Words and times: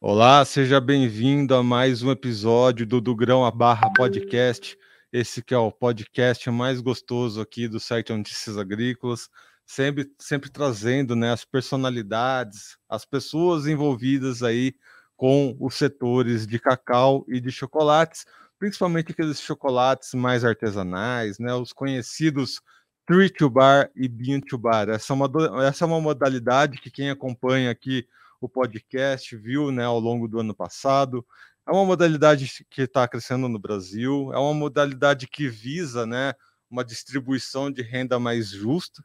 Olá, 0.00 0.44
seja 0.44 0.80
bem-vindo 0.80 1.52
a 1.56 1.60
mais 1.60 2.04
um 2.04 2.12
episódio 2.12 2.86
do 2.86 3.00
Do 3.00 3.16
Grão 3.16 3.44
a 3.44 3.50
Barra 3.50 3.92
Podcast. 3.92 4.78
Esse 5.12 5.42
que 5.42 5.52
é 5.52 5.58
o 5.58 5.72
podcast 5.72 6.48
mais 6.52 6.80
gostoso 6.80 7.40
aqui 7.40 7.66
do 7.66 7.80
site 7.80 8.12
Notícias 8.12 8.56
Agrícolas, 8.56 9.28
sempre, 9.66 10.08
sempre 10.16 10.50
trazendo 10.50 11.16
né, 11.16 11.32
as 11.32 11.44
personalidades, 11.44 12.78
as 12.88 13.04
pessoas 13.04 13.66
envolvidas 13.66 14.40
aí 14.40 14.72
com 15.16 15.56
os 15.58 15.74
setores 15.74 16.46
de 16.46 16.60
cacau 16.60 17.24
e 17.26 17.40
de 17.40 17.50
chocolates, 17.50 18.24
principalmente 18.56 19.10
aqueles 19.10 19.40
chocolates 19.40 20.14
mais 20.14 20.44
artesanais, 20.44 21.40
né, 21.40 21.52
os 21.54 21.72
conhecidos 21.72 22.60
Tree 23.04 23.30
to 23.30 23.50
Bar 23.50 23.90
e 23.96 24.06
Bean 24.06 24.38
to 24.42 24.56
Bar. 24.56 24.90
Essa 24.90 25.12
é 25.12 25.16
uma, 25.16 25.66
essa 25.66 25.84
é 25.84 25.88
uma 25.88 26.00
modalidade 26.00 26.78
que 26.78 26.88
quem 26.88 27.10
acompanha 27.10 27.68
aqui 27.68 28.06
o 28.40 28.48
podcast 28.48 29.36
viu 29.36 29.70
né, 29.70 29.84
ao 29.84 29.98
longo 29.98 30.28
do 30.28 30.40
ano 30.40 30.54
passado. 30.54 31.26
É 31.66 31.70
uma 31.70 31.84
modalidade 31.84 32.50
que 32.70 32.82
está 32.82 33.06
crescendo 33.06 33.48
no 33.48 33.58
Brasil, 33.58 34.32
é 34.32 34.38
uma 34.38 34.54
modalidade 34.54 35.26
que 35.26 35.48
visa 35.48 36.06
né, 36.06 36.32
uma 36.70 36.84
distribuição 36.84 37.70
de 37.70 37.82
renda 37.82 38.18
mais 38.18 38.48
justa 38.48 39.02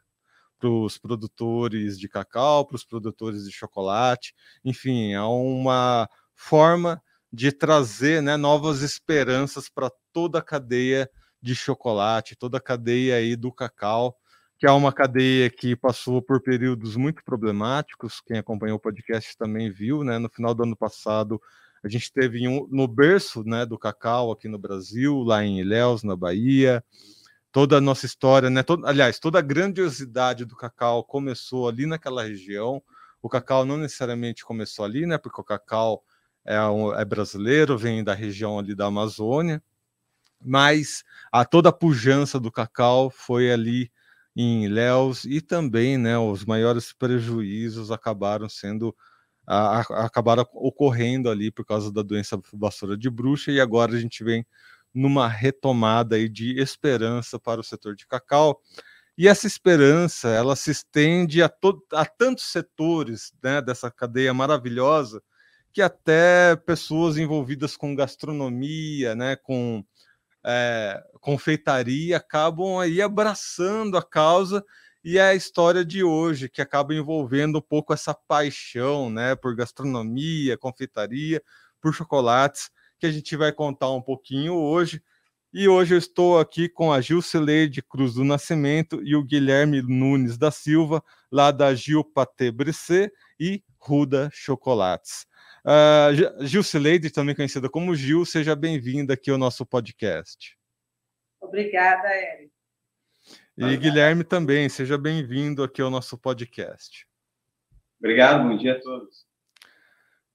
para 0.58 0.70
os 0.70 0.96
produtores 0.96 1.98
de 1.98 2.08
cacau, 2.08 2.66
para 2.66 2.76
os 2.76 2.84
produtores 2.84 3.44
de 3.44 3.52
chocolate, 3.52 4.34
enfim, 4.64 5.12
é 5.12 5.20
uma 5.20 6.08
forma 6.34 7.02
de 7.32 7.52
trazer 7.52 8.22
né, 8.22 8.36
novas 8.36 8.80
esperanças 8.80 9.68
para 9.68 9.90
toda 10.12 10.38
a 10.38 10.42
cadeia 10.42 11.10
de 11.42 11.54
chocolate, 11.54 12.36
toda 12.36 12.58
a 12.58 12.60
cadeia 12.60 13.16
aí 13.16 13.36
do 13.36 13.52
cacau, 13.52 14.16
que 14.58 14.66
é 14.66 14.70
uma 14.70 14.92
cadeia 14.92 15.50
que 15.50 15.74
passou 15.74 16.22
por 16.22 16.40
períodos 16.40 16.96
muito 16.96 17.22
problemáticos. 17.24 18.20
Quem 18.20 18.38
acompanhou 18.38 18.76
o 18.76 18.80
podcast 18.80 19.36
também 19.36 19.70
viu, 19.70 20.04
né? 20.04 20.18
No 20.18 20.28
final 20.28 20.54
do 20.54 20.62
ano 20.62 20.76
passado, 20.76 21.40
a 21.82 21.88
gente 21.88 22.12
teve 22.12 22.46
um, 22.48 22.66
no 22.70 22.88
berço 22.88 23.44
né, 23.44 23.66
do 23.66 23.78
cacau 23.78 24.30
aqui 24.30 24.48
no 24.48 24.58
Brasil, 24.58 25.22
lá 25.22 25.44
em 25.44 25.60
Ilhéus, 25.60 26.02
na 26.02 26.16
Bahia. 26.16 26.82
Toda 27.52 27.76
a 27.76 27.80
nossa 27.80 28.06
história, 28.06 28.48
né? 28.48 28.62
Todo, 28.62 28.86
aliás, 28.86 29.18
toda 29.18 29.38
a 29.38 29.42
grandiosidade 29.42 30.44
do 30.44 30.56
cacau 30.56 31.04
começou 31.04 31.68
ali 31.68 31.86
naquela 31.86 32.22
região. 32.22 32.82
O 33.20 33.28
cacau 33.28 33.64
não 33.64 33.76
necessariamente 33.76 34.44
começou 34.44 34.84
ali, 34.84 35.06
né? 35.06 35.18
Porque 35.18 35.40
o 35.40 35.44
cacau 35.44 36.02
é, 36.44 36.60
um, 36.62 36.94
é 36.94 37.04
brasileiro, 37.04 37.78
vem 37.78 38.04
da 38.04 38.14
região 38.14 38.58
ali 38.58 38.74
da 38.74 38.86
Amazônia, 38.86 39.62
mas 40.40 41.02
a 41.32 41.44
toda 41.44 41.70
a 41.70 41.72
pujança 41.72 42.38
do 42.38 42.52
cacau 42.52 43.10
foi 43.10 43.50
ali 43.50 43.90
em 44.36 44.64
Ilhéus 44.64 45.24
e 45.24 45.40
também, 45.40 45.96
né, 45.96 46.18
os 46.18 46.44
maiores 46.44 46.92
prejuízos 46.92 47.90
acabaram 47.90 48.48
sendo 48.48 48.94
a, 49.46 49.80
a, 49.80 50.06
acabaram 50.06 50.46
ocorrendo 50.54 51.30
ali 51.30 51.50
por 51.50 51.64
causa 51.64 51.92
da 51.92 52.02
doença 52.02 52.40
vassoura 52.52 52.96
de 52.96 53.10
bruxa 53.10 53.52
e 53.52 53.60
agora 53.60 53.94
a 53.94 54.00
gente 54.00 54.24
vem 54.24 54.46
numa 54.92 55.28
retomada 55.28 56.16
aí 56.16 56.28
de 56.28 56.58
esperança 56.60 57.38
para 57.38 57.60
o 57.60 57.64
setor 57.64 57.96
de 57.96 58.06
cacau. 58.06 58.60
E 59.16 59.28
essa 59.28 59.46
esperança, 59.46 60.28
ela 60.28 60.56
se 60.56 60.70
estende 60.70 61.42
a, 61.42 61.50
a 61.92 62.04
tantos 62.04 62.44
setores 62.46 63.32
né, 63.42 63.60
dessa 63.62 63.90
cadeia 63.90 64.34
maravilhosa 64.34 65.22
que 65.72 65.82
até 65.82 66.54
pessoas 66.56 67.18
envolvidas 67.18 67.76
com 67.76 67.96
gastronomia, 67.96 69.14
né, 69.16 69.36
com 69.36 69.84
é, 70.44 71.02
confeitaria 71.20 72.16
acabam 72.16 72.78
aí 72.78 73.00
abraçando 73.00 73.96
a 73.96 74.02
causa 74.02 74.64
e 75.04 75.18
é 75.18 75.22
a 75.22 75.34
história 75.34 75.84
de 75.84 76.02
hoje 76.02 76.48
que 76.48 76.62
acaba 76.62 76.94
envolvendo 76.94 77.58
um 77.58 77.62
pouco 77.62 77.92
essa 77.92 78.14
paixão, 78.14 79.10
né, 79.10 79.34
por 79.34 79.54
gastronomia, 79.54 80.56
confeitaria, 80.56 81.42
por 81.80 81.92
chocolates, 81.92 82.70
que 82.98 83.06
a 83.06 83.12
gente 83.12 83.36
vai 83.36 83.52
contar 83.52 83.90
um 83.90 84.00
pouquinho 84.00 84.54
hoje. 84.54 85.02
E 85.52 85.68
hoje 85.68 85.94
eu 85.94 85.98
estou 85.98 86.38
aqui 86.38 86.68
com 86.68 86.90
a 86.90 87.00
Gilcileide 87.00 87.82
Cruz 87.82 88.14
do 88.14 88.24
Nascimento 88.24 89.00
e 89.04 89.14
o 89.14 89.22
Guilherme 89.22 89.82
Nunes 89.82 90.38
da 90.38 90.50
Silva, 90.50 91.04
lá 91.30 91.50
da 91.50 91.74
Gil 91.74 92.02
Paté 92.02 92.50
e 93.38 93.62
Ruda 93.78 94.30
Chocolates. 94.32 95.26
Uh, 95.64 96.44
Gilcileide, 96.44 97.10
também 97.10 97.34
conhecida 97.34 97.70
como 97.70 97.96
Gil, 97.96 98.26
seja 98.26 98.54
bem-vinda 98.54 99.14
aqui 99.14 99.30
ao 99.30 99.38
nosso 99.38 99.64
podcast. 99.64 100.58
Obrigada, 101.40 102.06
Eric. 102.08 102.52
E 103.56 103.76
Guilherme 103.76 104.24
também, 104.24 104.68
seja 104.68 104.98
bem-vindo 104.98 105.62
aqui 105.62 105.80
ao 105.80 105.88
nosso 105.88 106.18
podcast. 106.18 107.06
Obrigado, 107.98 108.46
bom 108.48 108.56
dia 108.58 108.76
a 108.76 108.80
todos. 108.80 109.24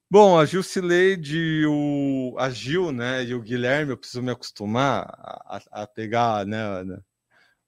Bom, 0.10 0.40
a 0.40 0.46
Gilcileide, 0.46 1.66
o, 1.68 2.36
a 2.40 2.50
Gil, 2.50 2.92
né, 2.92 3.24
e 3.24 3.36
o 3.36 3.42
Guilherme, 3.42 3.92
eu 3.92 3.98
preciso 3.98 4.24
me 4.24 4.32
acostumar 4.32 5.06
a, 5.46 5.62
a 5.84 5.88
pegar, 5.88 6.48
né, 6.48 6.84
né 6.84 7.00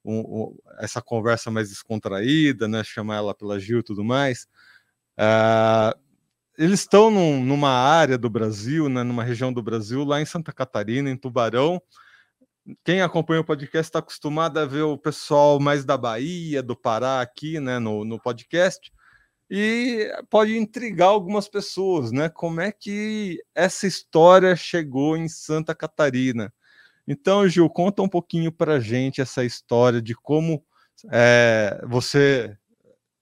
um, 0.03 0.19
um, 0.19 0.57
essa 0.79 0.99
conversa 0.99 1.51
mais 1.51 1.69
descontraída, 1.69 2.67
né, 2.67 2.83
chamar 2.83 3.17
ela 3.17 3.35
pela 3.35 3.59
Gil 3.59 3.79
e 3.79 3.83
tudo 3.83 4.03
mais. 4.03 4.47
Uh, 5.19 6.10
eles 6.61 6.81
estão 6.81 7.09
num, 7.09 7.43
numa 7.43 7.71
área 7.71 8.19
do 8.19 8.29
Brasil, 8.29 8.87
né, 8.87 9.01
numa 9.01 9.23
região 9.23 9.51
do 9.51 9.63
Brasil, 9.63 10.03
lá 10.03 10.21
em 10.21 10.25
Santa 10.25 10.53
Catarina, 10.53 11.09
em 11.09 11.17
Tubarão. 11.17 11.81
Quem 12.85 13.01
acompanha 13.01 13.41
o 13.41 13.43
podcast 13.43 13.89
está 13.89 13.97
acostumado 13.97 14.59
a 14.59 14.65
ver 14.65 14.83
o 14.83 14.95
pessoal 14.95 15.59
mais 15.59 15.83
da 15.83 15.97
Bahia, 15.97 16.61
do 16.61 16.75
Pará 16.75 17.19
aqui, 17.19 17.59
né, 17.59 17.79
no, 17.79 18.05
no 18.05 18.21
podcast, 18.21 18.93
e 19.49 20.07
pode 20.29 20.55
intrigar 20.55 21.09
algumas 21.09 21.47
pessoas, 21.47 22.11
né? 22.11 22.29
Como 22.29 22.61
é 22.61 22.71
que 22.71 23.39
essa 23.55 23.87
história 23.87 24.55
chegou 24.55 25.17
em 25.17 25.27
Santa 25.27 25.73
Catarina? 25.73 26.53
Então, 27.07 27.47
Gil, 27.49 27.67
conta 27.71 28.03
um 28.03 28.07
pouquinho 28.07 28.51
para 28.51 28.79
gente 28.79 29.19
essa 29.19 29.43
história 29.43 29.99
de 29.99 30.13
como 30.13 30.63
é, 31.11 31.83
você 31.89 32.55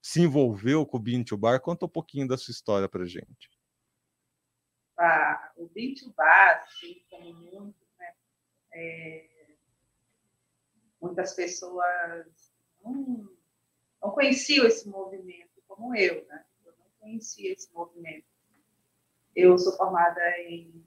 se 0.10 0.22
envolveu 0.22 0.88
com 0.88 0.98
o 0.98 1.00
Bean 1.00 1.24
to 1.24 1.38
Bar. 1.38 1.62
Conta 1.62 1.86
um 1.86 1.90
pouquinho 1.90 2.28
da 2.28 2.36
sua 2.36 2.52
história 2.52 2.90
para 2.90 3.06
gente. 3.06 3.52
Ah, 4.98 5.52
o 5.56 5.68
Bean 5.68 5.94
to 5.94 6.12
Bar, 6.18 6.64
assim 6.64 7.04
como 7.12 7.32
muito, 7.32 7.78
né, 8.00 8.16
é, 8.74 9.30
muitas 11.00 11.36
pessoas 11.36 11.86
não, 12.84 13.30
não 14.02 14.10
conheciam 14.10 14.66
esse 14.66 14.90
movimento 14.90 15.62
como 15.68 15.96
eu, 15.96 16.26
né? 16.26 16.44
Eu 16.66 16.74
não 16.80 16.88
conhecia 17.00 17.54
esse 17.54 17.72
movimento. 17.72 18.26
Eu 19.36 19.60
sou 19.60 19.78
formada 19.78 20.20
em 20.40 20.84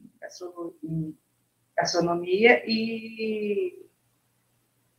gastronomia 1.77 2.65
e 2.67 3.89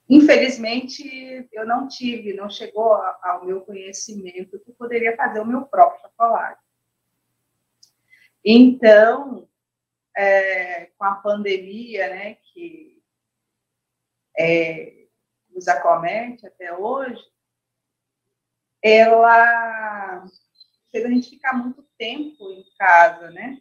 Infelizmente, 0.10 1.48
eu 1.52 1.66
não 1.66 1.88
tive, 1.88 2.34
não 2.34 2.50
chegou 2.50 2.94
ao 2.94 3.46
meu 3.46 3.62
conhecimento 3.62 4.60
que 4.60 4.72
poderia 4.74 5.16
fazer 5.16 5.40
o 5.40 5.46
meu 5.46 5.66
próprio 5.66 6.02
chocolate. 6.02 6.62
Então, 8.44 9.48
é, 10.16 10.88
com 10.98 11.06
a 11.06 11.16
pandemia, 11.16 12.10
né, 12.10 12.36
que 12.36 13.02
é, 14.38 15.08
nos 15.50 15.68
acomete 15.68 16.46
até 16.46 16.76
hoje, 16.76 17.24
ela 18.82 20.26
fez 20.92 21.06
a 21.06 21.10
gente 21.10 21.30
ficar 21.30 21.54
muito 21.54 21.88
tempo 21.98 22.52
em 22.52 22.66
casa, 22.78 23.32
né? 23.32 23.60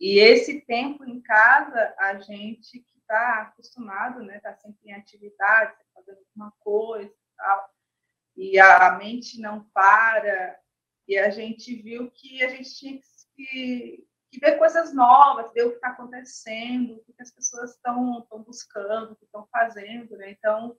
E 0.00 0.18
esse 0.18 0.60
tempo 0.62 1.04
em 1.04 1.20
casa, 1.20 1.94
a 1.96 2.18
gente 2.18 2.84
está 3.12 3.42
acostumado, 3.42 4.22
né? 4.22 4.38
Está 4.38 4.54
sempre 4.54 4.88
em 4.88 4.94
atividade, 4.94 5.76
tá 5.76 5.84
fazendo 5.94 6.18
alguma 6.18 6.52
coisa 6.60 7.10
e 7.10 7.36
tal. 7.36 7.70
E 8.36 8.58
a 8.58 8.92
mente 8.92 9.38
não 9.38 9.64
para. 9.64 10.58
E 11.06 11.18
a 11.18 11.28
gente 11.28 11.74
viu 11.82 12.10
que 12.10 12.42
a 12.42 12.48
gente 12.48 12.74
tinha 12.74 12.98
que, 13.34 14.06
que 14.30 14.40
ver 14.40 14.58
coisas 14.58 14.94
novas, 14.94 15.52
ver 15.52 15.66
o 15.66 15.70
que 15.70 15.76
está 15.76 15.88
acontecendo, 15.88 16.94
o 17.06 17.12
que 17.12 17.22
as 17.22 17.30
pessoas 17.30 17.72
estão 17.72 18.26
buscando, 18.46 19.12
o 19.12 19.16
que 19.16 19.24
estão 19.24 19.46
fazendo, 19.52 20.16
né? 20.16 20.30
Então, 20.30 20.76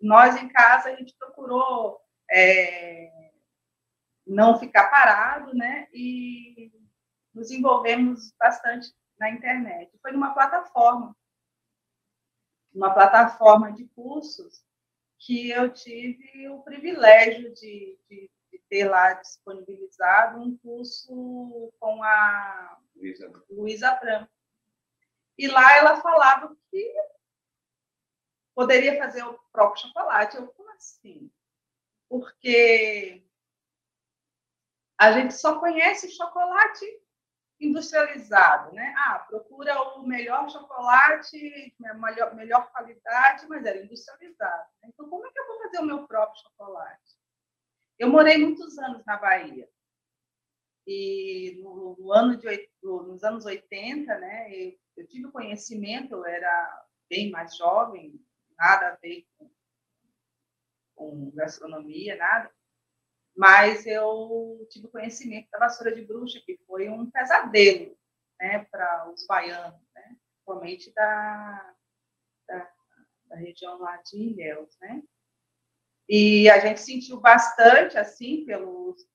nós 0.00 0.36
em 0.36 0.48
casa, 0.48 0.88
a 0.88 0.96
gente 0.96 1.14
procurou 1.18 2.00
é, 2.30 3.32
não 4.26 4.58
ficar 4.58 4.88
parado, 4.88 5.54
né? 5.54 5.88
E 5.92 6.72
nos 7.34 7.50
envolvemos 7.50 8.32
bastante 8.38 8.92
na 9.18 9.30
internet. 9.30 9.92
Foi 10.00 10.12
numa 10.12 10.32
plataforma 10.32 11.14
uma 12.72 12.92
plataforma 12.92 13.72
de 13.72 13.84
cursos 13.88 14.64
que 15.18 15.50
eu 15.50 15.72
tive 15.72 16.48
o 16.48 16.62
privilégio 16.62 17.52
de, 17.52 17.98
de, 18.08 18.30
de 18.50 18.58
ter 18.68 18.88
lá 18.88 19.12
disponibilizado 19.14 20.38
um 20.38 20.56
curso 20.58 21.72
com 21.78 22.02
a 22.02 22.78
Luísa, 22.96 23.44
Luísa 23.50 23.94
Branco. 23.96 24.30
E 25.36 25.48
lá 25.48 25.76
ela 25.76 26.00
falava 26.00 26.56
que 26.70 26.94
poderia 28.54 28.98
fazer 28.98 29.22
o 29.24 29.38
próprio 29.52 29.82
chocolate. 29.82 30.36
Eu, 30.36 30.48
como 30.48 30.70
assim? 30.72 31.30
Porque 32.08 33.22
a 34.98 35.12
gente 35.12 35.34
só 35.34 35.58
conhece 35.58 36.10
chocolate 36.10 36.84
industrializado, 37.60 38.72
né? 38.74 38.94
Ah, 38.96 39.18
procura 39.28 39.80
o 39.98 40.06
melhor 40.06 40.48
chocolate, 40.48 41.74
a 41.84 41.94
melhor, 41.94 42.34
melhor 42.34 42.70
qualidade, 42.72 43.46
mas 43.48 43.64
era 43.64 43.82
industrializado. 43.82 44.68
Né? 44.82 44.88
Então, 44.88 45.08
como 45.08 45.26
é 45.26 45.30
que 45.30 45.38
eu 45.38 45.46
vou 45.46 45.58
fazer 45.62 45.78
o 45.78 45.86
meu 45.86 46.06
próprio 46.06 46.40
chocolate? 46.42 47.18
Eu 47.98 48.08
morei 48.08 48.38
muitos 48.38 48.78
anos 48.78 49.04
na 49.04 49.18
Bahia. 49.18 49.68
E 50.86 51.60
no, 51.62 51.96
no 51.98 52.12
ano 52.12 52.36
de, 52.38 52.70
nos 52.82 53.22
anos 53.22 53.44
80, 53.44 54.18
né, 54.18 54.50
eu, 54.50 54.72
eu 54.96 55.06
tive 55.06 55.30
conhecimento, 55.30 56.14
eu 56.14 56.24
era 56.24 56.86
bem 57.08 57.30
mais 57.30 57.56
jovem, 57.56 58.18
nada 58.58 58.88
a 58.88 58.96
ver 58.96 59.26
com, 59.36 59.50
com 60.94 61.30
gastronomia, 61.32 62.16
nada 62.16 62.50
mas 63.40 63.86
eu 63.86 64.66
tive 64.68 64.88
conhecimento 64.88 65.48
da 65.50 65.60
vassoura 65.60 65.94
de 65.94 66.04
bruxa, 66.04 66.38
que 66.44 66.60
foi 66.66 66.90
um 66.90 67.10
pesadelo 67.10 67.96
né, 68.38 68.66
para 68.70 69.10
os 69.10 69.26
baianos, 69.26 69.80
né, 69.94 70.14
principalmente 70.34 70.92
da, 70.92 71.74
da, 72.46 72.70
da, 73.24 73.36
região 73.36 73.78
lá 73.78 73.96
de 74.02 74.18
Ilhéus. 74.18 74.76
Né? 74.78 75.02
E 76.06 76.50
a 76.50 76.58
gente 76.58 76.82
sentiu 76.82 77.18
bastante, 77.18 77.96
assim, 77.96 78.44
pelos... 78.44 79.08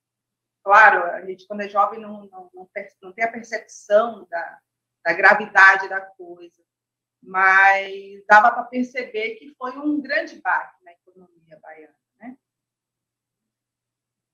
Claro, 0.63 1.03
a 1.03 1.23
gente, 1.23 1.45
quando 1.45 1.61
é 1.61 1.69
jovem, 1.69 1.99
não, 1.99 2.25
não, 2.25 2.49
não, 2.51 2.69
não 3.03 3.13
tem 3.13 3.25
a 3.25 3.31
percepção 3.31 4.25
da, 4.27 4.59
da 5.05 5.13
gravidade 5.13 5.87
da 5.87 6.01
coisa, 6.01 6.63
mas 7.21 8.25
dava 8.27 8.49
para 8.49 8.63
perceber 8.63 9.35
que 9.35 9.53
foi 9.55 9.77
um 9.77 10.01
grande 10.01 10.41
baque 10.41 10.83
na 10.83 10.93
economia 10.93 11.59
baiana. 11.61 12.04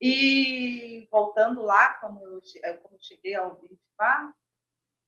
E 0.01 1.07
voltando 1.11 1.61
lá, 1.61 1.93
como 1.95 2.25
eu, 2.25 2.41
eh, 2.63 2.73
como 2.73 2.95
eu 2.95 3.01
cheguei 3.01 3.35
ao 3.35 3.55
Bifá, 3.55 4.33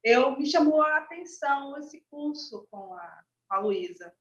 eu 0.04 0.38
me 0.38 0.46
chamou 0.46 0.84
a 0.84 0.98
atenção 0.98 1.78
esse 1.80 2.02
curso 2.02 2.68
com 2.70 2.94
a, 2.94 3.24
a 3.50 3.60
Luísa. 3.60 4.14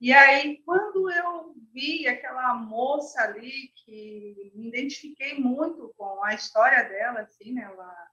E 0.00 0.12
aí, 0.12 0.62
quando 0.64 1.10
eu 1.10 1.54
vi 1.72 2.06
aquela 2.06 2.54
moça 2.54 3.20
ali, 3.22 3.72
que 3.84 4.52
me 4.54 4.68
identifiquei 4.68 5.38
muito 5.38 5.92
com 5.96 6.22
a 6.22 6.34
história 6.34 6.84
dela, 6.88 7.20
assim, 7.20 7.52
né? 7.52 7.62
Ela, 7.62 8.10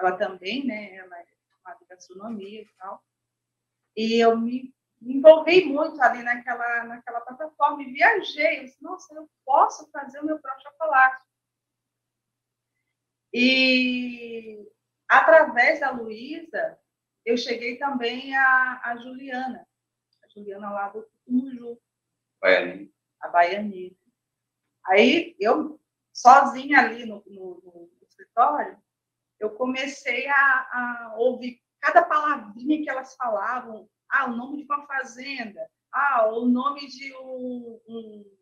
ela 0.00 0.12
também, 0.16 0.66
né? 0.66 0.96
Ela 0.96 1.18
é 1.18 1.26
formada 1.50 1.86
gastronomia 1.88 2.62
e 2.62 2.68
tal. 2.78 3.02
E 3.96 4.14
eu 4.18 4.36
me 4.36 4.74
me 5.00 5.16
envolvi 5.16 5.64
muito 5.64 6.00
ali 6.02 6.22
naquela, 6.22 6.84
naquela 6.84 7.20
plataforma 7.20 7.82
e 7.82 7.92
viajei. 7.92 8.60
Eu 8.60 8.64
disse, 8.64 8.82
Nossa, 8.82 9.14
eu 9.14 9.28
posso 9.44 9.90
fazer 9.90 10.20
o 10.20 10.24
meu 10.24 10.38
próprio 10.38 10.62
chocolate. 10.62 11.24
E 13.32 14.66
através 15.08 15.80
da 15.80 15.90
Luísa, 15.90 16.78
eu 17.24 17.36
cheguei 17.36 17.76
também 17.76 18.34
a, 18.34 18.80
a 18.84 18.96
Juliana, 18.96 19.66
a 20.22 20.28
Juliana 20.28 20.70
lá 20.70 20.88
do. 20.88 21.06
Baiani. 22.40 22.94
A 23.20 23.28
Baiani. 23.28 23.98
Aí 24.86 25.36
eu, 25.40 25.80
sozinha 26.12 26.78
ali 26.78 27.04
no, 27.04 27.22
no, 27.26 27.60
no 27.62 28.06
escritório, 28.08 28.80
eu 29.38 29.50
comecei 29.50 30.28
a, 30.28 30.34
a 30.34 31.14
ouvir 31.18 31.60
cada 31.80 32.02
palavrinha 32.02 32.82
que 32.82 32.88
elas 32.88 33.14
falavam, 33.16 33.88
ah, 34.10 34.26
o 34.26 34.36
nome 34.36 34.58
de 34.58 34.64
uma 34.64 34.86
fazenda. 34.86 35.68
Ah, 35.92 36.28
o 36.28 36.44
nome 36.46 36.86
de 36.88 37.14
um, 37.14 37.80
um 37.88 38.36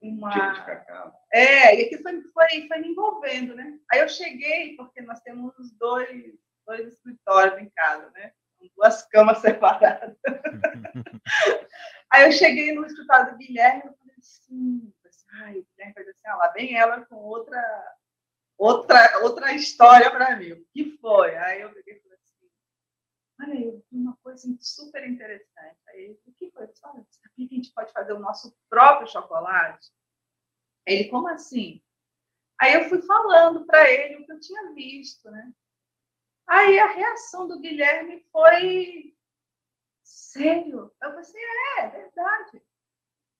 uma. 0.00 0.30
de 0.30 0.64
cacau. 0.64 1.12
É, 1.32 1.76
e 1.76 1.86
aqui 1.86 1.98
foi, 2.02 2.22
foi, 2.32 2.68
foi 2.68 2.78
me 2.78 2.88
envolvendo, 2.88 3.54
né? 3.54 3.78
Aí 3.90 4.00
eu 4.00 4.08
cheguei, 4.08 4.76
porque 4.76 5.00
nós 5.02 5.20
temos 5.20 5.54
dois, 5.72 6.34
dois 6.66 6.92
escritórios 6.92 7.60
em 7.60 7.68
casa, 7.70 8.10
né? 8.10 8.32
Duas 8.76 9.02
camas 9.08 9.38
separadas. 9.42 10.16
Aí 12.10 12.24
eu 12.24 12.32
cheguei 12.32 12.72
no 12.72 12.86
escritório 12.86 13.32
do 13.32 13.38
Guilherme 13.38 13.80
e 13.80 13.96
falei 13.96 14.14
assim, 14.18 14.92
ai, 15.42 15.58
o 15.58 15.66
Guilherme 15.72 15.94
vai 15.94 16.04
assim, 16.04 16.26
ah, 16.26 16.36
lá 16.36 16.48
vem 16.48 16.76
ela 16.76 17.04
com 17.06 17.16
outra, 17.16 17.94
outra, 18.56 19.20
outra 19.22 19.52
história 19.52 20.10
para 20.10 20.36
mim. 20.36 20.52
O 20.52 20.64
que 20.72 20.96
foi? 21.00 21.36
Aí 21.36 21.62
eu 21.62 21.72
peguei 21.72 22.00
olha, 23.40 23.60
eu 23.60 23.84
vi 23.90 23.98
uma 23.98 24.16
coisa 24.22 24.48
super 24.60 25.06
interessante. 25.08 25.78
Aí, 25.88 26.18
o 26.26 26.32
que 26.32 26.50
foi? 26.50 26.64
Olha, 26.64 27.06
sabia 27.10 27.48
que 27.48 27.54
a 27.54 27.56
gente 27.56 27.72
pode 27.72 27.92
fazer 27.92 28.12
o 28.12 28.18
nosso 28.18 28.56
próprio 28.68 29.08
chocolate? 29.08 29.90
Ele, 30.86 31.08
como 31.08 31.28
assim? 31.28 31.82
Aí 32.60 32.74
eu 32.74 32.88
fui 32.88 33.02
falando 33.02 33.66
para 33.66 33.90
ele 33.90 34.16
o 34.16 34.26
que 34.26 34.32
eu 34.32 34.40
tinha 34.40 34.72
visto, 34.72 35.30
né? 35.30 35.52
Aí 36.46 36.78
a 36.78 36.86
reação 36.86 37.48
do 37.48 37.60
Guilherme 37.60 38.24
foi 38.32 39.14
sério. 40.02 40.92
Eu 41.02 41.14
pensei, 41.14 41.42
é, 41.42 41.80
é 41.80 41.88
verdade. 41.88 42.62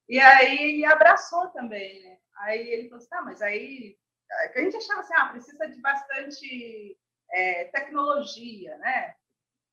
E 0.09 0.19
aí 0.19 0.59
ele 0.59 0.85
abraçou 0.85 1.49
também, 1.49 2.03
né? 2.03 2.19
Aí 2.39 2.69
ele 2.69 2.89
falou 2.89 3.03
assim, 3.03 3.15
ah, 3.15 3.23
mas 3.23 3.43
aí 3.43 3.99
a 4.31 4.61
gente 4.61 4.77
achava 4.77 5.01
assim, 5.01 5.15
ah, 5.17 5.29
precisa 5.29 5.67
de 5.67 5.81
bastante 5.81 6.99
é, 7.31 7.65
tecnologia, 7.67 8.77
né? 8.79 9.15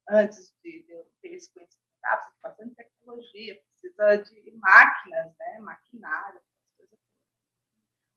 Antes 0.10 0.54
de, 0.64 0.86
eu 0.88 1.06
ter 1.22 1.30
esse 1.30 1.52
conhecimento, 1.54 1.84
ah, 2.04 2.18
precisa 2.18 2.36
de 2.36 2.42
bastante 2.42 2.76
tecnologia, 2.76 3.62
precisa 3.62 4.16
de 4.18 4.52
máquinas, 4.58 5.34
né? 5.38 5.60
maquinário, 5.60 6.42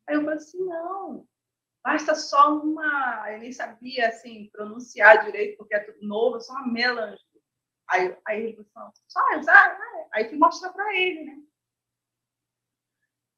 Aí 0.07 0.15
eu 0.15 0.23
falei 0.23 0.37
assim, 0.37 0.65
não, 0.65 1.27
basta 1.83 2.15
só 2.15 2.57
uma, 2.57 3.33
eu 3.33 3.41
nem 3.41 3.53
sabia 3.53 4.09
assim 4.09 4.49
pronunciar 4.53 5.25
direito 5.25 5.57
porque 5.57 5.75
é 5.75 5.81
tudo 5.81 6.07
novo, 6.07 6.41
só 6.41 6.53
uma 6.53 6.73
melange. 6.73 7.21
Aí, 7.89 8.17
aí 8.27 8.43
ele 8.45 8.65
falou, 8.73 8.93
só 9.09 9.21
usar, 9.39 9.79
né? 9.79 10.09
aí 10.13 10.29
fui 10.29 10.39
mostrar 10.39 10.73
para 10.73 10.95
ele, 10.95 11.25
né? 11.25 11.43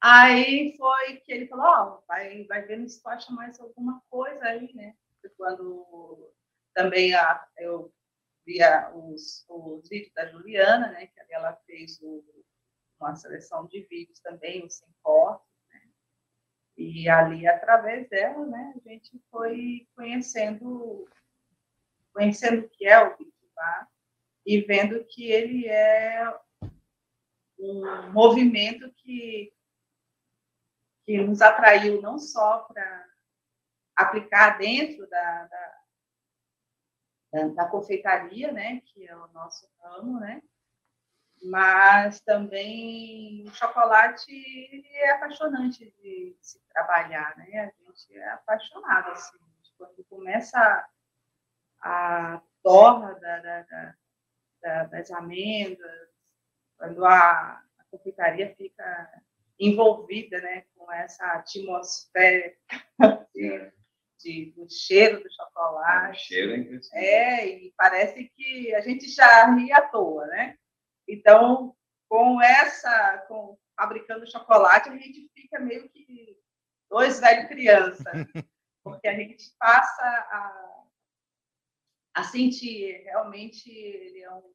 Aí 0.01 0.75
foi 0.77 1.17
que 1.17 1.31
ele 1.31 1.47
falou, 1.47 1.65
ó, 1.65 1.97
oh, 1.97 2.03
vai, 2.07 2.45
vai 2.45 2.61
ver 2.61 2.87
se 2.87 3.01
tu 3.01 3.09
acha 3.09 3.31
mais 3.33 3.59
alguma 3.59 4.01
coisa 4.09 4.43
aí, 4.45 4.73
né? 4.73 4.95
Quando 5.35 6.31
também 6.73 7.13
a, 7.13 7.45
eu 7.57 7.91
via 8.49 8.91
os, 8.95 9.45
os 9.47 9.87
vídeos 9.87 10.11
da 10.15 10.25
Juliana, 10.25 10.91
né, 10.91 11.05
que 11.05 11.19
ela 11.29 11.55
fez 11.67 11.99
o, 12.01 12.25
uma 12.99 13.15
seleção 13.15 13.67
de 13.67 13.81
vídeos 13.83 14.19
também, 14.21 14.65
o 14.65 14.69
Sem 14.71 14.89
Cortes, 15.03 15.47
né, 15.71 15.81
e 16.75 17.07
ali, 17.07 17.47
através 17.47 18.09
dela, 18.09 18.43
né, 18.47 18.73
a 18.75 18.89
gente 18.89 19.21
foi 19.29 19.87
conhecendo, 19.95 21.07
conhecendo 22.11 22.65
o 22.65 22.69
que 22.69 22.87
é 22.87 22.99
o 22.99 23.15
Vitibá 23.15 23.87
e 24.43 24.61
vendo 24.61 25.05
que 25.05 25.29
ele 25.29 25.67
é 25.67 26.35
um 27.59 28.11
movimento 28.11 28.91
que, 28.93 29.53
que 31.05 31.21
nos 31.21 31.39
atraiu 31.39 32.01
não 32.01 32.17
só 32.17 32.63
para 32.63 33.09
aplicar 33.95 34.57
dentro 34.57 35.07
da, 35.07 35.45
da 35.45 35.78
da 37.55 37.65
confeitaria, 37.65 38.51
né, 38.51 38.81
que 38.85 39.07
é 39.07 39.15
o 39.15 39.27
nosso 39.27 39.69
ramo, 39.81 40.19
né, 40.19 40.41
mas 41.43 42.19
também 42.21 43.45
o 43.47 43.53
chocolate 43.53 44.85
é 44.93 45.11
apaixonante 45.11 45.93
de 46.01 46.35
se 46.41 46.59
trabalhar, 46.69 47.37
né, 47.37 47.59
a 47.59 47.65
gente 47.65 48.17
é 48.17 48.29
apaixonado, 48.31 49.11
assim, 49.11 49.37
quando 49.77 50.03
começa 50.09 50.59
a, 51.79 52.35
a 52.35 52.41
torra 52.61 53.13
da, 53.15 53.39
da, 53.39 53.95
da, 54.61 54.83
das 54.85 55.11
amêndoas, 55.11 56.09
quando 56.77 57.05
a, 57.05 57.11
a 57.11 57.83
confeitaria 57.91 58.53
fica 58.55 59.23
envolvida, 59.59 60.41
né, 60.41 60.65
com 60.75 60.91
essa 60.91 61.25
atmosfera 61.33 62.53
de, 64.19 64.51
do 64.51 64.69
cheiro 64.69 65.23
do 65.23 65.33
chocolate. 65.33 66.17
O 66.17 66.19
cheiro 66.19 66.53
é 66.53 66.57
impressionante. 66.57 67.07
É, 67.07 67.47
e 67.47 67.73
parece 67.75 68.29
que 68.35 68.73
a 68.75 68.81
gente 68.81 69.07
já 69.07 69.53
ri 69.55 69.71
à 69.71 69.81
toa, 69.81 70.27
né? 70.27 70.57
Então, 71.07 71.75
com 72.07 72.41
essa, 72.41 73.25
com 73.27 73.57
fabricando 73.75 74.29
chocolate, 74.29 74.89
a 74.89 74.97
gente 74.97 75.29
fica 75.33 75.59
meio 75.59 75.89
que 75.89 76.37
dois 76.89 77.19
velhos 77.19 77.47
crianças, 77.47 78.05
porque 78.83 79.07
a 79.07 79.15
gente 79.15 79.51
passa 79.57 80.03
a, 80.03 80.83
a 82.15 82.23
sentir 82.23 83.03
realmente 83.03 83.69
ele 83.71 84.21
é 84.21 84.33
um, 84.33 84.53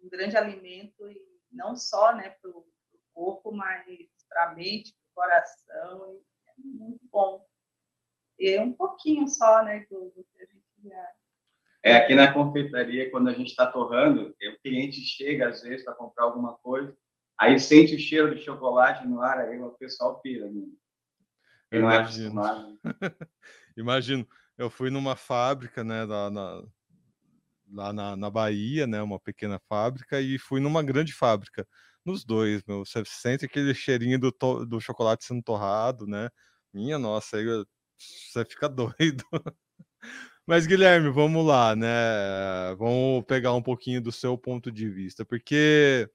um 0.00 0.08
grande 0.08 0.36
alimento 0.36 1.08
e 1.10 1.20
não 1.50 1.76
só, 1.76 2.14
né, 2.14 2.30
para 2.40 2.50
o 2.50 2.66
corpo, 3.12 3.52
mas 3.52 3.84
para 4.26 4.44
a 4.44 4.54
mente, 4.54 4.94
para 4.94 5.10
o 5.10 5.14
coração, 5.14 6.20
é 6.48 6.52
muito 6.56 7.06
bom 7.10 7.46
é 8.48 8.60
um 8.60 8.72
pouquinho 8.72 9.28
só, 9.28 9.62
né, 9.64 9.86
do, 9.90 10.10
do 10.10 10.24
que 10.32 10.42
a 10.42 10.46
gente 10.46 10.64
viaja. 10.78 11.22
É, 11.84 11.96
aqui 11.96 12.14
na 12.14 12.32
confeitaria, 12.32 13.10
quando 13.10 13.28
a 13.28 13.32
gente 13.32 13.48
está 13.48 13.66
torrando, 13.66 14.28
o 14.30 14.62
cliente 14.62 15.00
chega 15.00 15.48
às 15.48 15.62
vezes 15.62 15.84
para 15.84 15.94
comprar 15.94 16.24
alguma 16.24 16.54
coisa, 16.58 16.96
aí 17.38 17.58
sente 17.58 17.96
o 17.96 17.98
cheiro 17.98 18.34
de 18.34 18.42
chocolate 18.42 19.06
no 19.06 19.20
ar, 19.20 19.40
aí 19.40 19.58
o 19.60 19.70
pessoal 19.70 20.20
pira. 20.20 20.48
Né? 20.48 20.62
Não 21.72 21.90
é 21.90 21.98
acostumado. 21.98 22.78
Imagino. 23.76 24.26
Eu 24.56 24.70
fui 24.70 24.90
numa 24.90 25.16
fábrica, 25.16 25.82
né, 25.82 26.04
lá 26.04 26.30
na, 26.30 26.62
lá 27.72 27.92
na, 27.92 28.16
na 28.16 28.30
Bahia, 28.30 28.86
né, 28.86 29.02
uma 29.02 29.18
pequena 29.18 29.58
fábrica, 29.68 30.20
e 30.20 30.38
fui 30.38 30.60
numa 30.60 30.82
grande 30.82 31.12
fábrica. 31.12 31.66
Nos 32.04 32.24
dois, 32.24 32.62
meu, 32.64 32.84
você 32.84 33.02
sente 33.06 33.44
aquele 33.44 33.74
cheirinho 33.74 34.18
do, 34.18 34.30
to, 34.30 34.66
do 34.66 34.80
chocolate 34.80 35.24
sendo 35.24 35.42
torrado, 35.42 36.06
né? 36.06 36.28
Minha 36.72 36.98
nossa, 36.98 37.36
aí 37.36 37.44
você 38.32 38.44
fica 38.44 38.68
doido. 38.70 39.24
Mas, 40.46 40.66
Guilherme, 40.66 41.10
vamos 41.10 41.46
lá, 41.46 41.76
né? 41.76 41.88
Vamos 42.76 43.24
pegar 43.26 43.54
um 43.54 43.62
pouquinho 43.62 44.00
do 44.00 44.10
seu 44.10 44.36
ponto 44.36 44.72
de 44.72 44.88
vista, 44.88 45.24
porque 45.24 46.08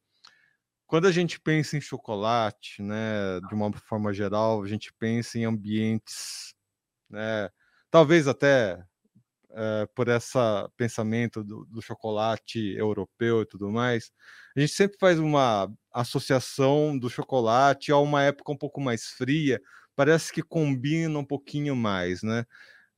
quando 0.88 1.08
a 1.08 1.12
gente 1.12 1.40
pensa 1.40 1.78
em 1.78 1.82
chocolate, 1.82 2.82
né, 2.82 3.40
de 3.48 3.54
uma 3.54 3.72
forma 3.74 4.14
geral, 4.14 4.64
a 4.64 4.68
gente 4.68 4.94
pensa 4.98 5.38
em 5.38 5.46
ambientes, 5.46 6.54
né, 7.10 7.50
talvez 7.92 8.28
até 8.28 8.82
é, 9.52 9.88
por 9.96 10.08
esse 10.08 10.38
pensamento 10.78 11.44
do, 11.44 11.66
do, 11.66 11.82
chocolate 11.82 12.60
europeu 12.78 13.42
e 13.42 13.46
tudo 13.46 13.72
mais, 13.72 14.12
a 14.56 14.60
gente 14.62 14.74
sempre 14.74 14.98
faz 15.00 15.20
uma 15.20 15.72
associação 15.94 16.98
do 16.98 17.10
chocolate 17.10 17.92
a 17.92 17.98
uma 17.98 18.24
época 18.24 18.52
um 18.52 18.58
pouco 18.58 18.80
mais 18.80 19.06
fria, 19.08 19.60
parece 19.98 20.32
que 20.32 20.44
combina 20.44 21.18
um 21.18 21.26
pouquinho 21.26 21.76
mais, 21.76 22.22
né? 22.22 22.46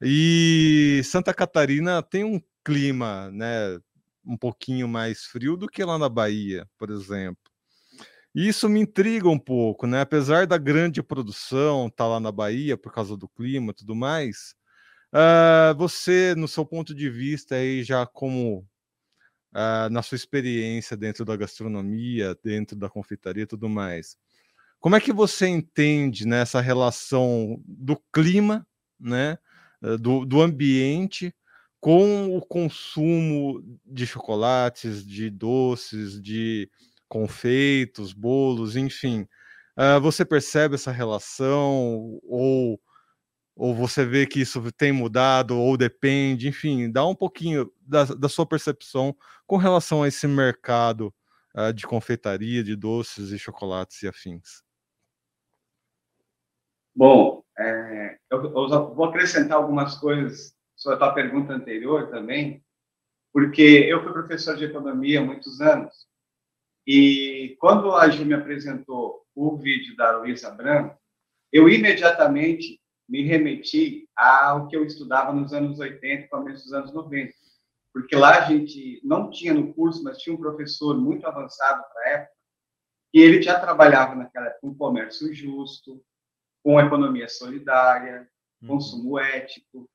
E 0.02 1.02
Santa 1.06 1.34
Catarina 1.34 2.04
tem 2.04 2.26
um 2.26 2.42
clima, 2.64 3.32
né, 3.32 3.80
um 4.26 4.38
pouquinho 4.38 4.88
mais 4.88 5.24
frio 5.24 5.56
do 5.58 5.68
que 5.68 5.84
lá 5.84 5.98
na 5.98 6.10
Bahia, 6.10 6.68
por 6.78 6.90
exemplo. 6.90 7.42
E 8.36 8.48
isso 8.50 8.68
me 8.70 8.82
intriga 8.82 9.30
um 9.30 9.40
pouco, 9.40 9.88
né? 9.88 10.02
Apesar 10.02 10.46
da 10.46 10.58
grande 10.58 11.02
produção 11.02 11.88
estar 11.88 12.04
tá 12.04 12.08
lá 12.08 12.20
na 12.20 12.32
Bahia 12.32 12.78
por 12.78 12.94
causa 12.94 13.16
do 13.18 13.30
clima 13.30 13.72
e 13.72 13.76
tudo 13.76 13.96
mais, 13.96 14.54
uh, 15.14 15.76
você, 15.78 16.36
no 16.36 16.48
seu 16.50 16.66
ponto 16.66 16.94
de 16.94 17.10
vista 17.10 17.56
aí, 17.56 17.82
já 17.84 18.06
como 18.06 18.60
uh, 19.54 19.90
na 19.90 20.02
sua 20.02 20.18
experiência 20.18 20.98
dentro 20.98 21.24
da 21.26 21.38
gastronomia, 21.38 22.36
dentro 22.44 22.76
da 22.78 22.90
confeitaria 22.90 23.44
e 23.44 23.48
tudo 23.48 23.70
mais, 23.70 24.18
como 24.80 24.96
é 24.96 25.02
que 25.02 25.14
você 25.14 25.48
entende 25.48 26.26
nessa 26.26 26.60
né, 26.62 26.66
relação 26.66 27.62
do 27.66 27.98
clima, 28.14 28.66
né? 29.00 29.38
Eh, 29.84 29.98
do, 29.98 30.26
do 30.26 30.42
ambiente 30.42 31.34
com 31.80 32.36
o 32.36 32.42
consumo 32.42 33.64
de 33.86 34.06
chocolates, 34.06 35.06
de 35.06 35.30
doces, 35.30 36.22
de 36.22 36.70
confeitos, 37.08 38.14
bolos, 38.14 38.76
enfim. 38.76 39.28
Uh, 39.78 40.00
você 40.02 40.26
percebe 40.26 40.76
essa 40.76 40.92
relação 40.92 42.20
ou, 42.24 42.80
ou 43.56 43.76
você 43.76 44.06
vê 44.06 44.28
que 44.28 44.42
isso 44.42 44.62
tem 44.74 44.92
mudado 44.92 45.58
ou 45.58 45.78
depende? 45.78 46.50
Enfim, 46.50 46.92
dá 46.92 47.06
um 47.06 47.16
pouquinho 47.16 47.72
da, 47.82 48.06
da 48.06 48.30
sua 48.30 48.46
percepção 48.46 49.16
com 49.48 49.58
relação 49.58 50.04
a 50.04 50.08
esse 50.10 50.28
mercado 50.28 51.14
uh, 51.56 51.74
de 51.74 51.88
confeitaria, 51.88 52.64
de 52.64 52.76
doces 52.76 53.32
e 53.32 53.40
chocolates 53.40 54.02
e 54.04 54.08
afins. 54.08 54.62
Bom, 57.00 57.46
é, 57.58 58.18
eu, 58.30 58.44
eu, 58.44 58.94
vou 58.94 59.06
acrescentar 59.06 59.56
algumas 59.56 59.96
coisas 59.96 60.54
sobre 60.76 60.98
a 60.98 61.00
tua 61.00 61.14
pergunta 61.14 61.54
anterior 61.54 62.10
também, 62.10 62.62
porque 63.32 63.62
eu 63.62 64.04
fui 64.04 64.12
professor 64.12 64.58
de 64.58 64.66
economia 64.66 65.22
há 65.22 65.24
muitos 65.24 65.62
anos. 65.62 65.96
E 66.86 67.56
quando 67.58 67.96
a 67.96 68.10
Ju 68.10 68.26
me 68.26 68.34
apresentou 68.34 69.26
o 69.34 69.56
vídeo 69.56 69.96
da 69.96 70.18
Luísa 70.18 70.52
Branco, 70.52 71.00
eu 71.54 71.70
imediatamente 71.70 72.82
me 73.08 73.24
remeti 73.24 74.06
ao 74.14 74.68
que 74.68 74.76
eu 74.76 74.84
estudava 74.84 75.32
nos 75.32 75.54
anos 75.54 75.80
80 75.80 76.28
começo 76.28 76.66
dos 76.66 76.74
anos 76.74 76.92
90. 76.92 77.32
Porque 77.94 78.14
lá 78.14 78.40
a 78.40 78.42
gente 78.42 79.00
não 79.06 79.30
tinha 79.30 79.54
no 79.54 79.74
curso, 79.74 80.04
mas 80.04 80.18
tinha 80.18 80.36
um 80.36 80.40
professor 80.40 81.00
muito 81.00 81.26
avançado 81.26 81.82
para 81.94 82.04
a 82.04 82.10
época, 82.10 82.34
e 83.14 83.22
ele 83.22 83.42
já 83.42 83.58
trabalhava 83.58 84.16
naquela 84.16 84.48
época 84.48 84.60
com 84.60 84.76
comércio 84.76 85.34
justo, 85.34 86.04
com 86.64 86.80
economia 86.80 87.28
solidária, 87.28 88.30
uhum. 88.62 88.68
consumo 88.70 89.20
ético. 89.20 89.90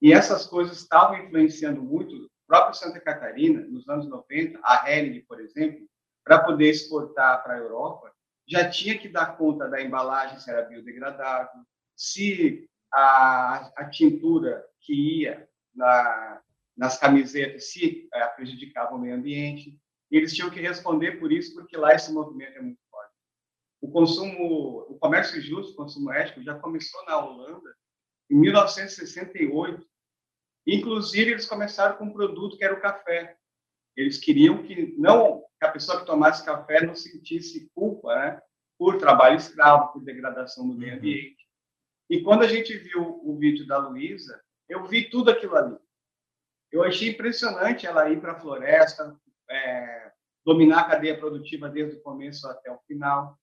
E 0.00 0.12
essas 0.12 0.46
coisas 0.46 0.78
estavam 0.78 1.18
influenciando 1.18 1.82
muito 1.82 2.14
o 2.14 2.30
próprio 2.46 2.74
Santa 2.74 3.00
Catarina, 3.00 3.60
nos 3.62 3.88
anos 3.88 4.08
90, 4.08 4.58
a 4.62 4.90
Hennig, 4.90 5.22
por 5.26 5.40
exemplo, 5.40 5.86
para 6.24 6.42
poder 6.42 6.70
exportar 6.70 7.42
para 7.42 7.54
a 7.54 7.58
Europa, 7.58 8.12
já 8.46 8.68
tinha 8.68 8.98
que 8.98 9.08
dar 9.08 9.36
conta 9.36 9.68
da 9.68 9.82
embalagem 9.82 10.38
se 10.38 10.50
era 10.50 10.62
biodegradável, 10.62 11.62
se 11.94 12.68
a, 12.92 13.70
a 13.76 13.90
tintura 13.90 14.64
que 14.80 15.22
ia 15.22 15.48
na, 15.74 16.40
nas 16.76 16.98
camisetas 16.98 17.70
se 17.70 18.08
é, 18.14 18.26
prejudicava 18.28 18.94
o 18.94 18.98
meio 18.98 19.16
ambiente. 19.16 19.78
E 20.10 20.16
eles 20.16 20.34
tinham 20.34 20.48
que 20.48 20.60
responder 20.60 21.18
por 21.18 21.30
isso, 21.30 21.52
porque 21.54 21.76
lá 21.76 21.94
esse 21.94 22.10
movimento 22.12 22.56
é 22.56 22.62
muito 22.62 22.78
o 23.80 23.90
consumo, 23.90 24.86
o 24.88 24.98
comércio 24.98 25.40
justo, 25.40 25.72
o 25.72 25.76
consumo 25.76 26.12
ético 26.12 26.42
já 26.42 26.58
começou 26.58 27.04
na 27.06 27.18
Holanda 27.18 27.74
em 28.30 28.36
1968. 28.36 29.86
Inclusive, 30.66 31.30
eles 31.30 31.46
começaram 31.46 31.96
com 31.96 32.04
um 32.04 32.12
produto 32.12 32.56
que 32.56 32.64
era 32.64 32.74
o 32.74 32.80
café. 32.80 33.36
Eles 33.96 34.18
queriam 34.18 34.62
que 34.62 34.94
não 34.98 35.44
que 35.58 35.66
a 35.66 35.72
pessoa 35.72 36.00
que 36.00 36.06
tomasse 36.06 36.44
café 36.44 36.86
não 36.86 36.94
sentisse 36.94 37.68
culpa, 37.74 38.14
né, 38.14 38.40
por 38.78 38.96
trabalho 38.96 39.36
escravo, 39.36 39.92
por 39.92 40.04
degradação 40.04 40.68
do 40.68 40.74
meio 40.74 40.92
uhum. 40.92 40.98
ambiente. 40.98 41.48
E 42.08 42.22
quando 42.22 42.44
a 42.44 42.46
gente 42.46 42.76
viu 42.76 43.20
o 43.24 43.36
vídeo 43.36 43.66
da 43.66 43.76
Luísa, 43.76 44.40
eu 44.68 44.86
vi 44.86 45.10
tudo 45.10 45.30
aquilo 45.30 45.56
ali. 45.56 45.76
Eu 46.70 46.84
achei 46.84 47.10
impressionante 47.10 47.86
ela 47.86 48.08
ir 48.10 48.20
para 48.20 48.32
a 48.32 48.40
floresta, 48.40 49.18
é, 49.50 50.12
dominar 50.44 50.80
a 50.80 50.88
cadeia 50.90 51.18
produtiva 51.18 51.68
desde 51.68 51.96
o 51.96 52.02
começo 52.02 52.46
até 52.46 52.70
o 52.70 52.78
final. 52.86 53.38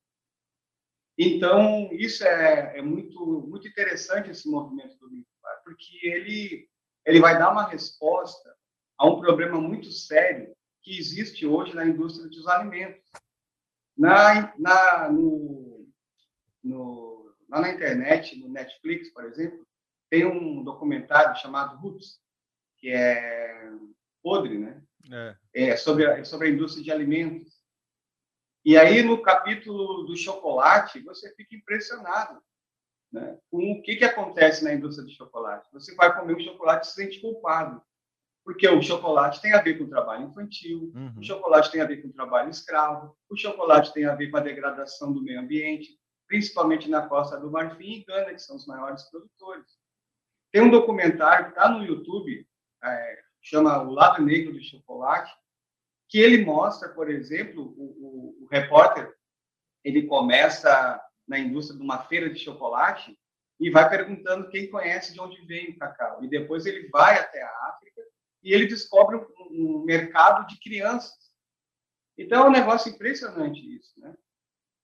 Então, 1.18 1.90
isso 1.94 2.26
é, 2.26 2.78
é 2.78 2.82
muito, 2.82 3.46
muito 3.48 3.68
interessante, 3.68 4.30
esse 4.30 4.50
movimento 4.50 4.98
do 4.98 5.10
Bar, 5.42 5.62
porque 5.64 6.08
ele, 6.08 6.70
ele 7.06 7.20
vai 7.20 7.38
dar 7.38 7.52
uma 7.52 7.68
resposta 7.68 8.54
a 8.98 9.08
um 9.08 9.20
problema 9.20 9.60
muito 9.60 9.92
sério 9.92 10.54
que 10.82 10.98
existe 10.98 11.46
hoje 11.46 11.74
na 11.74 11.86
indústria 11.86 12.28
dos 12.30 12.48
alimentos. 12.48 13.04
Na, 13.98 14.54
na, 14.58 15.10
no, 15.10 15.88
no, 16.64 17.34
lá 17.50 17.62
na 17.62 17.72
internet, 17.72 18.38
no 18.38 18.50
Netflix, 18.50 19.10
por 19.12 19.24
exemplo, 19.26 19.66
tem 20.10 20.26
um 20.26 20.64
documentário 20.64 21.36
chamado 21.42 21.78
Roots, 21.78 22.20
que 22.78 22.90
é 22.90 23.72
podre, 24.22 24.58
né? 24.58 24.82
É. 25.54 25.70
é 25.70 25.78
sobre, 25.78 26.06
a, 26.06 26.26
sobre 26.26 26.48
a 26.48 26.52
indústria 26.52 26.84
de 26.84 26.92
alimentos. 26.92 27.55
E 28.66 28.76
aí, 28.76 29.04
no 29.04 29.22
capítulo 29.22 30.04
do 30.06 30.18
chocolate, 30.18 31.00
você 31.02 31.32
fica 31.36 31.56
impressionado 31.56 32.42
né, 33.12 33.38
com 33.52 33.74
o 33.74 33.82
que, 33.84 33.96
que 33.96 34.04
acontece 34.04 34.64
na 34.64 34.74
indústria 34.74 35.06
de 35.08 35.16
chocolate. 35.16 35.70
Você 35.72 35.94
vai 35.94 36.18
comer 36.18 36.36
um 36.36 36.40
chocolate 36.40 36.88
e 36.88 36.90
se 36.90 36.96
sente 36.96 37.22
culpado. 37.22 37.80
Porque 38.44 38.68
o 38.68 38.82
chocolate 38.82 39.40
tem 39.40 39.54
a 39.54 39.62
ver 39.62 39.78
com 39.78 39.84
o 39.84 39.90
trabalho 39.90 40.26
infantil, 40.26 40.92
uhum. 40.96 41.14
o 41.18 41.24
chocolate 41.24 41.72
tem 41.72 41.82
a 41.82 41.86
ver 41.86 42.02
com 42.02 42.08
o 42.08 42.14
trabalho 42.14 42.50
escravo, 42.50 43.16
o 43.30 43.36
chocolate 43.36 43.94
tem 43.94 44.06
a 44.06 44.16
ver 44.16 44.30
com 44.30 44.38
a 44.38 44.42
degradação 44.42 45.14
do 45.14 45.22
meio 45.22 45.40
ambiente, 45.40 46.00
principalmente 46.28 46.90
na 46.90 47.08
costa 47.08 47.40
do 47.40 47.52
Marfim 47.52 48.00
e 48.00 48.04
Gana, 48.04 48.34
que 48.34 48.40
são 48.40 48.56
os 48.56 48.68
maiores 48.68 49.04
produtores. 49.10 49.66
Tem 50.52 50.62
um 50.62 50.70
documentário 50.70 51.46
que 51.46 51.52
está 51.52 51.70
no 51.70 51.84
YouTube, 51.84 52.48
é, 52.84 53.20
chama 53.42 53.82
O 53.82 53.92
Lado 53.92 54.24
Negro 54.24 54.54
do 54.54 54.64
Chocolate, 54.64 55.32
que 56.08 56.20
ele 56.20 56.46
mostra, 56.46 56.90
por 56.90 57.10
exemplo, 57.10 57.64
o, 57.78 57.84
o, 57.84 58.44
o 58.44 58.48
repórter, 58.52 59.14
ele 59.84 60.08
começa 60.08 61.02
na 61.28 61.40
indústria 61.40 61.78
de 61.78 61.84
uma 61.84 62.04
feira 62.04 62.30
de 62.30 62.40
chocolate 62.40 63.18
e 63.60 63.70
vai 63.70 63.90
perguntando 63.90 64.50
quem 64.50 64.70
conhece 64.70 65.14
de 65.14 65.20
onde 65.20 65.44
vem 65.46 65.72
o 65.72 65.78
cacau. 65.78 66.24
E 66.24 66.28
depois 66.28 66.66
ele 66.66 66.88
vai 66.90 67.18
até 67.18 67.42
a 67.42 67.68
África 67.70 68.02
e 68.44 68.54
ele 68.54 68.68
descobre 68.68 69.16
um, 69.16 69.26
um 69.50 69.84
mercado 69.84 70.46
de 70.48 70.60
crianças. 70.60 71.14
Então 72.18 72.46
é 72.46 72.48
um 72.48 72.52
negócio 72.52 72.92
impressionante 72.92 73.60
isso, 73.76 74.00
né? 74.00 74.16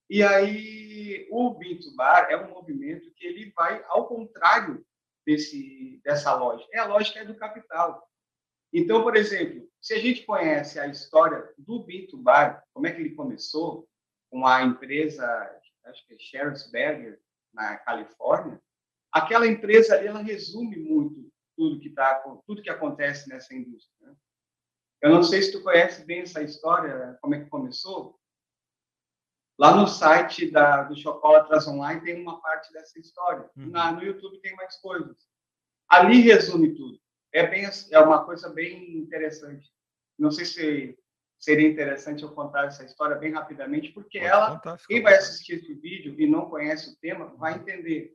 E 0.09 0.23
aí 0.23 1.27
o 1.31 1.53
Bintu 1.53 1.95
Bar 1.95 2.27
é 2.29 2.37
um 2.37 2.49
movimento 2.49 3.11
que 3.13 3.25
ele 3.25 3.51
vai 3.55 3.83
ao 3.87 4.07
contrário 4.07 4.85
desse 5.25 6.01
dessa 6.03 6.33
lógica. 6.33 6.69
É 6.73 6.79
a 6.79 6.85
lógica 6.85 7.23
do 7.23 7.35
capital. 7.35 8.05
Então, 8.73 9.03
por 9.03 9.15
exemplo, 9.15 9.70
se 9.81 9.95
a 9.95 10.00
gente 10.00 10.23
conhece 10.25 10.79
a 10.79 10.88
história 10.88 11.51
do 11.57 11.83
Bar, 12.17 12.63
como 12.71 12.85
é 12.85 12.91
que 12.91 13.01
ele 13.01 13.15
começou 13.15 13.89
com 14.29 14.45
a 14.45 14.61
empresa, 14.61 15.25
acho 15.85 16.07
que 16.07 16.13
é 16.13 16.17
Sherrinsberger, 16.19 17.19
na 17.51 17.77
Califórnia, 17.77 18.61
aquela 19.11 19.47
empresa 19.47 19.95
ali, 19.95 20.07
ela 20.07 20.21
resume 20.21 20.77
muito 20.77 21.29
tudo 21.57 21.79
que 21.79 21.89
tá, 21.89 22.23
tudo 22.45 22.61
que 22.61 22.69
acontece 22.69 23.27
nessa 23.27 23.53
indústria. 23.53 24.07
Né? 24.07 24.15
Eu 25.01 25.09
não 25.09 25.23
sei 25.23 25.41
se 25.41 25.51
tu 25.51 25.63
conhece 25.63 26.05
bem 26.05 26.21
essa 26.21 26.41
história, 26.43 27.17
como 27.19 27.35
é 27.35 27.43
que 27.43 27.50
começou. 27.50 28.17
Lá 29.59 29.75
no 29.75 29.88
site 29.88 30.50
da, 30.50 30.83
do 30.83 30.95
Chocolatras 30.95 31.67
Online 31.67 32.01
tem 32.01 32.21
uma 32.21 32.39
parte 32.39 32.71
dessa 32.71 33.00
história. 33.00 33.50
Uhum. 33.57 33.69
Na, 33.69 33.91
no 33.91 34.03
YouTube 34.03 34.39
tem 34.39 34.55
mais 34.55 34.77
coisas. 34.77 35.17
Ali 35.89 36.21
resume 36.21 36.73
tudo. 36.73 37.00
É, 37.33 37.47
bem, 37.47 37.63
é 37.91 38.00
uma 38.00 38.25
coisa 38.25 38.50
bem 38.50 38.97
interessante. 38.97 39.71
Não 40.17 40.31
sei 40.31 40.45
se 40.45 40.97
seria 41.39 41.67
interessante 41.67 42.23
eu 42.23 42.31
contar 42.31 42.65
essa 42.65 42.83
história 42.83 43.15
bem 43.15 43.31
rapidamente, 43.31 43.91
porque 43.91 44.19
Pode 44.19 44.31
ela, 44.31 44.55
contar, 44.57 44.77
quem 44.88 45.01
vai 45.01 45.15
assistir 45.15 45.53
esse 45.53 45.73
vídeo 45.73 46.15
e 46.19 46.27
não 46.27 46.50
conhece 46.50 46.91
o 46.91 46.95
tema, 46.97 47.25
vai 47.38 47.55
entender. 47.55 48.13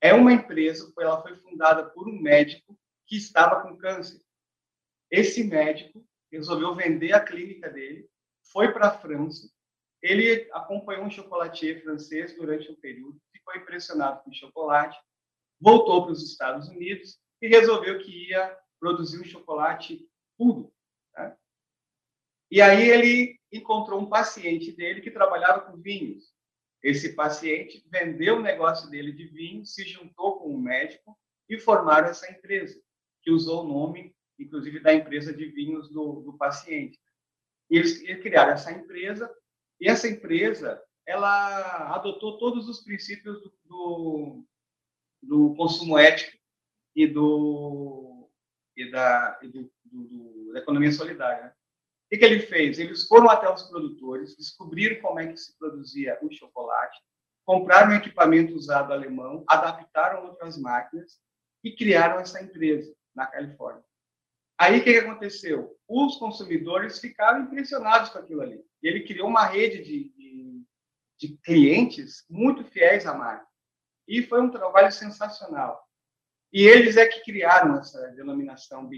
É 0.00 0.14
uma 0.14 0.32
empresa, 0.32 0.92
ela 0.98 1.20
foi 1.20 1.36
fundada 1.36 1.84
por 1.90 2.08
um 2.08 2.20
médico 2.20 2.78
que 3.06 3.16
estava 3.16 3.62
com 3.62 3.76
câncer. 3.76 4.20
Esse 5.10 5.42
médico 5.42 6.06
resolveu 6.30 6.74
vender 6.74 7.12
a 7.12 7.20
clínica 7.20 7.70
dele, 7.70 8.08
foi 8.52 8.72
para 8.72 8.88
a 8.88 8.98
França, 8.98 9.50
ele 10.02 10.48
acompanhou 10.52 11.04
um 11.04 11.10
chocolatier 11.10 11.82
francês 11.82 12.36
durante 12.36 12.70
um 12.70 12.76
período, 12.76 13.20
ficou 13.32 13.56
impressionado 13.56 14.22
com 14.22 14.30
o 14.30 14.34
chocolate, 14.34 14.96
voltou 15.60 16.04
para 16.04 16.12
os 16.12 16.22
Estados 16.22 16.68
Unidos 16.68 17.18
e 17.40 17.48
resolveu 17.48 17.98
que 17.98 18.30
ia 18.30 18.56
produzir 18.78 19.20
um 19.20 19.24
chocolate 19.24 20.06
puro. 20.36 20.72
Né? 21.16 21.36
E 22.50 22.60
aí 22.60 22.88
ele 22.88 23.38
encontrou 23.52 24.00
um 24.00 24.08
paciente 24.08 24.72
dele 24.72 25.00
que 25.00 25.10
trabalhava 25.10 25.60
com 25.60 25.76
vinhos. 25.76 26.34
Esse 26.82 27.14
paciente 27.14 27.84
vendeu 27.90 28.36
o 28.36 28.42
negócio 28.42 28.88
dele 28.90 29.12
de 29.12 29.26
vinho, 29.26 29.64
se 29.64 29.84
juntou 29.84 30.38
com 30.38 30.54
um 30.54 30.60
médico 30.60 31.18
e 31.48 31.58
formaram 31.58 32.08
essa 32.08 32.30
empresa, 32.30 32.80
que 33.22 33.30
usou 33.30 33.64
o 33.64 33.68
nome, 33.68 34.14
inclusive, 34.38 34.80
da 34.80 34.94
empresa 34.94 35.32
de 35.32 35.46
vinhos 35.46 35.88
do, 35.90 36.20
do 36.20 36.36
paciente. 36.36 36.98
E 37.70 37.76
eles, 37.76 38.00
criaram 38.22 38.52
essa 38.52 38.70
empresa 38.70 39.32
e 39.80 39.88
essa 39.88 40.08
empresa, 40.08 40.80
ela 41.04 41.94
adotou 41.94 42.38
todos 42.38 42.68
os 42.68 42.80
princípios 42.80 43.42
do, 43.42 43.52
do, 43.64 44.44
do 45.22 45.54
consumo 45.54 45.98
ético 45.98 46.36
e, 46.96 47.06
do, 47.06 48.30
e, 48.74 48.90
da, 48.90 49.38
e 49.42 49.48
do, 49.48 49.70
do, 49.84 50.52
da 50.54 50.60
economia 50.60 50.90
solidária. 50.90 51.44
Né? 51.44 51.48
O 51.48 52.08
que, 52.08 52.16
que 52.16 52.24
ele 52.24 52.40
fez? 52.40 52.78
Eles 52.78 53.06
foram 53.06 53.28
até 53.28 53.52
os 53.52 53.64
produtores, 53.64 54.34
descobriram 54.36 55.02
como 55.02 55.20
é 55.20 55.26
que 55.26 55.36
se 55.36 55.56
produzia 55.58 56.18
o 56.22 56.32
chocolate, 56.32 56.98
compraram 57.44 57.94
equipamento 57.94 58.54
usado 58.54 58.92
alemão, 58.92 59.44
adaptaram 59.46 60.24
outras 60.24 60.56
máquinas 60.56 61.20
e 61.62 61.70
criaram 61.70 62.18
essa 62.18 62.42
empresa 62.42 62.94
na 63.14 63.26
Califórnia. 63.26 63.84
Aí 64.58 64.80
o 64.80 64.84
que, 64.84 64.94
que 64.94 65.00
aconteceu? 65.00 65.76
Os 65.86 66.16
consumidores 66.16 66.98
ficaram 66.98 67.42
impressionados 67.42 68.08
com 68.08 68.18
aquilo 68.18 68.40
ali. 68.40 68.64
Ele 68.82 69.04
criou 69.04 69.28
uma 69.28 69.44
rede 69.44 69.82
de, 69.82 70.08
de, 70.14 70.62
de 71.18 71.36
clientes 71.44 72.24
muito 72.30 72.64
fiéis 72.64 73.04
à 73.04 73.12
marca. 73.12 73.46
E 74.08 74.22
foi 74.22 74.40
um 74.40 74.50
trabalho 74.50 74.90
sensacional. 74.90 75.85
E 76.52 76.62
eles 76.62 76.96
é 76.96 77.06
que 77.06 77.22
criaram 77.22 77.78
essa 77.78 78.08
denominação 78.12 78.88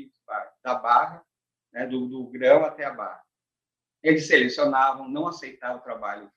da 0.62 0.75
barra, 0.75 1.25
né, 1.73 1.87
do, 1.87 2.07
do, 2.07 2.26
grão 2.28 2.64
até 2.64 2.85
a 2.85 2.93
barra. 2.93 3.23
Eles 4.02 4.26
selecionavam, 4.26 5.09
não 5.09 5.26
aceitavam 5.26 5.78
o 5.78 5.83
trabalho, 5.83 6.31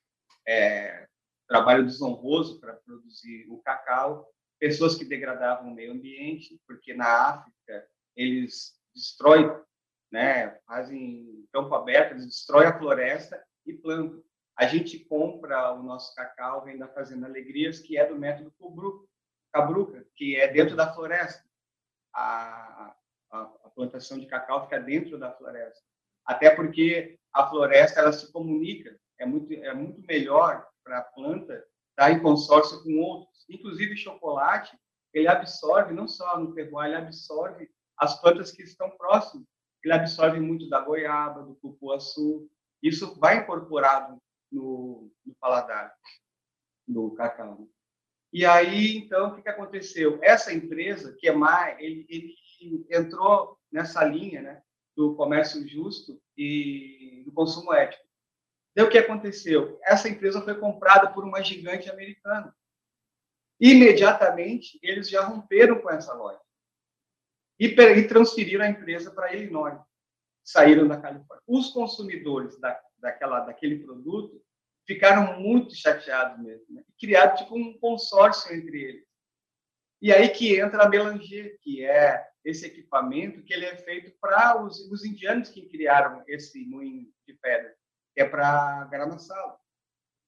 é, 0.47 1.07
trabalho 1.47 1.85
desonroso 1.85 2.59
para 2.59 2.73
produzir 2.73 3.45
o 3.49 3.61
cacau, 3.61 4.27
pessoas 4.59 4.95
que 4.95 5.05
degradavam 5.05 5.71
o 5.71 5.75
meio 5.75 5.91
ambiente, 5.91 6.59
porque 6.67 6.93
na 6.93 7.29
África 7.29 7.87
eles 8.15 8.73
destrói, 8.93 9.61
né, 10.11 10.59
fazem 10.67 11.45
campo 11.51 11.73
aberto, 11.75 12.11
eles 12.11 12.25
destroem 12.25 12.67
a 12.67 12.77
floresta 12.77 13.41
e 13.65 13.73
plantam. 13.73 14.23
A 14.55 14.65
gente 14.65 14.99
compra 14.99 15.73
o 15.73 15.83
nosso 15.83 16.13
cacau, 16.15 16.63
vem 16.63 16.77
da 16.77 16.87
Fazenda 16.87 17.25
Alegrias, 17.25 17.79
que 17.79 17.97
é 17.97 18.05
do 18.05 18.17
método 18.17 18.51
Cabruca, 19.51 20.05
que 20.15 20.35
é 20.35 20.47
dentro 20.47 20.75
da 20.75 20.93
floresta. 20.93 21.43
A, 22.13 22.95
a, 23.31 23.41
a 23.41 23.69
plantação 23.75 24.19
de 24.19 24.25
cacau 24.25 24.63
fica 24.63 24.79
dentro 24.79 25.17
da 25.17 25.31
floresta. 25.31 25.81
Até 26.25 26.49
porque 26.49 27.17
a 27.33 27.47
floresta 27.49 27.99
ela 27.99 28.11
se 28.11 28.31
comunica, 28.31 28.97
é 29.19 29.25
muito, 29.25 29.53
é 29.53 29.73
muito 29.73 30.01
melhor 30.05 30.67
para 30.83 30.99
a 30.99 31.03
planta 31.03 31.65
estar 31.89 32.11
em 32.11 32.21
consórcio 32.21 32.83
com 32.83 32.99
outros. 32.99 33.45
Inclusive, 33.49 33.95
chocolate, 33.95 34.77
ele 35.13 35.27
absorve, 35.27 35.93
não 35.93 36.07
só 36.07 36.39
no 36.39 36.53
terroir, 36.53 36.87
ele 36.87 36.95
absorve 36.95 37.69
as 37.97 38.19
plantas 38.19 38.51
que 38.51 38.63
estão 38.63 38.89
próximas. 38.91 39.45
Ele 39.83 39.93
absorve 39.93 40.39
muito 40.39 40.69
da 40.69 40.79
goiaba, 40.79 41.43
do 41.43 41.55
cupuaçu. 41.55 42.49
Isso 42.81 43.19
vai 43.19 43.39
incorporado 43.39 44.21
no, 44.51 45.11
no 45.25 45.35
paladar 45.35 45.93
do 46.87 47.11
cacau. 47.11 47.67
E 48.33 48.45
aí, 48.45 48.97
então, 48.97 49.29
o 49.29 49.41
que, 49.41 49.49
aconteceu? 49.49 50.17
Essa 50.21 50.53
empresa, 50.53 51.15
que 51.19 51.27
é 51.27 51.33
mais, 51.33 51.77
ele, 51.79 52.05
ele 52.09 52.35
entrou 52.89 53.57
nessa 53.71 54.03
linha 54.05 54.41
né, 54.41 54.63
do 54.95 55.15
comércio 55.15 55.67
justo 55.67 56.21
e 56.37 57.23
do 57.25 57.31
consumo 57.31 57.73
ético. 57.73 58.03
O 58.77 58.87
que 58.87 58.97
aconteceu? 58.97 59.77
Essa 59.83 60.07
empresa 60.07 60.41
foi 60.41 60.57
comprada 60.57 61.11
por 61.11 61.25
uma 61.25 61.43
gigante 61.43 61.89
americana. 61.89 62.55
Imediatamente, 63.59 64.79
eles 64.81 65.09
já 65.09 65.23
romperam 65.23 65.81
com 65.81 65.89
essa 65.89 66.13
loja 66.13 66.39
e, 67.59 67.67
e 67.67 68.07
transferiram 68.07 68.63
a 68.63 68.69
empresa 68.69 69.11
para 69.11 69.33
Illinois. 69.33 69.77
Saíram 70.43 70.87
da 70.87 70.99
Califórnia. 70.99 71.43
Os 71.45 71.69
consumidores 71.71 72.57
da, 72.59 72.81
daquela, 72.97 73.41
daquele 73.41 73.79
produto 73.79 74.41
ficaram 74.93 75.39
muito 75.39 75.75
chateados 75.75 76.43
mesmo. 76.43 76.65
Né? 76.69 76.83
Criaram 76.99 77.35
tipo 77.35 77.55
um 77.55 77.77
consórcio 77.79 78.53
entre 78.53 78.81
eles. 78.81 79.05
E 80.01 80.11
aí 80.11 80.29
que 80.29 80.59
entra 80.59 80.83
a 80.83 80.89
Belanger, 80.89 81.57
que 81.61 81.85
é 81.85 82.27
esse 82.43 82.65
equipamento 82.65 83.43
que 83.43 83.53
ele 83.53 83.65
é 83.65 83.75
feito 83.77 84.11
para 84.19 84.61
os, 84.61 84.79
os 84.91 85.05
indianos 85.05 85.49
que 85.49 85.69
criaram 85.69 86.23
esse 86.27 86.65
moinho 86.65 87.07
de 87.27 87.33
pedra, 87.35 87.73
que 88.13 88.21
é 88.21 88.27
para 88.27 88.85
grama-sala. 88.85 89.57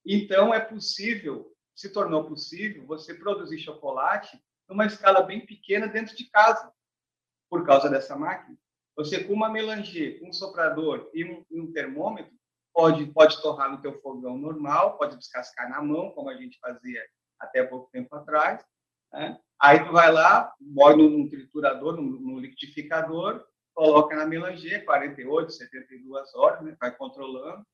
Então, 0.06 0.54
é 0.54 0.60
possível, 0.60 1.52
se 1.74 1.92
tornou 1.92 2.24
possível, 2.24 2.86
você 2.86 3.14
produzir 3.14 3.58
chocolate 3.58 4.40
numa 4.68 4.86
escala 4.86 5.22
bem 5.22 5.44
pequena 5.44 5.88
dentro 5.88 6.16
de 6.16 6.30
casa 6.30 6.72
por 7.50 7.66
causa 7.66 7.90
dessa 7.90 8.16
máquina. 8.16 8.56
Você 8.96 9.24
com 9.24 9.32
uma 9.32 9.50
melanger, 9.50 10.20
um 10.22 10.32
soprador 10.32 11.10
e 11.12 11.24
um, 11.24 11.44
um 11.50 11.72
termômetro 11.72 12.32
pode 12.74 13.06
pode 13.06 13.40
torrar 13.40 13.70
no 13.70 13.80
teu 13.80 13.98
fogão 14.00 14.36
normal, 14.36 14.98
pode 14.98 15.16
descascar 15.16 15.70
na 15.70 15.80
mão, 15.80 16.10
como 16.10 16.28
a 16.28 16.36
gente 16.36 16.58
fazia 16.58 17.00
até 17.38 17.62
pouco 17.62 17.88
tempo 17.92 18.14
atrás. 18.16 18.62
Né? 19.12 19.38
Aí 19.60 19.84
tu 19.84 19.92
vai 19.92 20.12
lá, 20.12 20.52
moe 20.60 20.96
num 20.96 21.28
triturador, 21.28 21.96
num 21.96 22.38
liquidificador, 22.40 23.46
coloca 23.72 24.16
na 24.16 24.26
melanger, 24.26 24.84
48, 24.84 25.52
72 25.52 26.34
horas, 26.34 26.62
né? 26.62 26.76
vai 26.80 26.94
controlando. 26.94 27.64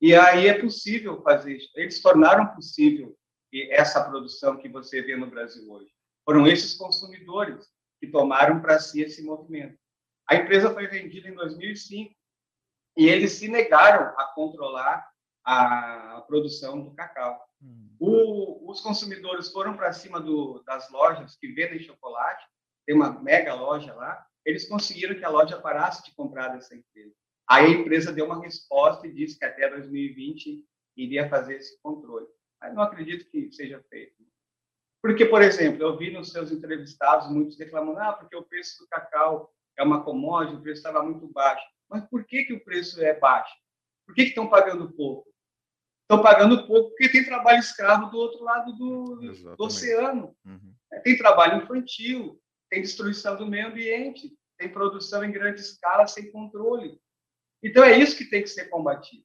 E 0.00 0.14
aí 0.14 0.48
é 0.48 0.60
possível 0.60 1.22
fazer 1.22 1.56
isso. 1.56 1.70
Eles 1.74 2.02
tornaram 2.02 2.54
possível 2.54 3.16
essa 3.70 4.04
produção 4.04 4.58
que 4.58 4.68
você 4.68 5.00
vê 5.00 5.16
no 5.16 5.30
Brasil 5.30 5.70
hoje. 5.70 5.90
Foram 6.24 6.46
esses 6.46 6.74
consumidores 6.74 7.66
que 8.00 8.06
tomaram 8.08 8.60
para 8.60 8.78
si 8.78 9.00
esse 9.00 9.22
movimento. 9.22 9.78
A 10.28 10.36
empresa 10.36 10.72
foi 10.72 10.86
vendida 10.86 11.28
em 11.28 11.34
2005 11.34 12.14
e 12.96 13.08
eles 13.08 13.32
se 13.32 13.48
negaram 13.48 14.14
a 14.18 14.32
controlar 14.34 15.08
a, 15.44 16.24
produção 16.26 16.82
do 16.82 16.94
cacau. 16.94 17.38
Hum. 17.60 17.90
O, 17.98 18.70
os 18.70 18.80
consumidores 18.80 19.50
foram 19.50 19.76
para 19.76 19.92
cima 19.92 20.20
do, 20.20 20.62
das 20.64 20.90
lojas 20.90 21.36
que 21.36 21.48
vendem 21.48 21.80
chocolate, 21.80 22.44
tem 22.86 22.94
uma 22.94 23.20
mega 23.20 23.54
loja 23.54 23.94
lá, 23.94 24.26
eles 24.44 24.68
conseguiram 24.68 25.14
que 25.14 25.24
a 25.24 25.28
loja 25.28 25.60
parasse 25.60 26.04
de 26.04 26.14
comprar 26.14 26.48
dessa 26.48 26.74
empresa. 26.74 27.14
Aí 27.48 27.66
a 27.66 27.70
empresa 27.70 28.12
deu 28.12 28.26
uma 28.26 28.40
resposta 28.40 29.06
e 29.06 29.12
disse 29.12 29.38
que 29.38 29.44
até 29.44 29.68
2020 29.68 30.64
iria 30.96 31.28
fazer 31.28 31.56
esse 31.56 31.80
controle. 31.80 32.26
Mas 32.60 32.74
não 32.74 32.82
acredito 32.82 33.28
que 33.30 33.52
seja 33.52 33.82
feito. 33.90 34.14
Porque, 35.02 35.26
por 35.26 35.42
exemplo, 35.42 35.82
eu 35.82 35.96
vi 35.96 36.12
nos 36.12 36.30
seus 36.30 36.52
entrevistados 36.52 37.28
muitos 37.28 37.58
reclamando, 37.58 37.98
ah, 37.98 38.12
porque 38.12 38.36
o 38.36 38.44
preço 38.44 38.78
do 38.78 38.88
cacau 38.88 39.52
é 39.76 39.82
uma 39.82 40.04
commodity, 40.04 40.56
o 40.56 40.62
preço 40.62 40.78
estava 40.78 41.02
muito 41.02 41.26
baixo. 41.26 41.64
Mas 41.92 42.08
por 42.08 42.24
que, 42.24 42.44
que 42.44 42.52
o 42.52 42.64
preço 42.64 43.02
é 43.02 43.18
baixo? 43.18 43.54
Por 44.06 44.14
que, 44.14 44.22
estão 44.22 44.48
pagando 44.48 44.92
pouco? 44.92 45.30
Estão 46.02 46.22
pagando 46.22 46.66
pouco 46.66 46.90
porque 46.90 47.10
tem 47.10 47.24
trabalho 47.24 47.58
escravo 47.58 48.10
do 48.10 48.18
outro 48.18 48.42
lado 48.42 48.72
do, 48.74 49.16
do 49.56 49.64
oceano. 49.64 50.36
Uhum. 50.44 50.74
É, 50.92 51.00
tem 51.00 51.16
trabalho 51.16 51.62
infantil, 51.62 52.40
tem 52.70 52.82
destruição 52.82 53.36
do 53.36 53.46
meio 53.46 53.68
ambiente, 53.68 54.36
tem 54.58 54.72
produção 54.72 55.24
em 55.24 55.32
grande 55.32 55.60
escala 55.60 56.06
sem 56.06 56.30
controle. 56.30 56.98
Então, 57.62 57.84
é 57.84 57.96
isso 57.96 58.16
que 58.16 58.28
tem 58.28 58.42
que 58.42 58.48
ser 58.48 58.68
combatido. 58.68 59.24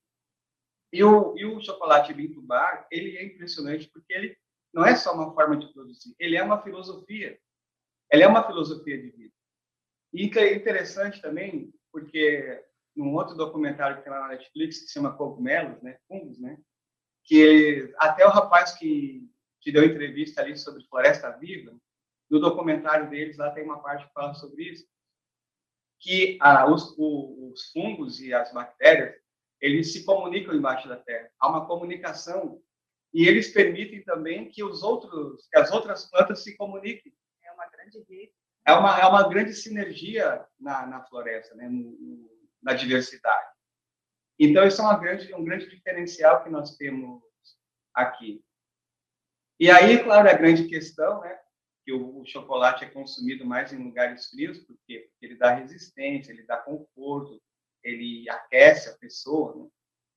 E 0.94 1.04
o, 1.04 1.38
e 1.38 1.46
o 1.46 1.60
chocolate 1.60 2.14
Bintu 2.14 2.42
Bar, 2.42 2.88
ele 2.92 3.18
é 3.18 3.26
impressionante 3.26 3.90
porque 3.92 4.14
ele 4.14 4.38
não 4.74 4.86
é 4.86 4.96
só 4.96 5.14
uma 5.14 5.34
forma 5.34 5.58
de 5.58 5.72
produzir, 5.74 6.16
ele 6.20 6.38
é 6.38 6.44
uma 6.44 6.62
filosofia. 6.62 7.38
Ele 8.12 8.24
é 8.24 8.28
uma 8.28 8.46
filosofia 8.46 8.98
de 8.98 9.10
vida. 9.10 9.34
E 10.14 10.32
é 10.40 10.56
interessante 10.56 11.22
também, 11.22 11.74
porque 11.98 12.64
num 12.96 13.16
outro 13.16 13.36
documentário 13.36 13.98
que 13.98 14.04
tem 14.04 14.12
lá 14.12 14.22
na 14.22 14.28
Netflix, 14.30 14.80
que 14.80 14.86
se 14.86 14.94
chama 14.94 15.18
Cogumelos, 15.18 15.82
né? 15.82 15.98
Fungos, 16.08 16.40
né? 16.40 16.60
Que 17.24 17.92
até 17.98 18.24
o 18.26 18.30
rapaz 18.30 18.74
que, 18.74 19.28
que 19.60 19.72
deu 19.72 19.84
entrevista 19.84 20.42
ali 20.42 20.56
sobre 20.56 20.86
floresta 20.86 21.32
viva, 21.32 21.76
no 22.30 22.40
documentário 22.40 23.10
deles 23.10 23.38
lá 23.38 23.50
tem 23.50 23.64
uma 23.64 23.82
parte 23.82 24.06
que 24.06 24.14
fala 24.14 24.36
sobre 24.36 24.64
isso, 24.64 24.86
que 26.00 26.38
ah, 26.40 26.70
os, 26.72 26.96
os 26.98 27.72
fungos 27.72 28.20
e 28.20 28.32
as 28.32 28.54
bactérias, 28.54 29.16
eles 29.60 29.92
se 29.92 30.06
comunicam 30.06 30.54
embaixo 30.54 30.88
da 30.88 30.98
terra. 30.98 31.32
Há 31.40 31.50
uma 31.50 31.66
comunicação 31.66 32.62
e 33.12 33.28
eles 33.28 33.52
permitem 33.52 34.04
também 34.04 34.50
que 34.50 34.64
os 34.64 34.84
outros, 34.84 35.48
que 35.48 35.58
as 35.58 35.72
outras 35.72 36.06
plantas 36.06 36.44
se 36.44 36.56
comuniquem. 36.56 37.12
É 37.44 37.52
uma 37.54 37.68
grande 37.68 37.98
rede. 38.08 38.34
É 38.68 38.74
uma, 38.74 39.00
é 39.00 39.06
uma 39.06 39.30
grande 39.30 39.54
sinergia 39.54 40.46
na, 40.60 40.86
na 40.86 41.02
floresta, 41.06 41.56
né? 41.56 41.70
No, 41.70 42.30
na 42.62 42.74
diversidade. 42.74 43.50
Então, 44.38 44.68
isso 44.68 44.82
é 44.82 44.84
uma 44.84 45.00
grande, 45.00 45.34
um 45.34 45.44
grande 45.44 45.70
diferencial 45.70 46.44
que 46.44 46.50
nós 46.50 46.76
temos 46.76 47.22
aqui. 47.94 48.44
E 49.58 49.72
aí, 49.72 50.04
claro, 50.04 50.30
a 50.30 50.34
grande 50.34 50.68
questão, 50.68 51.22
né? 51.22 51.40
Que 51.86 51.94
o, 51.94 52.20
o 52.20 52.26
chocolate 52.26 52.84
é 52.84 52.90
consumido 52.90 53.46
mais 53.46 53.72
em 53.72 53.82
lugares 53.82 54.30
frios, 54.30 54.60
porque 54.60 55.10
ele 55.22 55.36
dá 55.36 55.56
resistência, 55.56 56.34
ele 56.34 56.44
dá 56.44 56.58
conforto, 56.58 57.42
ele 57.82 58.30
aquece 58.30 58.90
a 58.90 58.98
pessoa. 58.98 59.56
Né? 59.56 59.70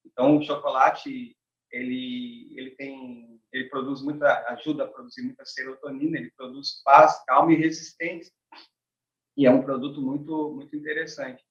Então, 0.05 0.39
o 0.39 0.43
chocolate 0.43 1.37
ele 1.71 2.53
ele 2.57 2.71
tem 2.73 3.41
ele 3.53 3.69
produz 3.69 4.01
muita 4.03 4.47
ajuda 4.51 4.85
a 4.85 4.89
produzir 4.89 5.23
muita 5.23 5.45
serotonina, 5.45 6.19
ele 6.19 6.31
produz 6.37 6.81
paz, 6.85 7.23
calma 7.25 7.53
e 7.53 7.57
resistência. 7.57 8.33
E 9.37 9.45
é 9.47 9.51
um 9.51 9.63
produto 9.63 10.01
muito 10.01 10.53
muito 10.53 10.77
interessante. 10.77 11.45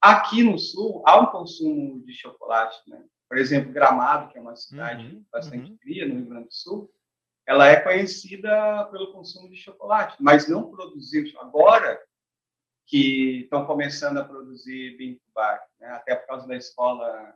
Aqui 0.00 0.42
no 0.42 0.58
sul 0.58 1.02
há 1.06 1.20
um 1.20 1.26
consumo 1.26 2.04
de 2.04 2.14
chocolate, 2.14 2.78
né? 2.88 3.04
Por 3.28 3.38
exemplo, 3.38 3.72
Gramado, 3.72 4.30
que 4.30 4.38
é 4.38 4.40
uma 4.40 4.54
cidade 4.54 5.04
uhum, 5.04 5.24
bastante 5.32 5.70
uhum. 5.70 5.78
fria 5.78 6.06
no 6.06 6.14
Rio 6.14 6.26
Grande 6.26 6.46
do 6.46 6.54
Sul, 6.54 6.90
ela 7.46 7.66
é 7.66 7.80
conhecida 7.80 8.84
pelo 8.86 9.12
consumo 9.12 9.48
de 9.48 9.56
chocolate, 9.56 10.16
mas 10.20 10.48
não 10.48 10.70
produzir 10.70 11.32
agora 11.38 12.00
que 12.86 13.40
estão 13.42 13.66
começando 13.66 14.18
a 14.18 14.24
produzir 14.24 14.96
vinho 14.96 15.20
bar, 15.34 15.60
né? 15.80 15.88
até 15.88 16.14
por 16.14 16.26
causa 16.26 16.46
da 16.46 16.56
escola 16.56 17.34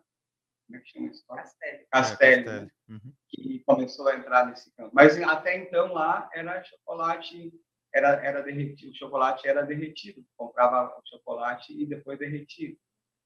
como 0.70 0.76
é 0.76 0.80
que 0.80 0.90
chama 0.90 1.08
isso? 1.08 1.26
Castelli. 1.26 1.86
Castelli, 1.90 2.48
é, 2.48 2.60
né? 2.60 2.70
uhum. 2.88 3.12
que 3.28 3.58
começou 3.66 4.06
a 4.06 4.16
entrar 4.16 4.46
nesse 4.46 4.72
campo. 4.74 4.90
Mas 4.94 5.20
até 5.20 5.58
então 5.58 5.92
lá 5.92 6.30
era 6.32 6.62
chocolate, 6.62 7.52
era, 7.92 8.24
era 8.24 8.40
derretido, 8.40 8.92
o 8.92 8.96
chocolate 8.96 9.48
era 9.48 9.62
derretido, 9.62 10.24
comprava 10.36 10.96
o 10.96 11.08
chocolate 11.08 11.72
e 11.72 11.84
depois 11.84 12.18
derretido. 12.18 12.78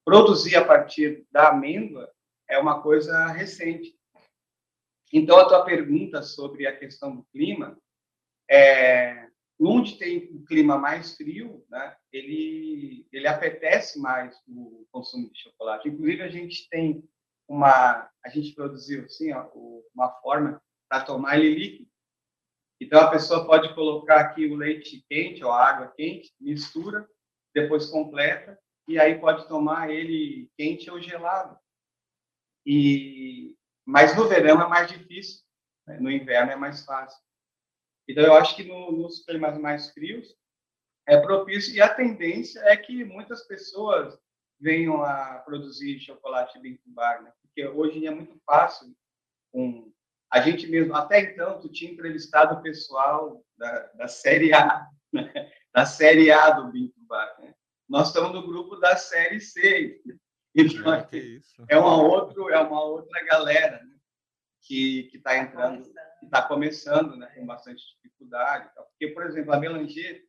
Produzir 0.04 0.57
a 0.57 0.64
partir 0.64 1.26
da 1.30 1.50
amêndoa 1.50 2.11
é 2.48 2.59
uma 2.59 2.83
coisa 2.83 3.26
recente. 3.28 3.94
Então, 5.12 5.38
a 5.38 5.46
tua 5.46 5.64
pergunta 5.64 6.22
sobre 6.22 6.66
a 6.66 6.76
questão 6.76 7.14
do 7.14 7.24
clima, 7.24 7.78
é, 8.50 9.28
onde 9.61 9.98
tem 9.98 10.30
o 10.33 10.44
clima 10.44 10.78
mais 10.78 11.14
frio, 11.14 11.64
né, 11.70 11.94
ele, 12.12 13.07
ele 13.12 13.26
apetece 13.26 13.98
mais 14.00 14.37
o 14.48 14.87
consumo 14.90 15.30
de 15.30 15.38
chocolate. 15.40 15.88
Inclusive, 15.88 16.22
a 16.22 16.28
gente 16.28 16.68
tem 16.68 17.07
uma, 17.48 18.11
a 18.24 18.28
gente 18.28 18.54
produziu 18.54 19.04
assim, 19.04 19.33
ó, 19.33 19.48
uma 19.94 20.11
forma 20.20 20.62
para 20.88 21.04
tomar 21.04 21.38
ele 21.38 21.54
líquido. 21.54 21.90
Então 22.80 23.00
a 23.00 23.11
pessoa 23.11 23.46
pode 23.46 23.74
colocar 23.74 24.20
aqui 24.20 24.46
o 24.46 24.57
leite 24.57 25.04
quente 25.09 25.44
ou 25.44 25.50
a 25.50 25.68
água 25.68 25.92
quente, 25.96 26.35
mistura, 26.40 27.09
depois 27.54 27.87
completa 27.87 28.59
e 28.87 28.98
aí 28.98 29.18
pode 29.18 29.48
tomar 29.48 29.90
ele 29.90 30.50
quente 30.57 30.90
ou 30.90 31.00
gelado. 31.00 31.59
E 32.66 33.54
mas 33.87 34.16
no 34.16 34.26
verão 34.26 34.62
é 34.62 34.66
mais 34.66 34.90
difícil, 34.90 35.42
né? 35.87 35.98
no 36.00 36.11
inverno 36.11 36.52
é 36.52 36.57
mais 36.57 36.85
fácil. 36.85 37.22
Então 38.09 38.24
eu 38.24 38.35
acho 38.35 38.57
que 38.57 38.64
no, 38.64 38.92
nos 38.92 39.24
climas 39.24 39.59
mais 39.59 39.90
frios 39.90 40.35
é 41.07 41.20
propício 41.20 41.74
e 41.74 41.83
a 41.83 41.94
tendência 41.94 42.61
é 42.61 42.76
que 42.76 43.04
muitas 43.04 43.46
pessoas 43.46 44.18
venham 44.64 45.05
a 45.05 45.42
produzir 45.44 46.00
chocolate 46.00 46.59
bem 46.59 46.81
bar, 46.87 47.22
né? 47.22 47.31
Porque 47.42 47.66
hoje 47.66 48.07
é 48.07 48.11
muito 48.11 48.40
fácil 48.46 48.96
com 49.53 49.92
a 50.33 50.40
gente 50.40 50.66
mesmo, 50.66 50.94
até 50.94 51.20
então, 51.20 51.61
tu 51.61 51.68
tinha 51.68 51.92
entrevistado 51.92 52.55
o 52.55 52.62
pessoal 52.62 53.44
da, 53.59 53.87
da 53.92 54.09
série 54.09 54.55
A, 54.55 54.88
né? 55.12 55.53
da 55.72 55.85
série 55.85 56.33
A 56.33 56.50
do 56.50 56.72
Binto 56.72 56.98
Bar, 57.07 57.37
né? 57.40 57.55
Nós 57.87 58.09
estamos 58.09 58.33
no 58.33 58.46
grupo 58.46 58.77
da 58.77 58.96
série 58.96 59.38
C. 59.38 60.00
Então, 60.57 60.94
é, 60.94 61.07
é 61.68 61.77
uma 61.77 62.00
outra, 62.00 62.55
é 62.55 62.59
uma 62.61 62.81
outra 62.81 63.24
galera 63.24 63.83
né? 63.83 63.96
que 64.62 65.09
que 65.11 65.16
está 65.16 65.37
entrando, 65.37 65.83
que 66.20 66.24
está 66.24 66.42
começando, 66.42 67.16
né? 67.16 67.27
Com 67.35 67.44
bastante 67.44 67.83
dificuldade, 67.96 68.70
porque 68.74 69.09
por 69.09 69.27
exemplo 69.27 69.53
a 69.53 69.59
Melanger 69.59 70.24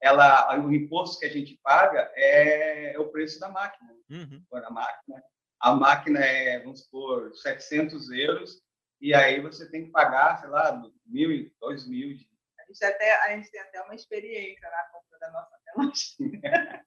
ela, 0.00 0.58
o 0.58 0.72
imposto 0.72 1.20
que 1.20 1.26
a 1.26 1.30
gente 1.30 1.58
paga 1.62 2.10
é, 2.14 2.94
é 2.94 2.98
o 2.98 3.08
preço 3.08 3.40
da 3.40 3.48
máquina. 3.48 3.92
Uhum. 4.10 4.44
A 4.52 4.70
máquina, 4.70 5.24
a 5.60 5.74
máquina 5.74 6.20
é, 6.20 6.60
vamos 6.60 6.82
supor, 6.82 7.34
700 7.34 8.10
euros, 8.10 8.62
e 9.00 9.14
aí 9.14 9.40
você 9.40 9.68
tem 9.70 9.86
que 9.86 9.90
pagar, 9.90 10.38
sei 10.38 10.48
lá, 10.48 10.82
mil, 11.06 11.50
dois 11.60 11.86
mil. 11.86 12.16
De... 12.16 12.28
A 12.58 12.64
gente, 12.66 12.84
até, 12.84 13.22
a 13.24 13.36
gente 13.36 13.50
tem 13.50 13.60
até 13.60 13.82
uma 13.82 13.94
experiência 13.94 14.68
na 14.70 14.84
compra 14.84 15.18
da 15.18 15.30
nossa 15.32 15.56
tela. 15.64 16.84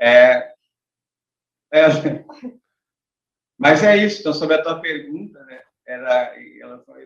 é, 0.00 0.54
é, 1.72 1.86
mas 3.58 3.82
é 3.82 3.96
isso. 3.96 4.20
Então, 4.20 4.34
sobre 4.34 4.56
a 4.56 4.62
tua 4.62 4.80
pergunta, 4.80 5.42
né? 5.44 5.62
Era, 5.84 6.34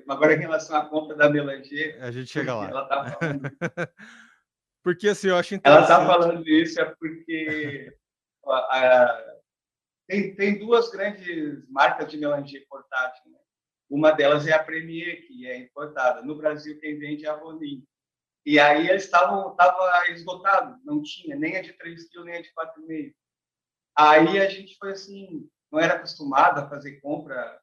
agora, 0.08 0.34
em 0.34 0.38
relação 0.38 0.76
à 0.76 0.84
compra 0.86 1.16
da 1.16 1.28
Belanger... 1.28 1.98
A 2.02 2.10
gente 2.10 2.30
chega 2.30 2.54
lá. 2.54 2.68
Ela 2.68 2.86
tá 2.86 3.04
falando... 3.12 3.42
Porque 4.86 5.08
assim, 5.08 5.26
eu 5.26 5.36
acho 5.36 5.52
interessante. 5.52 5.90
Ela 5.90 6.00
está 6.00 6.06
falando 6.06 6.48
isso 6.48 6.80
é 6.80 6.84
porque 6.84 7.92
a, 8.46 8.54
a, 8.54 9.36
tem, 10.06 10.32
tem 10.36 10.60
duas 10.60 10.88
grandes 10.92 11.68
marcas 11.68 12.08
de 12.08 12.16
melancia 12.16 12.64
portátil. 12.68 13.32
Né? 13.32 13.38
Uma 13.90 14.12
delas 14.12 14.46
é 14.46 14.52
a 14.52 14.62
Premier, 14.62 15.26
que 15.26 15.44
é 15.44 15.58
importada. 15.58 16.22
No 16.22 16.36
Brasil, 16.36 16.78
quem 16.78 17.00
vende 17.00 17.26
é 17.26 17.28
a 17.28 17.32
Ronin. 17.32 17.84
E 18.44 18.60
aí 18.60 18.88
eles 18.88 19.02
estavam 19.02 19.50
estava 19.50 20.08
esgotado, 20.10 20.78
não 20.84 21.02
tinha 21.02 21.34
nem 21.34 21.56
a 21.56 21.62
de 21.62 21.72
3 21.72 22.08
kg, 22.08 22.22
nem 22.22 22.36
a 22.36 22.42
de 22.42 22.52
4,5. 22.54 23.12
Aí 23.98 24.38
a 24.38 24.48
gente 24.48 24.76
foi 24.78 24.92
assim, 24.92 25.50
não 25.72 25.80
era 25.80 25.94
acostumado 25.94 26.60
a 26.60 26.68
fazer 26.68 27.00
compra 27.00 27.60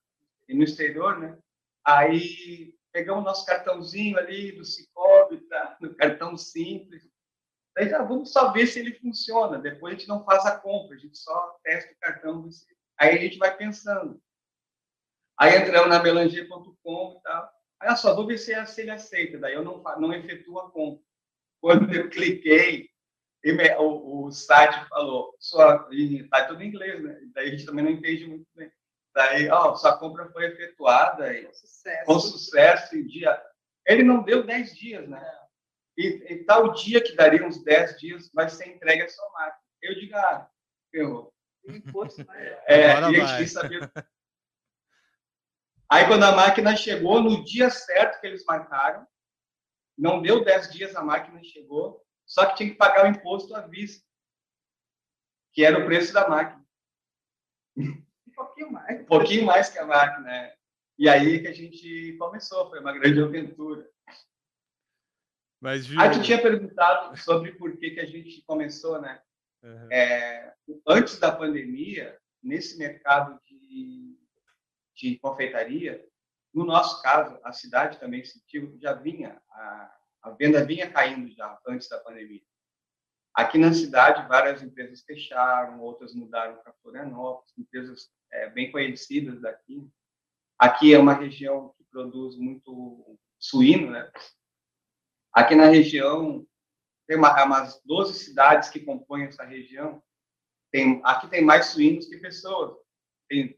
no 0.50 0.62
exterior, 0.62 1.18
né? 1.18 1.38
Aí 1.86 2.76
pegamos 2.92 3.24
nosso 3.24 3.46
cartãozinho 3.46 4.18
ali 4.18 4.52
do 4.52 4.66
Cicobi, 4.66 5.38
tá? 5.48 5.78
no 5.80 5.96
cartão 5.96 6.36
simples, 6.36 7.13
Daí 7.76 7.90
já 7.90 8.04
vamos 8.04 8.32
só 8.32 8.52
ver 8.52 8.68
se 8.68 8.80
ele 8.80 8.94
funciona. 9.00 9.58
Depois 9.58 9.94
a 9.94 9.98
gente 9.98 10.08
não 10.08 10.24
faz 10.24 10.46
a 10.46 10.58
compra, 10.58 10.96
a 10.96 11.00
gente 11.00 11.18
só 11.18 11.58
testa 11.64 11.92
o 11.92 11.98
cartão. 11.98 12.48
Aí 13.00 13.18
a 13.18 13.22
gente 13.22 13.38
vai 13.38 13.56
pensando. 13.56 14.22
Aí 15.38 15.58
entramos 15.58 15.90
na 15.90 16.02
melanger.com 16.02 17.18
e 17.18 17.24
tal. 17.24 17.52
Aí 17.80 17.98
só 17.98 18.16
vou 18.16 18.28
ver 18.28 18.38
se, 18.38 18.54
é, 18.54 18.66
se 18.66 18.82
ele 18.82 18.92
aceita. 18.92 19.40
Daí 19.40 19.54
eu 19.54 19.64
não, 19.64 19.82
não 20.00 20.14
efetuo 20.14 20.60
a 20.60 20.72
compra. 20.72 21.04
Quando 21.60 21.94
eu 21.94 22.10
cliquei, 22.10 22.90
o, 23.80 24.26
o 24.26 24.32
site 24.32 24.88
falou, 24.88 25.36
sua, 25.40 25.88
está 25.92 26.46
tudo 26.46 26.62
em 26.62 26.68
inglês, 26.68 27.04
né? 27.04 27.20
Daí 27.34 27.48
a 27.48 27.52
gente 27.52 27.66
também 27.66 27.84
não 27.84 27.92
entende 27.92 28.28
muito 28.28 28.48
bem. 28.56 28.72
Daí, 29.14 29.50
ó, 29.50 29.76
sua 29.76 29.98
compra 29.98 30.30
foi 30.32 30.46
efetuada 30.46 31.34
e, 31.34 31.46
com 31.46 31.54
sucesso, 31.54 32.06
com 32.06 32.20
sucesso 32.20 32.96
em 32.96 33.06
dia. 33.06 33.42
Ele 33.86 34.04
não 34.04 34.24
deu 34.24 34.44
10 34.44 34.76
dias, 34.76 35.08
né? 35.08 35.22
E, 35.98 36.34
e, 36.34 36.44
tal 36.44 36.74
dia, 36.74 37.02
que 37.02 37.16
daria 37.16 37.46
uns 37.46 37.64
10 37.64 38.00
dias, 38.00 38.32
vai 38.34 38.50
ser 38.50 38.68
entregue 38.70 39.04
a 39.04 39.10
sua 39.10 39.30
máquina. 39.32 39.64
Eu 39.82 39.96
digo, 39.96 40.16
ah, 40.16 40.50
ferrou. 40.92 41.34
É, 42.68 42.92
Agora 42.92 43.18
e 43.18 43.22
a 43.22 43.26
gente 43.26 43.50
saber. 43.50 43.92
Aí, 45.90 46.08
quando 46.08 46.24
a 46.24 46.32
máquina 46.34 46.76
chegou, 46.76 47.22
no 47.22 47.44
dia 47.46 47.70
certo 47.70 48.20
que 48.20 48.28
eles 48.28 48.44
marcaram, 48.44 49.08
não 49.98 50.22
deu 50.22 50.44
10 50.44 50.72
dias, 50.72 50.96
a 50.96 51.02
máquina 51.02 51.42
chegou, 51.44 52.04
só 52.26 52.46
que 52.48 52.56
tinha 52.56 52.70
que 52.70 52.76
pagar 52.76 53.06
o 53.06 53.08
imposto 53.08 53.56
à 53.56 53.62
vista, 53.62 54.06
que 55.54 55.64
era 55.64 55.80
o 55.80 55.86
preço 55.86 56.12
da 56.12 56.28
máquina. 56.28 56.66
Um 57.78 58.04
pouquinho 58.36 58.72
mais. 58.72 59.02
Um 59.02 59.06
pouquinho 59.06 59.46
mais 59.46 59.70
que 59.70 59.80
a 59.80 59.86
máquina. 59.86 60.36
É. 60.36 60.56
E 60.98 61.08
aí 61.08 61.42
que 61.42 61.48
a 61.48 61.54
gente 61.54 62.18
começou, 62.18 62.70
foi 62.70 62.80
uma 62.80 62.94
grande 62.94 63.22
aventura. 63.22 63.88
Mas, 65.64 65.88
viu... 65.88 65.98
Aí 65.98 66.12
tu 66.12 66.22
tinha 66.22 66.42
perguntado 66.42 67.18
sobre 67.18 67.54
por 67.54 67.78
que, 67.78 67.92
que 67.92 68.02
a 68.02 68.06
gente 68.06 68.44
começou, 68.46 69.00
né? 69.00 69.22
Uhum. 69.64 69.88
É, 69.90 70.54
antes 70.86 71.18
da 71.18 71.32
pandemia, 71.32 72.20
nesse 72.44 72.78
mercado 72.78 73.40
de, 73.46 74.20
de 74.94 75.18
confeitaria, 75.20 76.06
no 76.54 76.66
nosso 76.66 77.02
caso, 77.02 77.40
a 77.46 77.54
cidade 77.54 77.98
também 77.98 78.26
sentiu, 78.26 78.78
já 78.82 78.92
vinha, 78.92 79.42
a, 79.50 79.96
a 80.24 80.32
venda 80.32 80.66
vinha 80.66 80.92
caindo 80.92 81.32
já 81.32 81.58
antes 81.66 81.88
da 81.88 81.98
pandemia. 81.98 82.44
Aqui 83.34 83.58
na 83.58 83.72
cidade, 83.72 84.28
várias 84.28 84.62
empresas 84.62 85.02
fecharam, 85.02 85.80
outras 85.80 86.14
mudaram 86.14 86.58
para 86.58 86.74
Florianópolis, 86.82 87.58
empresas 87.58 88.12
é, 88.34 88.50
bem 88.50 88.70
conhecidas 88.70 89.40
daqui. 89.40 89.90
Aqui 90.60 90.94
é 90.94 91.00
uma 91.00 91.14
região 91.14 91.74
que 91.78 91.86
produz 91.86 92.36
muito 92.36 93.18
suíno, 93.40 93.92
né? 93.92 94.12
Aqui 95.34 95.56
na 95.56 95.66
região, 95.66 96.46
tem 97.08 97.18
uma, 97.18 97.44
umas 97.44 97.82
12 97.86 98.14
cidades 98.14 98.70
que 98.70 98.80
compõem 98.80 99.26
essa 99.26 99.44
região. 99.44 100.02
Tem, 100.72 101.02
aqui 101.04 101.28
tem 101.28 101.44
mais 101.44 101.68
suínos 101.68 102.06
que 102.06 102.18
pessoas. 102.18 102.78
Tem, 103.28 103.58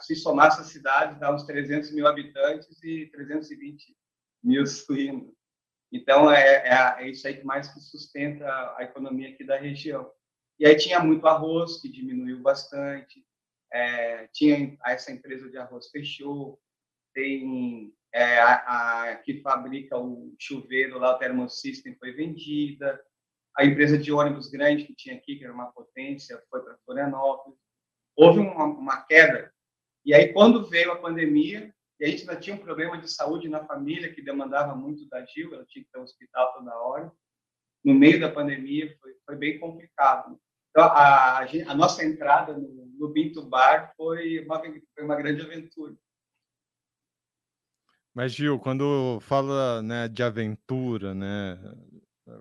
se 0.00 0.16
somar 0.16 0.48
essas 0.48 0.68
cidades, 0.68 1.18
dá 1.18 1.34
uns 1.34 1.44
300 1.44 1.92
mil 1.92 2.06
habitantes 2.06 2.82
e 2.82 3.06
320 3.06 3.96
mil 4.42 4.66
suínos. 4.66 5.32
Então, 5.92 6.30
é, 6.30 6.66
é, 6.66 7.04
é, 7.04 7.08
isso 7.08 7.26
aí 7.26 7.36
que 7.36 7.44
mais 7.44 7.72
que 7.72 7.80
sustenta 7.80 8.46
a 8.76 8.82
economia 8.82 9.30
aqui 9.30 9.44
da 9.44 9.56
região. 9.56 10.10
E 10.58 10.66
aí 10.66 10.76
tinha 10.76 10.98
muito 10.98 11.26
arroz, 11.26 11.80
que 11.80 11.88
diminuiu 11.88 12.40
bastante. 12.42 13.24
É, 13.72 14.28
tinha 14.32 14.76
essa 14.84 15.12
empresa 15.12 15.48
de 15.48 15.56
arroz 15.56 15.88
fechou. 15.90 16.60
Tem 17.12 17.92
é, 18.14 18.38
a, 18.38 18.54
a, 19.10 19.16
que 19.16 19.40
fabrica 19.40 19.98
o 19.98 20.32
chuveiro 20.38 21.00
lá, 21.00 21.16
o 21.16 21.18
Thermosystem, 21.18 21.96
foi 21.96 22.12
vendida. 22.12 23.00
A 23.56 23.64
empresa 23.64 23.98
de 23.98 24.12
ônibus 24.12 24.48
grande 24.48 24.84
que 24.84 24.94
tinha 24.94 25.16
aqui, 25.16 25.36
que 25.36 25.44
era 25.44 25.52
uma 25.52 25.72
potência, 25.72 26.40
foi 26.48 26.62
para 26.62 26.78
Florianópolis. 26.84 27.58
Houve 28.16 28.38
uma, 28.38 28.66
uma 28.66 29.02
queda. 29.02 29.52
E 30.04 30.14
aí, 30.14 30.32
quando 30.32 30.68
veio 30.68 30.92
a 30.92 31.00
pandemia, 31.00 31.74
e 31.98 32.04
a 32.04 32.08
gente 32.08 32.20
ainda 32.20 32.36
tinha 32.36 32.54
um 32.54 32.60
problema 32.60 32.98
de 32.98 33.10
saúde 33.10 33.48
na 33.48 33.64
família 33.64 34.12
que 34.12 34.22
demandava 34.22 34.76
muito 34.76 35.08
da 35.08 35.24
Gil, 35.26 35.52
ela 35.52 35.66
tinha 35.66 35.84
que 35.84 35.90
ir 35.92 35.98
ao 35.98 36.04
hospital 36.04 36.52
toda 36.54 36.82
hora. 36.82 37.12
No 37.84 37.94
meio 37.94 38.20
da 38.20 38.30
pandemia 38.30 38.96
foi, 39.00 39.12
foi 39.26 39.36
bem 39.36 39.58
complicado. 39.58 40.38
Então, 40.70 40.84
a, 40.84 41.40
a 41.40 41.74
nossa 41.74 42.04
entrada 42.04 42.52
no, 42.52 42.86
no 42.96 43.08
Binto 43.08 43.42
Bar 43.42 43.92
foi 43.96 44.44
uma, 44.44 44.60
foi 44.60 45.04
uma 45.04 45.16
grande 45.16 45.42
aventura. 45.42 45.94
Mas, 48.14 48.32
Gil, 48.32 48.58
quando 48.60 49.18
fala 49.22 49.82
né, 49.82 50.08
de 50.08 50.22
aventura, 50.22 51.12
né, 51.14 51.58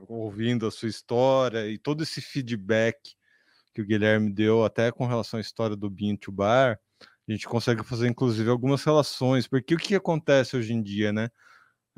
ouvindo 0.08 0.68
a 0.68 0.72
sua 0.72 0.88
história 0.88 1.68
e 1.68 1.80
todo 1.80 2.04
esse 2.04 2.22
feedback 2.22 3.16
que 3.74 3.82
o 3.82 3.86
Guilherme 3.86 4.32
deu 4.32 4.64
até 4.64 4.92
com 4.92 5.08
relação 5.08 5.40
à 5.40 5.42
história 5.42 5.76
do 5.76 5.90
Binto 5.90 6.32
Bar, 6.32 6.80
a 7.28 7.32
gente 7.32 7.48
consegue 7.48 7.84
fazer, 7.84 8.08
inclusive, 8.08 8.50
algumas 8.50 8.84
relações, 8.84 9.48
porque 9.48 9.74
o 9.76 9.78
que 9.78 9.96
acontece 9.96 10.56
hoje 10.56 10.74
em 10.74 10.84
dia, 10.84 11.12
né? 11.12 11.30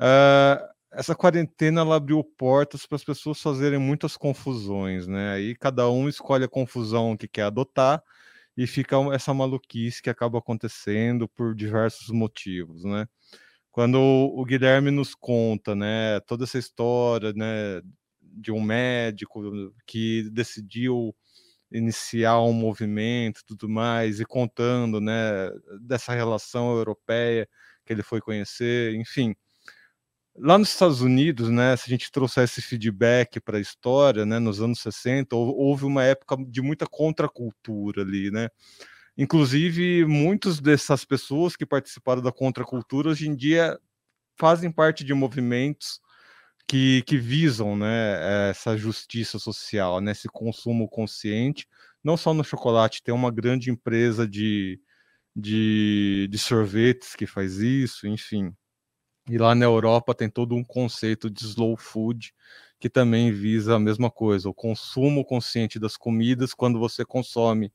Uh, 0.00 0.66
essa 0.92 1.14
quarentena 1.14 1.82
ela 1.82 1.96
abriu 1.96 2.22
portas 2.24 2.86
para 2.86 2.96
as 2.96 3.04
pessoas 3.04 3.40
fazerem 3.40 3.78
muitas 3.78 4.16
confusões, 4.16 5.06
né? 5.06 5.34
Aí 5.34 5.54
cada 5.56 5.90
um 5.90 6.08
escolhe 6.08 6.44
a 6.44 6.48
confusão 6.48 7.16
que 7.16 7.28
quer 7.28 7.42
adotar 7.44 8.02
e 8.56 8.66
fica 8.66 8.96
essa 9.12 9.34
maluquice 9.34 10.02
que 10.02 10.10
acaba 10.10 10.38
acontecendo 10.38 11.28
por 11.28 11.54
diversos 11.54 12.08
motivos, 12.10 12.84
né? 12.84 13.06
Quando 13.76 13.98
o 14.00 14.42
Guilherme 14.46 14.90
nos 14.90 15.14
conta, 15.14 15.74
né, 15.74 16.18
toda 16.20 16.44
essa 16.44 16.56
história, 16.56 17.34
né, 17.34 17.82
de 18.22 18.50
um 18.50 18.58
médico 18.58 19.42
que 19.86 20.30
decidiu 20.30 21.14
iniciar 21.70 22.40
um 22.40 22.54
movimento 22.54 23.42
tudo 23.46 23.68
mais, 23.68 24.18
e 24.18 24.24
contando 24.24 24.98
né, 24.98 25.50
dessa 25.82 26.14
relação 26.14 26.74
europeia 26.74 27.46
que 27.84 27.92
ele 27.92 28.02
foi 28.02 28.18
conhecer, 28.18 28.94
enfim. 28.94 29.36
Lá 30.38 30.56
nos 30.56 30.70
Estados 30.70 31.02
Unidos, 31.02 31.50
né, 31.50 31.76
se 31.76 31.84
a 31.86 31.90
gente 31.90 32.10
trouxer 32.10 32.44
esse 32.44 32.62
feedback 32.62 33.38
para 33.40 33.58
a 33.58 33.60
história, 33.60 34.24
né, 34.24 34.38
nos 34.38 34.62
anos 34.62 34.80
60, 34.80 35.36
houve 35.36 35.84
uma 35.84 36.02
época 36.02 36.38
de 36.48 36.62
muita 36.62 36.86
contracultura 36.86 38.00
ali, 38.00 38.30
né? 38.30 38.48
Inclusive, 39.16 40.04
muitas 40.04 40.60
dessas 40.60 41.04
pessoas 41.04 41.56
que 41.56 41.64
participaram 41.64 42.20
da 42.20 42.30
contracultura 42.30 43.10
hoje 43.10 43.28
em 43.28 43.34
dia 43.34 43.78
fazem 44.38 44.70
parte 44.70 45.02
de 45.04 45.14
movimentos 45.14 46.00
que, 46.68 47.02
que 47.02 47.16
visam 47.16 47.76
né, 47.76 48.50
essa 48.50 48.76
justiça 48.76 49.38
social, 49.38 50.00
né, 50.00 50.12
esse 50.12 50.28
consumo 50.28 50.88
consciente, 50.88 51.66
não 52.04 52.16
só 52.16 52.34
no 52.34 52.44
chocolate, 52.44 53.02
tem 53.02 53.14
uma 53.14 53.30
grande 53.30 53.70
empresa 53.70 54.28
de, 54.28 54.80
de, 55.34 56.28
de 56.30 56.38
sorvetes 56.38 57.14
que 57.16 57.26
faz 57.26 57.58
isso, 57.58 58.06
enfim. 58.06 58.54
E 59.28 59.38
lá 59.38 59.54
na 59.54 59.64
Europa 59.64 60.14
tem 60.14 60.28
todo 60.30 60.54
um 60.54 60.64
conceito 60.64 61.30
de 61.30 61.44
slow 61.44 61.76
food 61.76 62.32
que 62.78 62.90
também 62.90 63.32
visa 63.32 63.76
a 63.76 63.78
mesma 63.78 64.10
coisa, 64.10 64.48
o 64.48 64.54
consumo 64.54 65.24
consciente 65.24 65.78
das 65.78 65.96
comidas, 65.96 66.52
quando 66.54 66.78
você 66.78 67.04
consome 67.04 67.72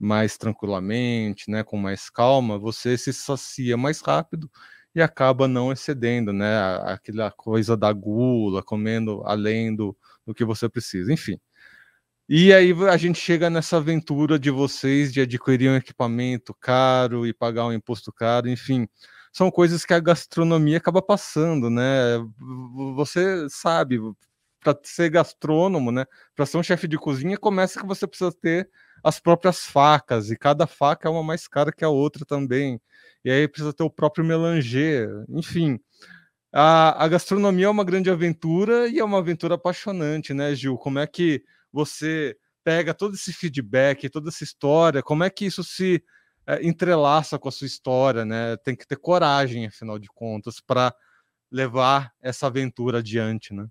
mais 0.00 0.38
tranquilamente, 0.38 1.50
né, 1.50 1.62
com 1.62 1.76
mais 1.76 2.10
calma, 2.10 2.58
você 2.58 2.96
se 2.98 3.12
sacia 3.12 3.76
mais 3.76 4.00
rápido 4.00 4.50
e 4.94 5.02
acaba 5.02 5.46
não 5.46 5.72
excedendo, 5.72 6.32
né? 6.32 6.58
Aquela 6.84 7.30
coisa 7.30 7.76
da 7.76 7.92
gula, 7.92 8.62
comendo 8.62 9.22
além 9.24 9.74
do, 9.76 9.96
do 10.26 10.34
que 10.34 10.44
você 10.44 10.68
precisa, 10.68 11.12
enfim. 11.12 11.38
E 12.28 12.52
aí 12.52 12.72
a 12.88 12.96
gente 12.96 13.18
chega 13.18 13.50
nessa 13.50 13.76
aventura 13.78 14.38
de 14.38 14.50
vocês 14.50 15.12
de 15.12 15.20
adquirir 15.20 15.70
um 15.70 15.76
equipamento 15.76 16.54
caro 16.54 17.26
e 17.26 17.32
pagar 17.34 17.66
um 17.66 17.72
imposto 17.72 18.12
caro, 18.12 18.48
enfim. 18.48 18.88
São 19.32 19.50
coisas 19.50 19.84
que 19.84 19.94
a 19.94 20.00
gastronomia 20.00 20.78
acaba 20.78 21.02
passando, 21.02 21.68
né? 21.70 21.82
Você 22.96 23.48
sabe, 23.50 23.98
para 24.60 24.78
ser 24.84 25.10
gastrônomo, 25.10 25.90
né? 25.90 26.04
Para 26.36 26.46
ser 26.46 26.58
um 26.58 26.62
chefe 26.62 26.86
de 26.86 26.98
cozinha, 26.98 27.36
começa 27.38 27.80
que 27.80 27.86
você 27.86 28.06
precisa 28.06 28.32
ter 28.32 28.70
as 29.02 29.20
próprias 29.20 29.60
facas, 29.66 30.30
e 30.30 30.36
cada 30.36 30.66
faca 30.66 31.08
é 31.08 31.10
uma 31.10 31.22
mais 31.22 31.48
cara 31.48 31.72
que 31.72 31.84
a 31.84 31.88
outra 31.88 32.24
também 32.24 32.80
e 33.24 33.30
aí 33.30 33.46
precisa 33.46 33.72
ter 33.72 33.82
o 33.82 33.90
próprio 33.90 34.24
melanger, 34.24 35.08
enfim. 35.28 35.78
A, 36.52 37.04
a 37.04 37.08
gastronomia 37.08 37.66
é 37.66 37.70
uma 37.70 37.84
grande 37.84 38.10
aventura 38.10 38.88
e 38.88 38.98
é 38.98 39.04
uma 39.04 39.18
aventura 39.18 39.54
apaixonante, 39.54 40.34
né, 40.34 40.54
Gil? 40.54 40.76
Como 40.78 40.98
é 40.98 41.06
que 41.06 41.44
você 41.72 42.36
pega 42.64 42.94
todo 42.94 43.14
esse 43.14 43.32
feedback, 43.32 44.08
toda 44.08 44.30
essa 44.30 44.42
história, 44.42 45.02
como 45.02 45.22
é 45.22 45.30
que 45.30 45.44
isso 45.44 45.62
se 45.62 46.02
é, 46.46 46.66
entrelaça 46.66 47.38
com 47.38 47.48
a 47.48 47.52
sua 47.52 47.66
história, 47.66 48.24
né? 48.24 48.56
Tem 48.58 48.74
que 48.74 48.86
ter 48.86 48.96
coragem, 48.96 49.66
afinal 49.66 49.98
de 49.98 50.08
contas, 50.08 50.60
para 50.60 50.94
levar 51.50 52.12
essa 52.20 52.46
aventura 52.46 52.98
adiante, 52.98 53.52
né? 53.52 53.66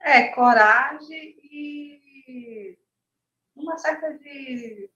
É, 0.00 0.28
coragem 0.28 1.36
e 1.42 2.01
uma 3.54 3.78
certa 3.78 4.16
de 4.18 4.90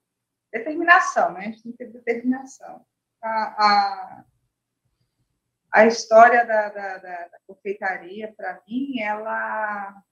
determinação, 0.51 1.33
né? 1.33 1.39
A 1.39 1.43
gente 1.43 1.63
tem 1.63 1.71
que 1.71 1.77
ter 1.77 1.91
determinação. 1.91 2.85
A, 3.21 3.65
a, 3.65 4.25
a 5.71 5.85
história 5.85 6.45
da, 6.45 6.69
da, 6.69 6.97
da, 6.97 7.27
da 7.27 7.39
confeitaria, 7.45 8.33
para 8.35 8.61
mim, 8.67 8.99
ela 8.99 10.03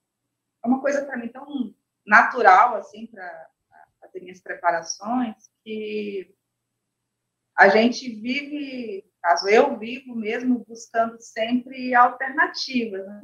é 0.63 0.67
uma 0.67 0.81
coisa 0.81 1.05
para 1.05 1.17
mim 1.17 1.27
tão 1.27 1.75
natural, 2.05 2.75
assim, 2.75 3.07
para 3.07 3.49
fazer 3.99 4.19
minhas 4.21 4.41
preparações, 4.41 5.49
que 5.63 6.35
a 7.57 7.69
gente 7.69 8.09
vive, 8.15 9.09
caso 9.21 9.47
eu 9.47 9.77
vivo 9.77 10.13
mesmo, 10.15 10.65
buscando 10.67 11.19
sempre 11.21 11.95
alternativas, 11.95 13.05
né? 13.05 13.21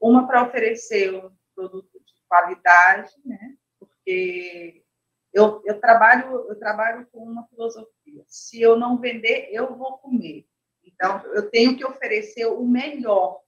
Uma 0.00 0.26
para 0.26 0.42
oferecer 0.46 1.14
um 1.14 1.34
produto 1.54 1.93
qualidade, 2.34 3.12
né? 3.24 3.56
Porque 3.78 4.84
eu, 5.32 5.62
eu, 5.64 5.80
trabalho, 5.80 6.48
eu 6.48 6.58
trabalho 6.58 7.06
com 7.12 7.20
uma 7.20 7.46
filosofia. 7.46 8.24
Se 8.26 8.60
eu 8.60 8.76
não 8.76 8.98
vender, 8.98 9.48
eu 9.52 9.76
vou 9.76 9.98
comer. 9.98 10.46
Então, 10.82 11.24
eu 11.32 11.48
tenho 11.48 11.76
que 11.76 11.84
oferecer 11.84 12.46
o 12.46 12.64
melhor 12.66 13.40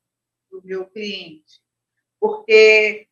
para 0.48 0.58
o 0.60 0.64
meu 0.64 0.86
cliente. 0.86 1.60
Porque 2.20 3.08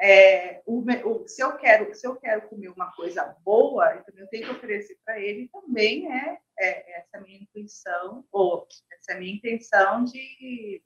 é, 0.00 0.62
o, 0.64 0.80
o, 0.80 1.28
se, 1.28 1.42
eu 1.42 1.56
quero, 1.58 1.94
se 1.94 2.06
eu 2.06 2.16
quero 2.16 2.48
comer 2.48 2.68
uma 2.68 2.90
coisa 2.92 3.36
boa, 3.44 3.96
então 3.96 4.14
eu 4.16 4.28
tenho 4.28 4.44
que 4.44 4.52
oferecer 4.52 4.98
para 5.04 5.20
ele 5.20 5.48
também 5.48 6.10
é, 6.10 6.38
é, 6.58 7.00
essa 7.00 7.20
minha 7.20 7.38
intuição, 7.38 8.24
ou 8.32 8.66
essa 8.92 9.18
minha 9.18 9.34
intenção 9.34 10.04
de, 10.04 10.82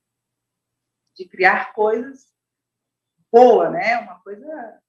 de 1.14 1.28
criar 1.28 1.72
coisas 1.74 2.31
boas, 3.32 3.72
né? 3.72 3.98
Uma 3.98 4.20
coisa 4.20 4.82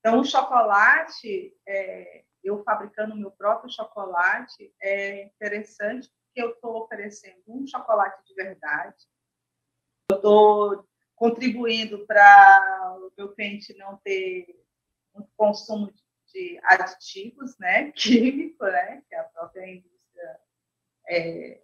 então, 0.00 0.20
o 0.20 0.24
chocolate, 0.24 1.54
é, 1.66 2.24
eu 2.42 2.64
fabricando 2.64 3.14
meu 3.14 3.30
próprio 3.30 3.70
chocolate, 3.70 4.74
é 4.80 5.24
interessante 5.24 6.10
porque 6.24 6.42
eu 6.42 6.54
estou 6.54 6.82
oferecendo 6.82 7.42
um 7.46 7.66
chocolate 7.66 8.24
de 8.24 8.34
verdade. 8.34 8.96
Eu 10.10 10.16
estou 10.16 10.88
contribuindo 11.14 12.06
para 12.06 12.96
o 12.98 13.12
meu 13.16 13.34
cliente 13.34 13.76
não 13.76 13.98
ter 13.98 14.64
um 15.14 15.22
consumo 15.36 15.92
de 16.32 16.58
aditivos, 16.64 17.58
né, 17.58 17.92
químico, 17.92 18.64
né, 18.64 19.02
que 19.06 19.14
a 19.14 19.24
própria 19.24 19.68
indústria 19.68 20.40
é, 21.08 21.62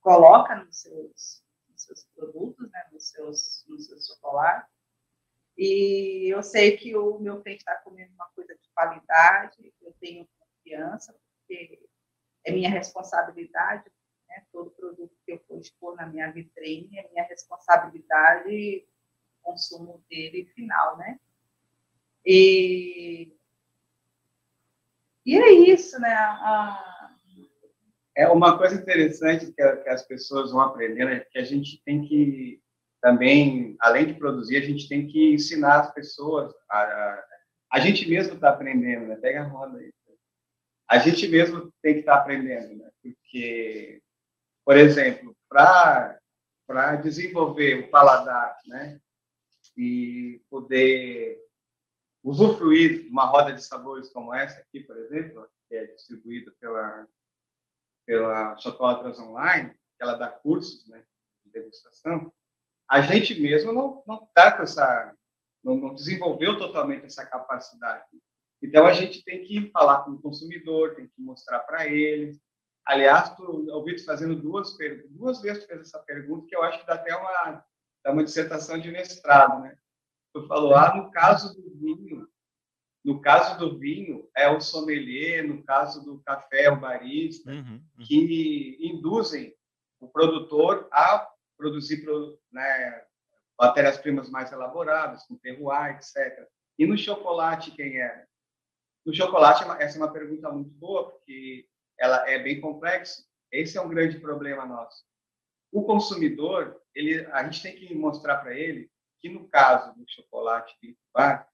coloca 0.00 0.56
nos 0.56 0.80
seus, 0.80 1.44
nos 1.68 1.82
seus 1.82 2.04
produtos, 2.16 2.68
né, 2.72 2.88
nos 2.90 3.10
seus, 3.10 3.64
nos 3.68 3.86
seus 3.86 4.08
chocolates. 4.08 4.73
E 5.56 6.28
eu 6.32 6.42
sei 6.42 6.76
que 6.76 6.96
o 6.96 7.18
meu 7.18 7.40
cliente 7.40 7.60
está 7.60 7.76
comendo 7.76 8.12
uma 8.14 8.28
coisa 8.34 8.54
de 8.54 8.68
qualidade, 8.74 9.72
eu 9.80 9.92
tenho 10.00 10.28
confiança, 10.38 11.14
porque 11.38 11.80
é 12.44 12.52
minha 12.52 12.68
responsabilidade, 12.68 13.84
né? 14.28 14.44
todo 14.52 14.70
produto 14.70 15.14
que 15.24 15.32
eu 15.32 15.38
for 15.46 15.58
expor 15.60 15.94
na 15.94 16.06
minha 16.06 16.30
vitrine 16.32 16.98
é 16.98 17.08
minha 17.10 17.24
responsabilidade 17.24 18.84
o 19.42 19.52
consumo 19.52 20.02
dele 20.08 20.46
final, 20.54 20.96
né? 20.96 21.20
E, 22.24 23.36
e 25.24 25.36
é 25.36 25.52
isso, 25.52 26.00
né? 26.00 26.14
É 28.16 28.28
uma 28.28 28.56
coisa 28.56 28.74
interessante 28.74 29.52
que, 29.52 29.76
que 29.76 29.88
as 29.88 30.02
pessoas 30.06 30.50
vão 30.50 30.60
aprendendo 30.60 31.10
é 31.10 31.20
que 31.20 31.38
a 31.38 31.44
gente 31.44 31.82
tem 31.84 32.02
que 32.02 32.63
também, 33.04 33.76
além 33.80 34.06
de 34.06 34.14
produzir, 34.14 34.56
a 34.56 34.62
gente 34.62 34.88
tem 34.88 35.06
que 35.06 35.34
ensinar 35.34 35.80
as 35.80 35.92
pessoas. 35.92 36.54
A, 36.70 36.78
a, 36.78 37.24
a 37.72 37.78
gente 37.78 38.08
mesmo 38.08 38.32
está 38.32 38.48
aprendendo, 38.48 39.08
né? 39.08 39.16
Pega 39.16 39.42
a 39.42 39.46
roda 39.46 39.76
aí. 39.76 39.92
A 40.88 40.96
gente 40.96 41.28
mesmo 41.28 41.70
tem 41.82 41.92
que 41.92 42.00
estar 42.00 42.14
tá 42.14 42.20
aprendendo, 42.22 42.74
né? 42.76 42.90
Porque, 43.02 44.00
por 44.64 44.78
exemplo, 44.78 45.36
para 45.46 46.16
desenvolver 47.02 47.80
o 47.80 47.90
paladar, 47.90 48.56
né? 48.66 48.98
E 49.76 50.40
poder 50.48 51.38
usufruir 52.22 53.02
de 53.02 53.08
uma 53.10 53.26
roda 53.26 53.52
de 53.52 53.62
sabores 53.62 54.08
como 54.08 54.32
essa 54.32 54.62
aqui, 54.62 54.80
por 54.80 54.96
exemplo, 54.96 55.46
que 55.68 55.74
é 55.76 55.84
distribuída 55.88 56.54
pela 56.58 57.06
pela 58.06 58.56
Chocolatras 58.58 59.18
Online, 59.18 59.74
ela 59.98 60.14
dá 60.14 60.28
cursos, 60.28 60.86
né, 60.88 61.02
de 61.42 61.52
degustação 61.52 62.30
a 62.88 63.00
gente 63.00 63.40
mesmo 63.40 63.72
não 63.72 64.02
não 64.06 64.24
está 64.24 64.52
com 64.52 64.62
essa 64.62 65.14
não, 65.62 65.76
não, 65.76 65.94
desenvolveu 65.94 66.58
totalmente 66.58 67.06
essa 67.06 67.24
capacidade. 67.24 68.04
Então 68.62 68.86
a 68.86 68.92
gente 68.92 69.24
tem 69.24 69.42
que 69.42 69.70
falar 69.70 70.04
com 70.04 70.12
o 70.12 70.20
consumidor, 70.20 70.94
tem 70.94 71.06
que 71.06 71.20
mostrar 71.22 71.60
para 71.60 71.86
eles. 71.86 72.38
Aliás, 72.84 73.34
tu 73.34 73.66
ouvi 73.70 73.96
tu 73.96 74.04
fazendo 74.04 74.36
duas 74.36 74.76
duas 75.10 75.40
vezes 75.40 75.64
tu 75.64 75.68
fez 75.68 75.80
essa 75.80 75.98
pergunta 76.00 76.46
que 76.46 76.54
eu 76.54 76.62
acho 76.62 76.80
que 76.80 76.86
dá 76.86 76.94
até 76.94 77.16
uma 77.16 77.64
dá 78.04 78.12
uma 78.12 78.24
dissertação 78.24 78.78
de 78.78 78.90
mestrado, 78.90 79.62
né? 79.62 79.76
Tu 80.34 80.46
falou 80.46 80.74
ah 80.74 80.94
no 80.94 81.10
caso 81.10 81.54
do 81.54 81.70
vinho 81.78 82.28
no 83.04 83.20
caso 83.20 83.58
do 83.58 83.78
vinho, 83.78 84.26
é 84.34 84.48
o 84.48 84.60
sommelier, 84.60 85.46
no 85.46 85.62
caso 85.62 86.02
do 86.02 86.20
café, 86.20 86.64
é 86.64 86.70
o 86.70 86.80
barista, 86.80 87.50
uhum, 87.50 87.82
uhum. 87.98 88.04
que 88.06 88.78
induzem 88.80 89.54
o 90.00 90.08
produtor 90.08 90.88
a 90.90 91.28
produzir 91.56 92.04
né, 92.52 93.04
matérias-primas 93.58 94.30
mais 94.30 94.52
elaboradas, 94.52 95.24
com 95.26 95.36
terroir, 95.36 95.96
etc. 95.96 96.48
E 96.78 96.86
no 96.86 96.96
chocolate, 96.96 97.70
quem 97.70 98.00
é? 98.00 98.26
No 99.04 99.14
chocolate, 99.14 99.64
é 99.64 99.84
essa 99.84 99.98
é 99.98 100.00
uma 100.00 100.12
pergunta 100.12 100.50
muito 100.50 100.70
boa, 100.70 101.10
porque 101.10 101.68
ela 101.98 102.28
é 102.28 102.38
bem 102.38 102.60
complexa. 102.60 103.24
Esse 103.52 103.78
é 103.78 103.80
um 103.80 103.88
grande 103.88 104.18
problema 104.18 104.66
nosso. 104.66 105.04
O 105.70 105.84
consumidor, 105.84 106.80
ele, 106.94 107.24
a 107.26 107.44
gente 107.44 107.62
tem 107.62 107.76
que 107.76 107.94
mostrar 107.94 108.38
para 108.38 108.56
ele 108.56 108.90
que, 109.20 109.28
no 109.28 109.48
caso 109.48 109.94
do 109.94 110.04
chocolate 110.08 110.74
de 110.82 110.96
bar, 111.12 111.48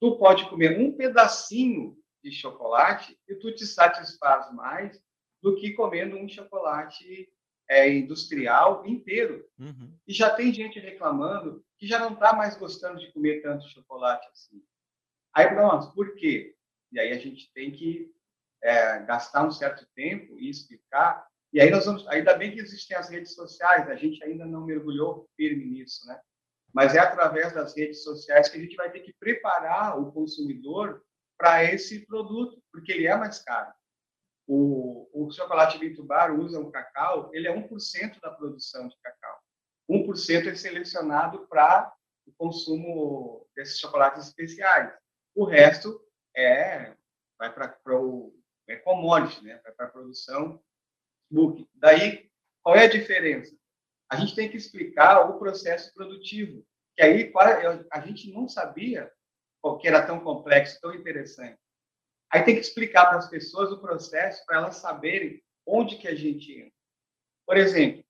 tu 0.00 0.18
pode 0.18 0.48
comer 0.48 0.78
um 0.78 0.96
pedacinho 0.96 1.96
de 2.22 2.32
chocolate 2.32 3.18
e 3.28 3.34
tu 3.34 3.54
te 3.54 3.66
satisfaz 3.66 4.52
mais 4.52 5.00
do 5.42 5.54
que 5.56 5.72
comendo 5.72 6.16
um 6.16 6.28
chocolate 6.28 7.28
é, 7.68 7.88
industrial 7.90 8.86
inteiro. 8.86 9.46
Uhum. 9.58 9.96
E 10.06 10.12
já 10.12 10.30
tem 10.30 10.52
gente 10.52 10.78
reclamando 10.78 11.64
que 11.78 11.86
já 11.86 11.98
não 11.98 12.14
está 12.14 12.32
mais 12.32 12.56
gostando 12.56 12.98
de 12.98 13.12
comer 13.12 13.42
tanto 13.42 13.68
chocolate 13.68 14.26
assim. 14.28 14.62
Aí, 15.34 15.48
pronto, 15.48 15.92
por 15.92 16.14
quê? 16.14 16.54
E 16.92 17.00
aí 17.00 17.12
a 17.12 17.18
gente 17.18 17.52
tem 17.52 17.72
que 17.72 18.12
é, 18.62 19.00
gastar 19.00 19.44
um 19.44 19.50
certo 19.50 19.86
tempo 19.94 20.38
e 20.38 20.48
explicar. 20.48 21.26
E 21.52 21.60
aí 21.60 21.70
nós 21.70 21.84
vamos, 21.86 22.06
ainda 22.08 22.34
bem 22.36 22.52
que 22.52 22.60
existem 22.60 22.96
as 22.96 23.08
redes 23.08 23.34
sociais, 23.34 23.88
a 23.88 23.96
gente 23.96 24.22
ainda 24.22 24.46
não 24.46 24.64
mergulhou 24.64 25.28
firme 25.36 25.64
nisso, 25.64 26.06
né? 26.06 26.18
Mas 26.72 26.94
é 26.94 26.98
através 26.98 27.52
das 27.52 27.76
redes 27.76 28.02
sociais 28.02 28.48
que 28.48 28.58
a 28.58 28.60
gente 28.60 28.76
vai 28.76 28.90
ter 28.90 29.00
que 29.00 29.12
preparar 29.12 30.00
o 30.00 30.10
consumidor 30.12 31.04
para 31.36 31.64
esse 31.64 32.06
produto, 32.06 32.62
porque 32.72 32.92
ele 32.92 33.06
é 33.06 33.16
mais 33.16 33.40
caro. 33.40 33.72
O, 34.46 35.08
o 35.12 35.30
chocolate 35.30 35.78
Vitubar 35.78 36.38
usa 36.38 36.60
o 36.60 36.70
cacau, 36.70 37.30
ele 37.32 37.48
é 37.48 37.54
1% 37.54 38.20
da 38.20 38.30
produção 38.30 38.88
de 38.88 38.96
cacau. 39.00 39.40
1% 39.88 40.48
é 40.48 40.54
selecionado 40.54 41.46
para 41.46 41.92
o 42.26 42.32
consumo 42.32 43.46
desses 43.54 43.78
chocolates 43.78 44.26
especiais. 44.26 44.92
O 45.34 45.44
resto 45.44 46.00
é 46.36 46.94
vai 47.38 47.52
para 47.52 48.00
o 48.00 48.34
é 48.66 48.76
commodity, 48.76 49.44
né? 49.44 49.60
Vai 49.62 49.72
para 49.72 49.86
a 49.86 49.90
produção 49.90 50.62
book. 51.30 51.68
Daí, 51.74 52.30
qual 52.62 52.76
é 52.76 52.84
a 52.84 52.90
diferença? 52.90 53.54
A 54.08 54.16
gente 54.16 54.34
tem 54.34 54.50
que 54.50 54.56
explicar 54.56 55.28
o 55.28 55.38
processo 55.38 55.92
produtivo, 55.92 56.64
que 56.96 57.02
aí 57.02 57.32
a 57.90 58.00
gente 58.00 58.32
não 58.32 58.48
sabia 58.48 59.10
que 59.80 59.88
era 59.88 60.06
tão 60.06 60.20
complexo, 60.20 60.80
tão 60.80 60.94
interessante. 60.94 61.58
Aí 62.34 62.42
tem 62.42 62.56
que 62.56 62.62
explicar 62.62 63.06
para 63.06 63.18
as 63.18 63.28
pessoas 63.28 63.70
o 63.70 63.78
processo 63.78 64.44
para 64.44 64.56
elas 64.56 64.74
saberem 64.78 65.40
onde 65.64 65.96
que 65.98 66.08
a 66.08 66.16
gente 66.16 66.52
entra. 66.52 66.72
Por 67.46 67.56
exemplo, 67.56 68.04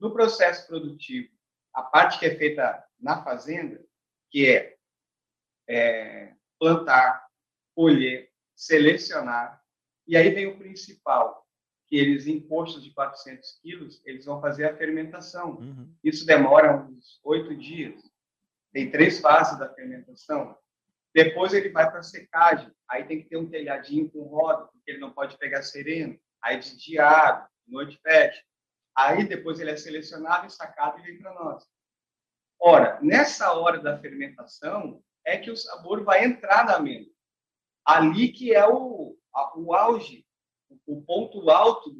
no 0.00 0.12
processo 0.12 0.66
produtivo, 0.66 1.28
a 1.72 1.84
parte 1.84 2.18
que 2.18 2.26
é 2.26 2.34
feita 2.34 2.84
na 2.98 3.22
fazenda, 3.22 3.80
que 4.32 4.48
é, 4.48 4.76
é 5.68 6.34
plantar, 6.58 7.24
colher, 7.72 8.32
selecionar, 8.52 9.62
e 10.08 10.16
aí 10.16 10.28
vem 10.30 10.48
o 10.48 10.58
principal, 10.58 11.46
que 11.86 11.94
eles 11.94 12.26
em 12.26 12.40
postos 12.40 12.82
de 12.82 12.90
400 12.90 13.60
quilos, 13.62 14.02
eles 14.04 14.24
vão 14.24 14.40
fazer 14.40 14.64
a 14.64 14.76
fermentação. 14.76 15.52
Uhum. 15.52 15.94
Isso 16.02 16.26
demora 16.26 16.82
uns 16.82 17.20
oito 17.22 17.54
dias. 17.54 18.02
Tem 18.72 18.90
três 18.90 19.20
fases 19.20 19.56
da 19.56 19.72
fermentação. 19.72 20.58
Depois 21.14 21.54
ele 21.54 21.68
vai 21.68 21.88
para 21.88 22.00
a 22.00 22.02
secagem. 22.02 22.76
Aí 22.90 23.04
tem 23.04 23.22
que 23.22 23.28
ter 23.28 23.36
um 23.36 23.48
telhadinho 23.48 24.10
com 24.10 24.22
roda, 24.22 24.66
porque 24.66 24.90
ele 24.90 24.98
não 24.98 25.12
pode 25.12 25.36
pegar 25.38 25.62
sereno. 25.62 26.18
Aí 26.42 26.58
de 26.58 26.98
abre, 26.98 27.48
noite 27.66 27.98
fecha. 28.02 28.42
Aí 28.96 29.24
depois 29.24 29.60
ele 29.60 29.70
é 29.70 29.76
selecionado 29.76 30.46
e 30.46 30.50
sacado 30.50 30.98
e 30.98 31.02
vem 31.02 31.18
para 31.18 31.34
nós. 31.34 31.64
Ora, 32.60 32.98
nessa 33.00 33.52
hora 33.52 33.78
da 33.78 33.98
fermentação 33.98 35.02
é 35.24 35.36
que 35.36 35.50
o 35.50 35.56
sabor 35.56 36.02
vai 36.02 36.24
entrar 36.24 36.64
na 36.64 36.76
amêndoa. 36.76 37.12
Ali 37.84 38.32
que 38.32 38.54
é 38.54 38.66
o, 38.66 39.16
a, 39.34 39.58
o 39.58 39.74
auge, 39.74 40.26
o 40.86 41.02
ponto 41.02 41.50
alto 41.50 41.94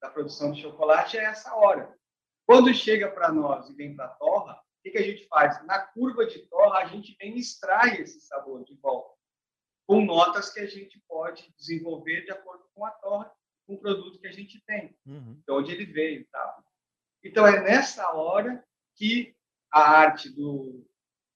da 0.00 0.10
produção 0.10 0.52
de 0.52 0.62
chocolate 0.62 1.18
é 1.18 1.24
essa 1.24 1.54
hora. 1.54 1.92
Quando 2.46 2.72
chega 2.74 3.10
para 3.10 3.32
nós 3.32 3.68
e 3.68 3.74
vem 3.74 3.96
para 3.96 4.06
a 4.06 4.14
torra, 4.14 4.64
que, 4.84 4.90
que 4.90 4.98
a 4.98 5.02
gente 5.02 5.26
faz? 5.28 5.64
Na 5.64 5.78
curva 5.78 6.26
de 6.26 6.46
torra, 6.46 6.80
a 6.80 6.86
gente 6.86 7.16
vem 7.18 7.38
extrai 7.38 8.02
esse 8.02 8.20
sabor 8.20 8.62
de 8.64 8.74
volta, 8.74 9.13
com 9.86 10.04
notas 10.04 10.50
que 10.50 10.60
a 10.60 10.66
gente 10.66 11.02
pode 11.08 11.52
desenvolver 11.58 12.24
de 12.24 12.30
acordo 12.30 12.64
com 12.74 12.84
a 12.84 12.90
torra, 12.90 13.32
com 13.66 13.74
o 13.74 13.80
produto 13.80 14.18
que 14.18 14.26
a 14.26 14.32
gente 14.32 14.62
tem, 14.66 14.96
uhum. 15.06 15.40
de 15.46 15.52
onde 15.52 15.72
ele 15.72 15.86
veio. 15.86 16.26
Tá? 16.30 16.62
Então, 17.22 17.46
é 17.46 17.60
nessa 17.62 18.12
hora 18.12 18.64
que 18.96 19.34
a 19.70 19.80
arte 19.80 20.30
do, 20.30 20.86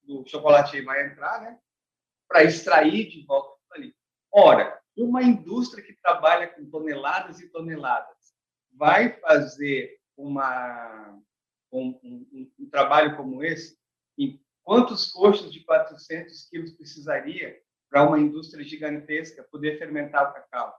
do 0.03 0.27
chocolate 0.27 0.81
vai 0.83 1.07
entrar, 1.07 1.43
né? 1.43 1.59
para 2.29 2.45
extrair 2.45 3.09
de 3.09 3.25
volta 3.25 3.59
ali. 3.73 3.95
Ora, 4.31 4.79
uma 4.97 5.23
indústria 5.23 5.83
que 5.83 5.95
trabalha 5.95 6.49
com 6.49 6.69
toneladas 6.69 7.41
e 7.41 7.49
toneladas 7.49 8.35
vai 8.73 9.19
fazer 9.21 9.99
uma 10.17 11.19
um, 11.73 11.99
um, 12.03 12.53
um 12.59 12.71
trabalho 12.71 13.17
como 13.17 13.43
esse, 13.43 13.79
em 14.19 14.43
quantos 14.63 15.11
costos 15.11 15.53
de 15.53 15.61
400 15.65 16.49
quilos 16.49 16.73
precisaria 16.73 17.59
para 17.91 18.03
uma 18.03 18.19
indústria 18.19 18.65
gigantesca 18.65 19.43
poder 19.45 19.79
fermentar 19.79 20.31
o 20.31 20.33
cacau? 20.33 20.79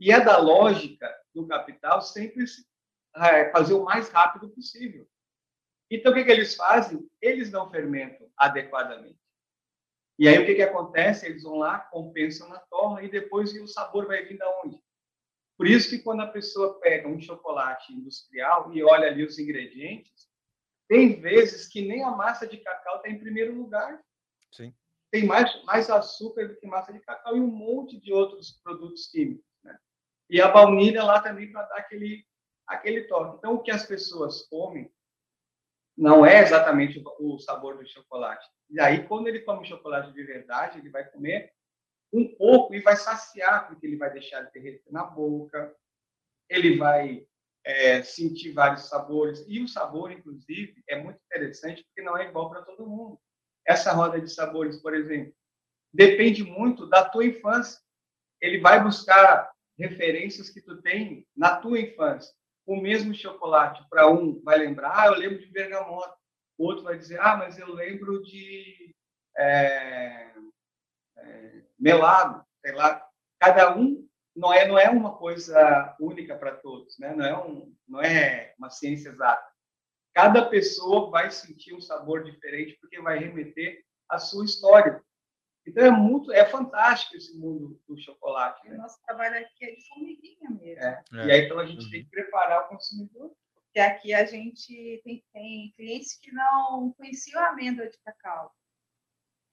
E 0.00 0.12
é 0.12 0.20
da 0.20 0.38
lógica 0.38 1.12
do 1.34 1.46
capital 1.46 2.00
sempre 2.00 2.44
é, 3.16 3.50
fazer 3.50 3.74
o 3.74 3.84
mais 3.84 4.08
rápido 4.10 4.48
possível. 4.50 5.08
Então, 5.90 6.12
o 6.12 6.14
que, 6.14 6.24
que 6.24 6.30
eles 6.30 6.54
fazem? 6.54 7.08
Eles 7.20 7.50
não 7.50 7.70
fermentam 7.70 8.30
adequadamente. 8.36 9.18
E 10.18 10.28
aí, 10.28 10.38
o 10.38 10.44
que, 10.44 10.56
que 10.56 10.62
acontece? 10.62 11.26
Eles 11.26 11.44
vão 11.44 11.56
lá, 11.56 11.78
compensam 11.78 12.48
na 12.48 12.58
torra 12.58 13.02
e 13.02 13.10
depois 13.10 13.52
o 13.54 13.66
sabor 13.66 14.06
vai 14.06 14.24
vir 14.24 14.36
da 14.36 14.60
onde? 14.62 14.78
Por 15.56 15.66
isso 15.66 15.90
que 15.90 15.98
quando 15.98 16.20
a 16.20 16.26
pessoa 16.26 16.78
pega 16.80 17.08
um 17.08 17.20
chocolate 17.20 17.92
industrial 17.92 18.72
e 18.72 18.82
olha 18.82 19.08
ali 19.08 19.24
os 19.24 19.38
ingredientes, 19.38 20.28
tem 20.88 21.20
vezes 21.20 21.68
que 21.68 21.86
nem 21.86 22.02
a 22.04 22.10
massa 22.10 22.46
de 22.46 22.58
cacau 22.58 22.96
está 22.96 23.08
em 23.08 23.18
primeiro 23.18 23.54
lugar. 23.54 24.00
Sim. 24.52 24.74
Tem 25.10 25.24
mais, 25.26 25.64
mais 25.64 25.88
açúcar 25.88 26.48
do 26.48 26.56
que 26.56 26.66
massa 26.66 26.92
de 26.92 27.00
cacau 27.00 27.36
e 27.36 27.40
um 27.40 27.46
monte 27.46 27.98
de 27.98 28.12
outros 28.12 28.60
produtos 28.62 29.06
químicos. 29.10 29.44
Né? 29.64 29.78
E 30.28 30.40
a 30.40 30.48
baunilha 30.48 31.02
lá 31.02 31.20
também 31.20 31.50
para 31.50 31.62
dar 31.62 31.76
aquele, 31.76 32.26
aquele 32.66 33.04
toque. 33.04 33.36
Então, 33.38 33.54
o 33.54 33.62
que 33.62 33.70
as 33.70 33.86
pessoas 33.86 34.46
comem 34.48 34.92
não 35.96 36.24
é 36.24 36.40
exatamente 36.42 37.02
o 37.18 37.38
sabor 37.38 37.78
do 37.78 37.88
chocolate. 37.88 38.46
E 38.70 38.80
aí, 38.80 39.06
quando 39.06 39.26
ele 39.26 39.40
come 39.40 39.66
chocolate 39.66 40.12
de 40.12 40.22
verdade, 40.22 40.78
ele 40.78 40.90
vai 40.90 41.04
comer 41.10 41.52
um 42.12 42.26
pouco 42.36 42.74
e 42.74 42.80
vai 42.80 42.96
saciar, 42.96 43.66
porque 43.66 43.86
ele 43.86 43.96
vai 43.96 44.12
deixar 44.12 44.42
de 44.42 44.52
derreter 44.52 44.92
na 44.92 45.04
boca, 45.04 45.74
ele 46.48 46.76
vai 46.76 47.26
é, 47.64 48.02
sentir 48.02 48.52
vários 48.52 48.88
sabores. 48.88 49.44
E 49.48 49.60
o 49.60 49.68
sabor, 49.68 50.10
inclusive, 50.12 50.82
é 50.88 50.96
muito 51.02 51.20
interessante 51.26 51.84
porque 51.84 52.02
não 52.02 52.16
é 52.16 52.28
igual 52.28 52.48
para 52.50 52.62
todo 52.62 52.88
mundo. 52.88 53.20
Essa 53.68 53.92
roda 53.92 54.18
de 54.18 54.32
sabores, 54.32 54.80
por 54.80 54.94
exemplo, 54.94 55.34
depende 55.92 56.42
muito 56.42 56.86
da 56.88 57.06
tua 57.06 57.26
infância. 57.26 57.78
Ele 58.40 58.60
vai 58.60 58.82
buscar 58.82 59.52
referências 59.78 60.48
que 60.48 60.62
tu 60.62 60.80
tem 60.80 61.26
na 61.36 61.56
tua 61.56 61.78
infância 61.78 62.32
o 62.64 62.76
mesmo 62.80 63.14
chocolate. 63.14 63.86
Para 63.90 64.08
um, 64.08 64.40
vai 64.42 64.56
lembrar, 64.58 64.98
ah, 64.98 65.06
eu 65.08 65.14
lembro 65.14 65.38
de 65.38 65.50
bergamota. 65.50 66.16
O 66.56 66.64
outro 66.64 66.84
vai 66.84 66.96
dizer, 66.96 67.20
ah, 67.20 67.36
mas 67.36 67.58
eu 67.58 67.72
lembro 67.74 68.22
de 68.22 68.94
é, 69.36 70.32
é, 71.18 71.62
melado, 71.78 72.42
sei 72.64 72.72
lá. 72.72 73.06
Cada 73.38 73.76
um 73.76 74.08
não 74.34 74.52
é 74.52 74.66
não 74.66 74.78
é 74.78 74.88
uma 74.88 75.16
coisa 75.16 75.94
única 76.00 76.36
para 76.36 76.56
todos, 76.56 76.98
né? 76.98 77.14
Não 77.14 77.24
é 77.24 77.38
um, 77.38 77.74
não 77.86 78.00
é 78.00 78.54
uma 78.58 78.70
ciência 78.70 79.10
exata. 79.10 79.46
Cada 80.18 80.46
pessoa 80.46 81.10
vai 81.10 81.30
sentir 81.30 81.72
um 81.74 81.80
sabor 81.80 82.24
diferente 82.24 82.76
porque 82.80 83.00
vai 83.00 83.20
remeter 83.20 83.84
à 84.08 84.18
sua 84.18 84.44
história. 84.44 85.00
Então 85.64 85.84
é 85.84 85.92
muito, 85.92 86.32
é 86.32 86.44
fantástico 86.44 87.16
esse 87.16 87.38
mundo 87.38 87.80
do 87.86 87.96
chocolate. 87.96 88.68
Né? 88.68 88.74
O 88.74 88.78
nosso 88.78 89.00
trabalho 89.06 89.38
aqui 89.38 89.64
é 89.64 89.76
de 89.76 89.88
formiguinha 89.88 90.50
mesmo. 90.50 90.82
É. 90.82 91.04
É. 91.12 91.26
E 91.26 91.30
aí 91.30 91.44
então 91.44 91.60
a 91.60 91.66
gente 91.66 91.84
uhum. 91.84 91.90
tem 91.92 92.02
que 92.02 92.10
preparar 92.10 92.64
o 92.64 92.68
consumidor. 92.68 93.30
Porque 93.54 93.78
aqui 93.78 94.12
a 94.12 94.24
gente 94.24 95.00
tem, 95.04 95.24
tem 95.32 95.72
clientes 95.76 96.18
que 96.18 96.32
não 96.32 96.92
conheciam 96.94 97.40
a 97.40 97.50
amêndoa 97.50 97.88
de 97.88 97.98
cacau. 97.98 98.52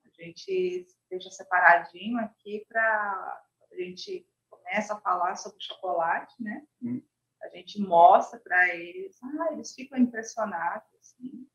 A 0.03 0.23
gente 0.23 0.87
deixa 1.11 1.29
separadinho 1.29 2.17
aqui 2.17 2.65
para 2.67 3.43
a 3.71 3.75
gente 3.75 4.27
começa 4.49 4.95
a 4.95 5.01
falar 5.01 5.35
sobre 5.35 5.61
chocolate, 5.61 6.33
né? 6.41 6.65
Hum. 6.81 7.03
A 7.45 7.57
gente 7.57 7.79
mostra 7.79 8.39
para 8.39 8.75
eles, 8.75 9.17
ah, 9.23 9.53
eles 9.53 9.73
ficam 9.73 9.99
impressionados. 9.99 10.87
Assim. 10.99 11.47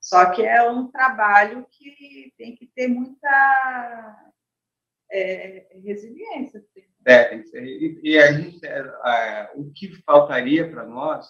Só 0.00 0.30
que 0.30 0.42
é 0.42 0.68
um 0.68 0.90
trabalho 0.90 1.66
que 1.70 2.32
tem 2.36 2.54
que 2.54 2.66
ter 2.66 2.88
muita 2.88 4.32
é, 5.10 5.66
resiliência. 5.84 6.60
Assim. 6.60 6.86
É, 7.04 7.24
tem 7.24 7.42
que 7.42 7.48
ser. 7.48 7.64
E, 7.64 8.00
e 8.02 8.18
a 8.18 8.32
gente, 8.32 8.64
é, 8.64 8.78
é, 8.78 9.50
o 9.54 9.70
que 9.72 10.02
faltaria 10.02 10.70
para 10.70 10.84
nós, 10.84 11.28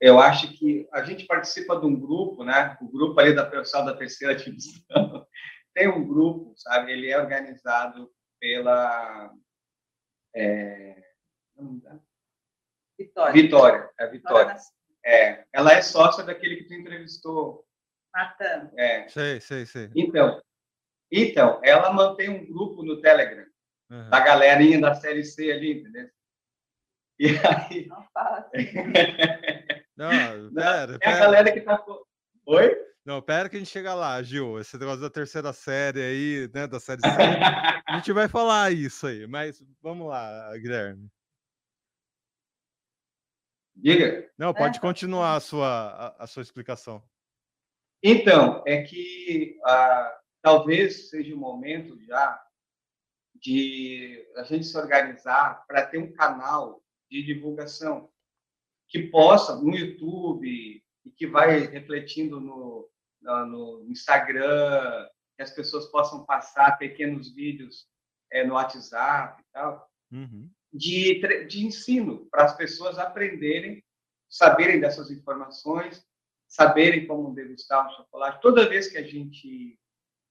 eu 0.00 0.18
acho 0.18 0.56
que 0.56 0.88
a 0.92 1.04
gente 1.04 1.26
participa 1.26 1.78
de 1.78 1.86
um 1.86 1.98
grupo, 1.98 2.42
né? 2.42 2.76
O 2.80 2.88
grupo 2.88 3.20
ali 3.20 3.34
da 3.34 3.44
pessoal 3.44 3.84
da 3.84 3.96
terceira 3.96 4.34
divisão 4.34 4.80
tem 5.74 5.88
um 5.88 6.06
grupo, 6.06 6.54
sabe? 6.56 6.92
Ele 6.92 7.10
é 7.10 7.18
organizado 7.18 8.10
pela 8.40 9.32
é, 10.34 11.02
Vitória. 13.04 13.32
Vitória, 13.32 13.90
é 13.98 14.06
Vitória. 14.08 14.56
É, 15.04 15.44
ela 15.52 15.72
é 15.72 15.80
sócia 15.80 16.22
daquele 16.22 16.56
que 16.56 16.64
tu 16.64 16.74
entrevistou 16.74 17.64
Matando. 18.14 18.70
É. 18.78 19.08
Sei, 19.08 19.40
sei, 19.40 19.64
sei. 19.64 19.90
Então, 19.94 20.40
então, 21.10 21.60
ela 21.64 21.92
mantém 21.92 22.28
um 22.28 22.44
grupo 22.44 22.82
no 22.82 23.00
Telegram 23.00 23.46
uhum. 23.90 24.10
da 24.10 24.20
galerinha 24.20 24.80
da 24.80 24.94
série 24.94 25.24
C 25.24 25.50
ali, 25.50 25.80
entendeu? 25.80 26.08
E 27.18 27.28
aí. 27.28 27.86
Não 27.86 28.04
fala 28.12 28.38
assim. 28.38 28.66
Não, 29.96 30.54
pera, 30.54 30.98
É 31.02 31.08
a 31.10 31.18
galera 31.18 31.52
que 31.52 31.60
tá. 31.60 31.84
Oi? 32.46 32.74
Não, 33.04 33.20
pera 33.20 33.48
que 33.48 33.56
a 33.56 33.58
gente 33.58 33.70
chega 33.70 33.94
lá, 33.94 34.22
Gil. 34.22 34.58
Esse 34.58 34.78
negócio 34.78 35.00
da 35.00 35.10
terceira 35.10 35.52
série 35.52 36.00
aí, 36.00 36.50
né? 36.54 36.66
Da 36.66 36.80
série 36.80 37.00
C. 37.02 37.06
a 37.86 37.96
gente 37.96 38.12
vai 38.12 38.26
falar 38.26 38.72
isso 38.72 39.06
aí, 39.06 39.26
mas 39.26 39.62
vamos 39.82 40.08
lá, 40.08 40.50
Guilherme. 40.56 41.10
Diga. 43.82 44.30
Não, 44.36 44.52
pode 44.52 44.78
é. 44.78 44.80
continuar 44.80 45.36
a 45.36 45.40
sua, 45.40 45.68
a, 45.68 46.24
a 46.24 46.26
sua 46.26 46.42
explicação. 46.42 47.02
Então, 48.02 48.62
é 48.66 48.82
que 48.82 49.58
ah, 49.64 50.20
talvez 50.42 51.10
seja 51.10 51.34
o 51.34 51.38
momento 51.38 51.98
já 52.04 52.40
de 53.34 54.26
a 54.36 54.42
gente 54.44 54.66
se 54.66 54.76
organizar 54.76 55.64
para 55.66 55.86
ter 55.86 55.98
um 55.98 56.12
canal 56.12 56.82
de 57.10 57.22
divulgação 57.22 58.10
que 58.88 59.04
possa, 59.04 59.56
no 59.56 59.74
YouTube, 59.74 60.82
e 61.04 61.10
que 61.10 61.26
vai 61.26 61.60
refletindo 61.60 62.40
no, 62.40 62.88
no 63.22 63.86
Instagram, 63.88 65.08
que 65.36 65.42
as 65.42 65.50
pessoas 65.50 65.86
possam 65.86 66.24
passar 66.24 66.76
pequenos 66.76 67.32
vídeos 67.34 67.88
é, 68.30 68.44
no 68.44 68.54
WhatsApp 68.54 69.40
e 69.40 69.46
tal, 69.52 69.88
uhum. 70.12 70.50
De, 70.72 71.46
de 71.46 71.66
ensino, 71.66 72.26
para 72.30 72.44
as 72.44 72.56
pessoas 72.56 72.98
aprenderem, 72.98 73.82
saberem 74.28 74.80
dessas 74.80 75.10
informações 75.10 76.04
saberem 76.50 77.06
como 77.06 77.32
degustar 77.32 77.86
o 77.86 77.96
chocolate. 77.96 78.42
Toda 78.42 78.68
vez 78.68 78.88
que 78.88 78.98
a 78.98 79.02
gente 79.02 79.78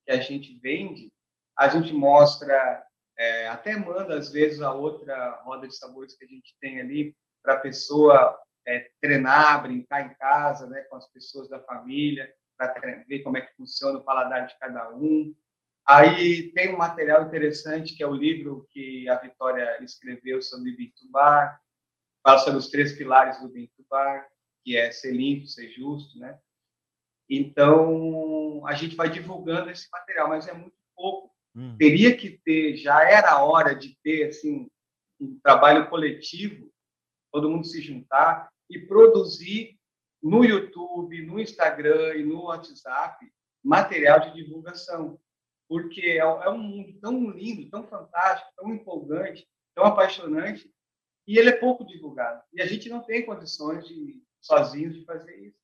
que 0.05 0.11
a 0.11 0.19
gente 0.19 0.57
vende, 0.59 1.11
a 1.57 1.67
gente 1.67 1.93
mostra, 1.93 2.83
é, 3.17 3.47
até 3.47 3.75
manda 3.75 4.17
às 4.17 4.31
vezes 4.31 4.61
a 4.61 4.73
outra 4.73 5.41
roda 5.43 5.67
de 5.67 5.75
sabores 5.75 6.15
que 6.15 6.25
a 6.25 6.27
gente 6.27 6.55
tem 6.59 6.79
ali 6.79 7.15
para 7.43 7.53
a 7.53 7.59
pessoa 7.59 8.37
é, 8.67 8.89
treinar, 8.99 9.61
brincar 9.61 10.05
em 10.05 10.13
casa, 10.15 10.67
né, 10.67 10.81
com 10.81 10.95
as 10.95 11.07
pessoas 11.11 11.47
da 11.47 11.59
família, 11.61 12.33
para 12.57 12.73
ver 13.07 13.19
como 13.19 13.37
é 13.37 13.41
que 13.41 13.55
funciona 13.55 13.99
o 13.99 14.03
paladar 14.03 14.47
de 14.47 14.57
cada 14.57 14.89
um. 14.95 15.33
Aí 15.89 16.51
tem 16.51 16.71
um 16.71 16.77
material 16.77 17.25
interessante 17.25 17.95
que 17.95 18.03
é 18.03 18.07
o 18.07 18.13
livro 18.13 18.67
que 18.69 19.09
a 19.09 19.15
Vitória 19.15 19.83
escreveu 19.83 20.39
sobre 20.39 20.75
Bintubar, 20.75 21.59
fala 22.23 22.37
sobre 22.37 22.59
os 22.59 22.69
três 22.69 22.93
pilares 22.93 23.41
do 23.41 23.49
Bintubar 23.49 24.29
que 24.63 24.77
é 24.77 24.91
ser 24.91 25.13
limpo, 25.13 25.47
ser 25.47 25.67
justo, 25.71 26.19
né? 26.19 26.37
Então, 27.27 28.61
a 28.67 28.75
gente 28.75 28.95
vai 28.95 29.09
divulgando 29.09 29.71
esse 29.71 29.89
material, 29.91 30.29
mas 30.29 30.47
é 30.47 30.53
muito 30.53 30.77
pouco. 30.95 31.33
Hum. 31.55 31.75
Teria 31.75 32.15
que 32.15 32.37
ter, 32.45 32.77
já 32.77 33.01
era 33.09 33.31
a 33.31 33.43
hora 33.43 33.73
de 33.73 33.97
ter, 34.03 34.27
assim, 34.27 34.69
um 35.19 35.39
trabalho 35.39 35.89
coletivo, 35.89 36.71
todo 37.31 37.49
mundo 37.49 37.65
se 37.65 37.81
juntar 37.81 38.51
e 38.69 38.77
produzir 38.77 39.79
no 40.21 40.45
YouTube, 40.45 41.25
no 41.25 41.39
Instagram 41.39 42.15
e 42.15 42.23
no 42.23 42.43
WhatsApp 42.43 43.25
material 43.63 44.19
de 44.19 44.35
divulgação. 44.35 45.19
Porque 45.69 46.01
é, 46.01 46.17
é 46.17 46.49
um 46.49 46.57
mundo 46.57 46.99
tão 46.99 47.29
lindo, 47.29 47.69
tão 47.69 47.87
fantástico, 47.87 48.51
tão 48.57 48.73
empolgante, 48.73 49.47
tão 49.75 49.85
apaixonante, 49.85 50.69
e 51.27 51.37
ele 51.37 51.49
é 51.49 51.55
pouco 51.55 51.85
divulgado. 51.85 52.41
E 52.51 52.59
a 52.59 52.65
gente 52.65 52.89
não 52.89 53.01
tem 53.01 53.23
condições 53.23 53.87
de 53.87 54.19
sozinhos 54.41 54.95
de 54.95 55.05
fazer 55.05 55.37
isso. 55.37 55.59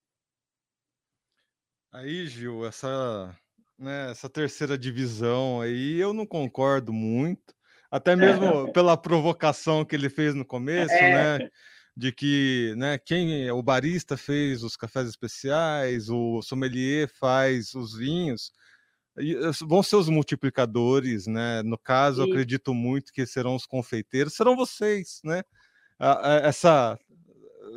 Aí, 1.91 2.27
Gil, 2.27 2.67
essa, 2.67 3.35
né, 3.79 4.11
essa 4.11 4.29
terceira 4.29 4.77
divisão 4.77 5.61
aí 5.61 5.99
eu 5.99 6.13
não 6.13 6.25
concordo 6.25 6.93
muito, 6.93 7.55
até 7.89 8.15
mesmo 8.15 8.71
pela 8.73 8.97
provocação 8.97 9.83
que 9.83 9.95
ele 9.95 10.09
fez 10.09 10.35
no 10.35 10.45
começo, 10.45 10.93
é. 10.93 11.39
né? 11.39 11.49
De 11.97 12.11
que 12.11 12.73
né, 12.75 12.97
quem 12.97 13.49
o 13.49 13.63
barista 13.63 14.17
fez 14.17 14.61
os 14.61 14.75
cafés 14.75 15.07
especiais, 15.07 16.09
o 16.09 16.41
sommelier 16.41 17.09
faz 17.17 17.73
os 17.73 17.97
vinhos, 17.97 18.51
vão 19.67 19.81
ser 19.81 19.95
os 19.95 20.09
multiplicadores, 20.09 21.27
né? 21.27 21.63
No 21.63 21.77
caso, 21.77 22.21
eu 22.21 22.25
acredito 22.25 22.73
muito 22.73 23.13
que 23.13 23.25
serão 23.25 23.55
os 23.55 23.65
confeiteiros, 23.65 24.35
serão 24.35 24.55
vocês, 24.55 25.21
né? 25.23 25.43
Essa 26.43 26.97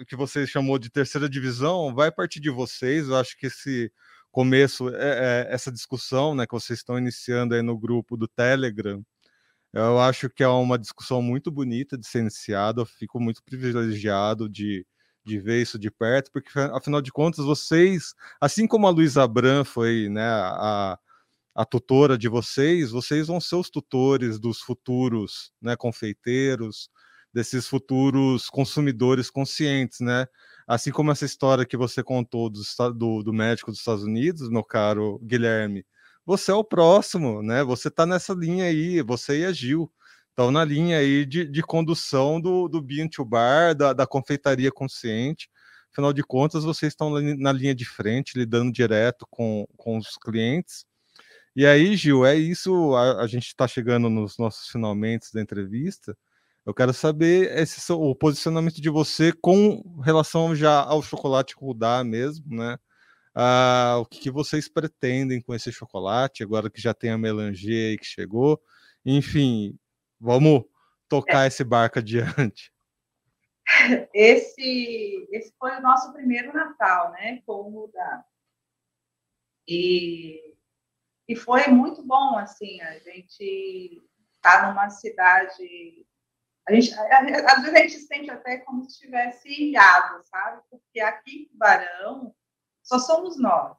que 0.07 0.17
você 0.17 0.47
chamou 0.47 0.79
de 0.79 0.91
terceira 0.91 1.29
divisão 1.29 1.95
vai 1.95 2.11
partir 2.11 2.41
de 2.41 2.51
vocês. 2.51 3.09
Eu 3.09 3.17
acho 3.17 3.37
que 3.39 3.47
esse 3.47 3.93
começo, 4.31 4.89
é, 4.95 5.47
essa 5.51 5.73
discussão 5.73 6.35
né, 6.35 6.47
que 6.47 6.53
vocês 6.53 6.79
estão 6.81 6.99
iniciando 6.99 7.55
aí 7.55 7.63
no 7.63 7.79
grupo 7.79 8.17
do 8.17 8.29
Telegram, 8.29 9.03
eu 9.73 10.01
acho 10.01 10.31
que 10.31 10.43
é 10.43 10.49
uma 10.49 10.79
discussão 10.79 11.21
muito 11.23 11.51
bonita 11.51 11.97
de 11.97 12.07
ser 12.07 12.21
iniciada. 12.21 12.81
Eu 12.83 12.87
fico 12.87 13.21
muito 13.21 13.43
privilegiado 13.45 14.49
de, 14.49 14.87
de 15.25 15.39
ver 15.39 15.63
isso 15.63 15.79
de 15.79 15.91
perto, 15.91 16.31
porque 16.33 16.51
afinal 16.73 17.03
de 17.03 17.13
contas, 17.13 17.45
vocês, 17.45 18.15
assim 18.41 18.67
como 18.67 18.87
a 18.87 18.91
Luísa 18.91 19.23
Abram 19.23 19.65
foi 19.65 20.09
né, 20.09 20.25
a, 20.25 20.99
a 21.59 21.65
tutora 21.65 22.17
de 22.17 22.29
vocês, 22.29 22.93
vocês 22.93 23.27
vão 23.27 23.41
ser 23.41 23.57
os 23.57 23.69
tutores 23.69 24.39
dos 24.39 24.61
futuros 24.61 25.53
né, 25.61 25.75
confeiteiros, 25.75 26.89
desses 27.35 27.67
futuros 27.67 28.49
consumidores 28.49 29.29
conscientes, 29.29 29.99
né? 29.99 30.27
Assim 30.69 30.93
como 30.93 31.11
essa 31.11 31.25
história 31.25 31.67
que 31.67 31.77
você 31.77 32.01
contou 32.01 32.49
do, 32.49 32.61
do, 32.95 33.23
do 33.25 33.33
médico 33.33 33.73
dos 33.73 33.81
Estados 33.81 34.05
Unidos, 34.05 34.49
meu 34.49 34.63
caro 34.63 35.19
Guilherme, 35.21 35.85
você 36.25 36.53
é 36.53 36.55
o 36.55 36.63
próximo, 36.63 37.43
né? 37.43 37.65
Você 37.65 37.89
está 37.89 38.07
nessa 38.07 38.35
linha 38.35 38.67
aí, 38.67 39.03
você 39.03 39.41
e 39.41 39.45
a 39.45 39.53
Gil 39.53 39.91
estão 40.31 40.53
na 40.53 40.65
linha 40.65 40.99
aí 40.99 41.27
de, 41.27 41.45
de 41.45 41.63
condução 41.65 42.41
do, 42.41 42.69
do 42.69 42.81
Bean 42.81 43.09
to 43.09 43.25
Bar, 43.25 43.75
da, 43.75 43.93
da 43.93 44.07
confeitaria 44.07 44.71
consciente. 44.71 45.51
afinal 45.91 46.13
de 46.13 46.23
contas, 46.23 46.63
vocês 46.63 46.93
estão 46.93 47.11
na 47.11 47.51
linha 47.51 47.75
de 47.75 47.85
frente, 47.85 48.39
lidando 48.39 48.71
direto 48.71 49.27
com, 49.29 49.67
com 49.77 49.99
os 49.99 50.17
clientes. 50.23 50.87
E 51.59 51.67
aí, 51.67 51.97
Gil, 51.97 52.25
é 52.25 52.37
isso. 52.37 52.95
A, 52.95 53.23
a 53.23 53.27
gente 53.27 53.49
está 53.49 53.67
chegando 53.67 54.09
nos 54.09 54.39
nossos 54.39 54.69
finalmente 54.69 55.33
da 55.35 55.43
entrevista. 55.43 56.17
Eu 56.65 56.73
quero 56.73 56.95
saber 56.95 57.51
esse, 57.59 57.93
o 57.93 58.15
posicionamento 58.15 58.81
de 58.81 58.89
você 58.89 59.33
com 59.33 59.83
relação 60.05 60.55
já 60.55 60.81
ao 60.81 61.03
chocolate 61.03 61.57
Rudá 61.57 62.05
mesmo, 62.05 62.57
né? 62.57 62.79
Ah, 63.35 63.97
o 64.01 64.07
que, 64.07 64.21
que, 64.21 64.31
vocês 64.31 64.69
pretendem 64.69 65.43
com 65.43 65.53
esse 65.53 65.73
chocolate, 65.73 66.45
agora 66.45 66.71
que 66.71 66.81
já 66.81 66.95
tem 66.95 67.11
a 67.11 67.19
melange 67.19 67.73
aí 67.73 67.99
que 67.99 68.07
chegou. 68.07 68.63
Enfim, 69.05 69.77
vamos 70.21 70.63
tocar 71.09 71.43
é. 71.43 71.49
esse 71.49 71.65
barco 71.65 71.99
adiante. 71.99 72.73
Esse, 74.15 75.29
esse 75.33 75.53
foi 75.59 75.77
o 75.77 75.83
nosso 75.83 76.13
primeiro 76.13 76.55
Natal, 76.55 77.11
né? 77.13 77.43
Com 77.45 77.53
o 77.53 77.81
Rudá. 77.81 78.25
E, 79.67 80.57
e 81.29 81.37
foi 81.37 81.69
muito 81.69 82.03
bom, 82.03 82.39
assim, 82.39 82.81
a 82.81 82.99
gente 82.99 84.03
tá 84.41 84.69
numa 84.69 84.89
cidade 84.89 86.07
a 86.69 86.75
gente, 86.75 86.93
às 86.95 87.63
vezes 87.63 87.75
a 87.75 87.79
gente 87.79 87.99
sente 88.01 88.31
até 88.31 88.59
como 88.59 88.85
se 88.85 88.91
estivesse 88.91 89.49
ilhado, 89.49 90.23
sabe? 90.25 90.63
Porque 90.69 91.01
aqui 91.01 91.43
em 91.43 91.49
Tubarão 91.49 92.35
só 92.83 92.99
somos 92.99 93.41
nós. 93.41 93.79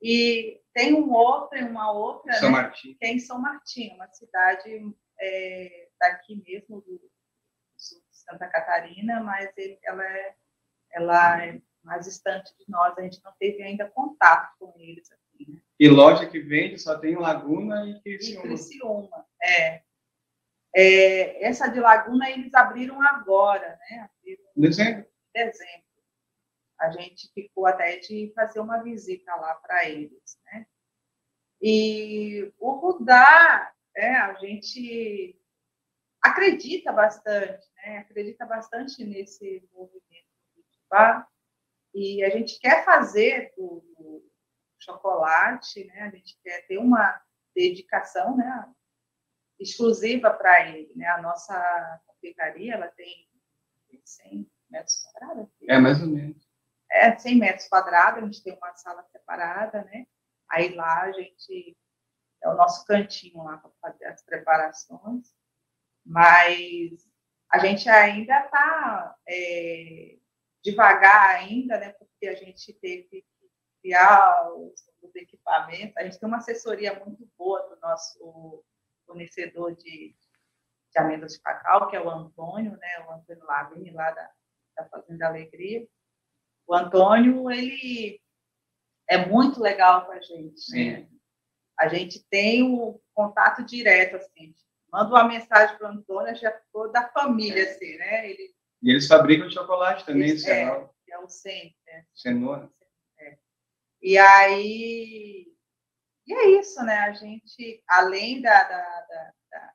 E 0.00 0.60
tem 0.74 0.92
um 0.94 1.10
outro 1.10 1.56
e 1.56 1.62
uma 1.62 1.90
outra, 1.90 2.34
São 2.34 2.50
né? 2.50 2.62
Martim. 2.62 2.94
que 2.94 3.06
é 3.06 3.08
em 3.08 3.18
São 3.18 3.38
Martinho, 3.38 3.94
uma 3.94 4.08
cidade 4.08 4.94
é, 5.18 5.88
daqui 5.98 6.36
mesmo, 6.46 6.82
do, 6.82 6.98
de 6.98 7.96
Santa 8.10 8.46
Catarina, 8.46 9.22
mas 9.22 9.50
ele, 9.56 9.78
ela, 9.82 10.04
é, 10.04 10.36
ela 10.90 11.44
é 11.44 11.62
mais 11.82 12.04
distante 12.04 12.54
de 12.58 12.64
nós, 12.68 12.96
a 12.98 13.02
gente 13.02 13.24
não 13.24 13.32
teve 13.38 13.62
ainda 13.62 13.88
contato 13.88 14.54
com 14.58 14.74
eles? 14.76 15.08
E 15.82 15.88
loja 15.88 16.28
que 16.28 16.38
vende 16.38 16.78
só 16.78 16.96
tem 16.96 17.16
Laguna 17.16 17.84
e 17.84 18.00
Criciúma. 18.02 18.44
E 18.44 18.48
Criciúma, 18.50 19.26
é. 19.42 19.82
É, 20.72 21.44
essa 21.44 21.66
de 21.66 21.80
Laguna 21.80 22.30
eles 22.30 22.54
abriram 22.54 23.02
agora, 23.02 23.76
né? 23.90 24.08
Abriram 24.08 24.44
dezembro. 24.54 25.04
dezembro. 25.34 25.82
A 26.78 26.88
gente 26.92 27.28
ficou 27.34 27.66
até 27.66 27.96
de 27.96 28.32
fazer 28.32 28.60
uma 28.60 28.80
visita 28.80 29.34
lá 29.34 29.56
para 29.56 29.88
eles, 29.88 30.38
né? 30.44 30.64
E 31.60 32.52
o 32.60 32.74
Rudá, 32.74 33.74
é, 33.96 34.14
a 34.14 34.34
gente 34.34 35.36
acredita 36.22 36.92
bastante, 36.92 37.66
né? 37.78 37.98
Acredita 37.98 38.46
bastante 38.46 39.04
nesse 39.04 39.68
movimento 39.72 40.28
do 40.54 40.62
Tibá. 40.62 41.26
E 41.92 42.22
a 42.22 42.30
gente 42.30 42.60
quer 42.60 42.84
fazer 42.84 43.52
do, 43.56 43.84
do 43.98 44.31
chocolate, 44.82 45.84
né? 45.84 46.02
A 46.02 46.10
gente 46.10 46.38
quer 46.42 46.66
ter 46.66 46.78
uma 46.78 47.20
dedicação, 47.54 48.36
né? 48.36 48.72
exclusiva 49.62 50.30
para 50.30 50.68
ele. 50.68 50.92
Né? 50.94 51.06
A 51.06 51.22
nossa 51.22 52.00
confeitaria 52.06 52.74
ela 52.74 52.88
tem 52.88 53.28
100 54.04 54.50
metros 54.70 55.02
quadrados. 55.02 55.48
É, 55.68 55.78
mais 55.78 56.02
ou 56.02 56.08
menos. 56.08 56.48
É, 56.90 57.16
100 57.16 57.38
metros 57.38 57.68
quadrados, 57.68 58.22
a 58.22 58.26
gente 58.26 58.42
tem 58.42 58.56
uma 58.56 58.74
sala 58.74 59.02
separada, 59.04 59.84
né? 59.84 60.06
Aí 60.50 60.74
lá 60.74 61.02
a 61.02 61.12
gente 61.12 61.76
é 62.42 62.48
o 62.48 62.54
nosso 62.54 62.84
cantinho 62.84 63.42
lá 63.42 63.56
para 63.56 63.70
fazer 63.80 64.04
as 64.06 64.22
preparações, 64.22 65.32
mas 66.04 67.08
a 67.50 67.58
gente 67.58 67.88
ainda 67.88 68.44
está 68.44 69.16
é, 69.26 70.18
devagar 70.62 71.36
ainda, 71.36 71.78
né? 71.78 71.92
Porque 71.92 72.26
a 72.26 72.34
gente 72.34 72.72
teve 72.74 73.24
que 73.82 73.88
criar 73.88 74.50
os, 74.54 74.88
os 75.02 75.14
equipamentos. 75.16 75.96
A 75.96 76.04
gente 76.04 76.18
tem 76.18 76.28
uma 76.28 76.38
assessoria 76.38 76.98
muito 77.04 77.28
boa 77.36 77.60
do 77.68 77.80
nosso 77.80 78.64
fornecedor 79.06 79.74
de, 79.74 80.14
de 80.90 80.98
amêndoas 80.98 81.34
de 81.34 81.40
cacau, 81.40 81.88
que 81.88 81.96
é 81.96 82.00
o 82.00 82.08
Antônio, 82.08 82.72
né? 82.76 83.06
O 83.06 83.12
Antônio 83.12 83.44
Lavini, 83.44 83.90
lá 83.90 84.10
da, 84.12 84.30
da 84.76 84.84
Fazenda 84.88 85.26
Alegria. 85.26 85.86
O 86.66 86.74
Antônio, 86.74 87.50
ele 87.50 88.20
é 89.08 89.26
muito 89.26 89.60
legal 89.60 90.06
com 90.06 90.12
a 90.12 90.20
gente. 90.20 90.70
Né? 90.72 91.08
A 91.78 91.88
gente 91.88 92.24
tem 92.30 92.62
o 92.62 93.00
contato 93.12 93.64
direto, 93.64 94.16
assim. 94.16 94.54
Manda 94.92 95.10
uma 95.10 95.24
mensagem 95.24 95.76
para 95.76 95.88
o 95.88 95.92
Antônio, 95.92 96.36
já 96.36 96.52
ficou 96.52 96.92
da 96.92 97.08
família, 97.08 97.64
assim, 97.64 97.96
né? 97.96 98.30
Ele, 98.30 98.54
e 98.82 98.90
eles 98.90 99.06
fabricam 99.06 99.50
chocolate 99.50 100.04
também, 100.04 100.30
eles, 100.30 100.46
é, 100.46 100.64
é 101.08 101.18
o 101.18 101.28
centro. 101.28 101.74
Né? 101.86 102.04
Cenoura. 102.12 102.70
É. 104.02 104.06
E 104.08 104.18
aí 104.18 105.52
e 106.26 106.34
é 106.34 106.60
isso, 106.60 106.82
né? 106.84 106.98
A 106.98 107.12
gente, 107.12 107.82
além 107.88 108.40
da, 108.40 108.62
da, 108.62 109.00
da, 109.00 109.74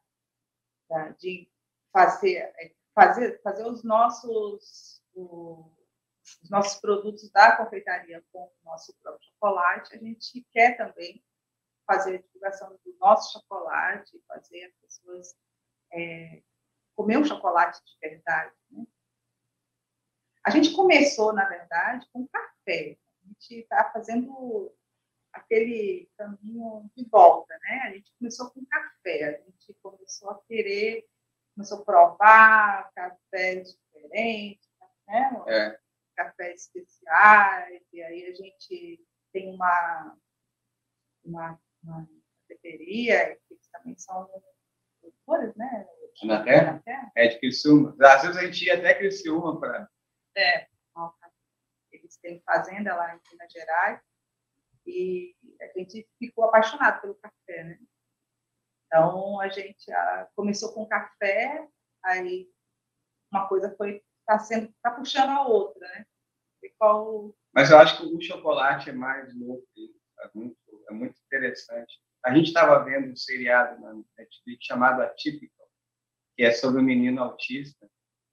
da 0.89 1.09
de 1.11 1.49
fazer, 1.91 2.53
fazer, 2.95 3.41
fazer 3.41 3.65
os 3.65 3.83
nossos 3.83 4.97
os 6.43 6.49
nossos 6.49 6.79
produtos 6.79 7.29
da 7.31 7.55
confeitaria 7.55 8.23
com 8.31 8.43
o 8.43 8.65
nosso 8.65 8.93
próprio 9.01 9.27
chocolate, 9.29 9.95
a 9.95 9.97
gente 9.97 10.45
quer 10.51 10.77
também 10.77 11.23
fazer 11.85 12.17
a 12.17 12.21
divulgação 12.21 12.77
do 12.83 12.97
nosso 12.99 13.33
chocolate, 13.33 14.21
fazer 14.27 14.65
as 14.65 14.75
pessoas 14.75 15.35
é, 15.91 16.43
comer 16.95 17.17
um 17.17 17.25
chocolate 17.25 17.79
de 17.83 17.97
verdade. 17.99 18.53
Né? 18.69 18.85
A 20.43 20.49
gente 20.49 20.75
começou, 20.75 21.33
na 21.33 21.45
verdade, 21.45 22.05
com 22.11 22.27
café. 22.27 22.97
A 23.27 23.29
gente 23.29 23.61
está 23.61 23.91
fazendo 23.91 24.73
aquele 25.33 26.09
caminho 26.17 26.89
de 26.95 27.05
volta, 27.09 27.53
né? 27.61 27.81
A 27.85 27.91
gente 27.91 28.13
começou 28.17 28.49
com 28.51 28.65
café, 28.65 29.23
a 29.25 29.43
gente 29.43 29.73
começou 29.81 30.29
a 30.31 30.41
querer, 30.47 31.05
começou 31.53 31.81
a 31.81 31.85
provar 31.85 32.91
cafés 32.93 33.77
diferentes, 33.93 34.69
né? 35.07 35.43
É. 35.47 35.79
Cafés 36.15 36.61
especiais, 36.61 37.83
e 37.91 38.01
aí 38.01 38.25
a 38.25 38.33
gente 38.33 39.05
tem 39.33 39.53
uma, 39.53 40.17
uma, 41.23 41.59
uma 41.83 42.07
cafeteria, 42.47 43.37
que 43.47 43.57
também 43.71 43.97
são 43.97 44.27
produtores, 45.01 45.55
né? 45.55 45.87
Na 46.23 46.43
terra? 46.43 46.73
Na 46.73 46.79
terra? 46.79 47.11
É 47.15 47.27
de 47.27 47.39
Criciúma. 47.39 47.95
Às 48.01 48.21
vezes 48.23 48.37
a 48.37 48.45
gente 48.45 48.65
ia 48.65 48.75
até 48.75 48.93
Criciúma 48.95 49.59
para... 49.59 49.89
É, 50.35 50.67
têm 52.27 52.41
fazenda 52.45 52.93
lá 52.93 53.15
em 53.15 53.21
Minas 53.31 53.51
Gerais, 53.51 54.01
e 54.85 55.35
a 55.61 55.79
gente 55.79 56.07
ficou 56.19 56.45
apaixonado 56.45 57.01
pelo 57.01 57.15
café, 57.15 57.63
né? 57.63 57.79
Então 58.85 59.39
a 59.39 59.47
gente 59.49 59.91
a, 59.91 59.97
ah, 59.97 60.27
começou 60.35 60.73
com 60.73 60.87
café, 60.87 61.67
aí 62.03 62.49
uma 63.31 63.47
coisa 63.47 63.73
foi 63.75 64.03
tá 64.25 64.39
sendo 64.39 64.73
tá 64.81 64.91
puxando 64.91 65.29
a 65.29 65.47
outra, 65.47 65.87
né? 65.87 66.05
Qual... 66.77 67.33
Mas 67.53 67.71
eu 67.71 67.77
acho 67.77 67.97
que 67.97 68.05
o 68.05 68.21
chocolate 68.21 68.89
é 68.89 68.93
mais 68.93 69.33
novo, 69.35 69.65
é 70.19 70.29
muito, 70.33 70.85
é 70.89 70.93
muito 70.93 71.17
interessante. 71.25 71.99
A 72.23 72.33
gente 72.33 72.47
estava 72.47 72.83
vendo 72.83 73.11
um 73.11 73.15
seriado 73.15 73.79
na 73.81 73.93
Netflix 74.17 74.65
chamado 74.65 75.01
Atypical, 75.01 75.67
que 76.35 76.43
é 76.43 76.51
sobre 76.51 76.81
um 76.81 76.83
menino 76.83 77.23
autista. 77.23 77.89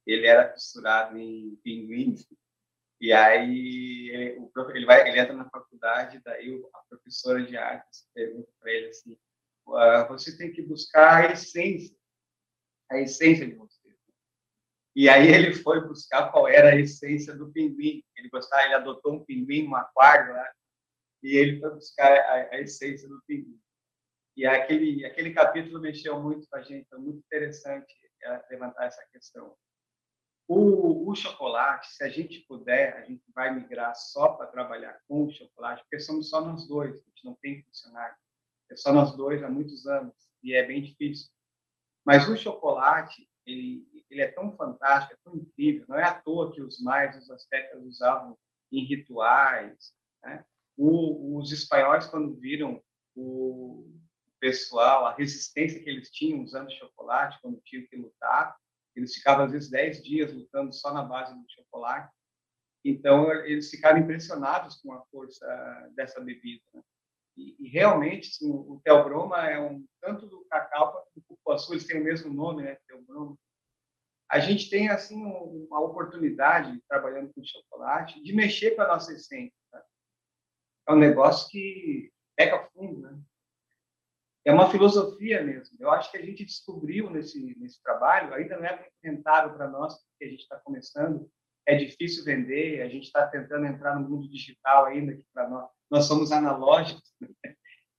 Ele 0.06 0.26
era 0.26 0.48
costurado 0.48 1.16
em 1.16 1.56
pinguim 1.62 2.16
e 3.00 3.12
aí 3.12 4.08
ele, 4.10 4.50
ele, 4.74 4.86
vai, 4.86 5.08
ele 5.08 5.18
entra 5.18 5.34
na 5.34 5.48
faculdade, 5.50 6.20
daí 6.24 6.62
a 6.74 6.78
professora 6.88 7.42
de 7.42 7.56
artes 7.56 8.08
pergunta 8.14 8.50
para 8.58 8.72
ele 8.72 8.88
assim, 8.88 9.18
ah, 9.68 10.06
você 10.08 10.36
tem 10.36 10.52
que 10.52 10.62
buscar 10.62 11.24
a 11.24 11.32
essência, 11.32 11.96
a 12.90 12.98
essência 12.98 13.46
de 13.46 13.54
você. 13.54 13.84
E 14.96 15.08
aí 15.08 15.26
ele 15.26 15.52
foi 15.54 15.80
buscar 15.86 16.30
qual 16.30 16.46
era 16.46 16.70
a 16.70 16.78
essência 16.78 17.34
do 17.34 17.50
pinguim. 17.50 18.02
Ele 18.16 18.28
gostava, 18.28 18.62
ele 18.62 18.74
adotou 18.74 19.14
um 19.14 19.24
pinguim, 19.24 19.66
um 19.66 19.74
aquário 19.74 20.32
lá, 20.32 20.52
e 21.20 21.36
ele 21.36 21.58
foi 21.58 21.70
buscar 21.70 22.12
a, 22.12 22.54
a 22.54 22.60
essência 22.60 23.08
do 23.08 23.20
pinguim. 23.26 23.58
E 24.36 24.46
aquele 24.46 25.04
aquele 25.04 25.32
capítulo 25.32 25.80
mexeu 25.80 26.20
muito 26.20 26.46
com 26.48 26.56
a 26.56 26.62
gente, 26.62 26.88
foi 26.88 26.98
muito 26.98 27.18
interessante 27.18 27.92
é, 28.22 28.44
levantar 28.50 28.86
essa 28.86 29.04
questão. 29.12 29.56
O, 30.46 31.10
o, 31.10 31.14
chocolate, 31.14 31.88
se 31.88 32.04
a 32.04 32.08
gente 32.08 32.40
puder, 32.40 32.96
a 32.98 33.02
gente 33.02 33.24
vai 33.34 33.54
migrar 33.54 33.94
só 33.94 34.28
para 34.28 34.46
trabalhar 34.46 35.00
com 35.08 35.24
o 35.24 35.30
chocolate, 35.30 35.82
porque 35.82 35.98
somos 35.98 36.28
só 36.28 36.40
nós 36.42 36.68
dois, 36.68 36.92
a 36.92 36.96
gente 36.96 37.24
não 37.24 37.34
tem 37.36 37.62
funcionário. 37.62 38.16
É 38.70 38.76
só 38.76 38.92
nós 38.92 39.16
dois 39.16 39.42
há 39.42 39.48
muitos 39.48 39.86
anos 39.86 40.14
e 40.42 40.54
é 40.54 40.66
bem 40.66 40.82
difícil. 40.82 41.30
Mas 42.04 42.28
o 42.28 42.36
chocolate, 42.36 43.26
ele, 43.46 43.86
ele 44.10 44.20
é 44.20 44.30
tão 44.30 44.54
fantástico, 44.54 45.14
é 45.14 45.18
tão 45.24 45.34
incrível. 45.34 45.86
Não 45.88 45.98
é 45.98 46.04
à 46.04 46.20
toa 46.20 46.52
que 46.52 46.60
os 46.60 46.78
mais, 46.80 47.16
os 47.16 47.30
aztecas 47.30 47.82
usavam 47.82 48.36
em 48.70 48.84
rituais. 48.84 49.94
Né? 50.22 50.44
O, 50.76 51.38
os 51.38 51.52
espanhóis, 51.52 52.06
quando 52.06 52.34
viram 52.34 52.82
o 53.16 53.90
pessoal, 54.38 55.06
a 55.06 55.14
resistência 55.14 55.82
que 55.82 55.88
eles 55.88 56.10
tinham 56.10 56.42
usando 56.42 56.70
chocolate, 56.72 57.38
quando 57.40 57.62
tinham 57.64 57.86
que 57.86 57.96
lutar, 57.96 58.54
eles 58.94 59.14
ficavam, 59.14 59.44
às 59.44 59.52
vezes, 59.52 59.70
10 59.70 60.02
dias 60.02 60.32
lutando 60.32 60.72
só 60.72 60.92
na 60.92 61.02
base 61.02 61.34
do 61.34 61.44
chocolate. 61.48 62.12
Então, 62.84 63.32
eles 63.44 63.70
ficaram 63.70 63.98
impressionados 63.98 64.76
com 64.76 64.92
a 64.92 65.02
força 65.06 65.46
dessa 65.94 66.20
bebida. 66.20 66.62
Né? 66.72 66.82
E, 67.36 67.56
e, 67.58 67.68
realmente, 67.68 68.28
assim, 68.28 68.50
o 68.50 68.80
Teobroma 68.84 69.48
é 69.48 69.58
um 69.58 69.84
tanto 70.00 70.26
do 70.26 70.44
cacau 70.44 70.92
quanto 70.92 71.08
do 71.14 71.22
cupuaçu, 71.22 71.72
eles 71.72 71.86
têm 71.86 72.00
o 72.00 72.04
mesmo 72.04 72.32
nome, 72.32 72.62
né? 72.62 72.76
Teobroma. 72.86 73.36
A 74.30 74.38
gente 74.38 74.70
tem 74.70 74.88
assim 74.88 75.16
uma 75.16 75.80
oportunidade 75.80 76.80
trabalhando 76.88 77.32
com 77.32 77.44
chocolate 77.44 78.22
de 78.22 78.32
mexer 78.32 78.72
com 78.72 78.82
a 78.82 78.88
nossa 78.88 79.12
essência. 79.12 79.56
Tá? 79.70 79.84
É 80.88 80.92
um 80.92 80.98
negócio 80.98 81.48
que 81.50 82.12
pega 82.36 82.68
fundo, 82.72 83.00
né? 83.00 83.20
É 84.44 84.52
uma 84.52 84.70
filosofia 84.70 85.42
mesmo. 85.42 85.76
Eu 85.80 85.90
acho 85.90 86.10
que 86.10 86.18
a 86.18 86.22
gente 86.24 86.44
descobriu 86.44 87.08
nesse 87.10 87.58
nesse 87.58 87.82
trabalho, 87.82 88.34
ainda 88.34 88.58
não 88.58 88.64
é 88.66 88.88
rentável 89.02 89.56
para 89.56 89.68
nós, 89.68 89.94
porque 89.94 90.24
a 90.24 90.28
gente 90.28 90.42
está 90.42 90.56
começando, 90.60 91.30
é 91.66 91.74
difícil 91.76 92.24
vender, 92.24 92.82
a 92.82 92.88
gente 92.88 93.04
está 93.04 93.26
tentando 93.26 93.64
entrar 93.66 93.98
no 93.98 94.06
mundo 94.06 94.28
digital 94.28 94.84
ainda, 94.84 95.14
que 95.14 95.24
para 95.32 95.48
nós 95.48 95.70
nós 95.90 96.04
somos 96.06 96.32
analógicos, 96.32 97.14
né? 97.20 97.28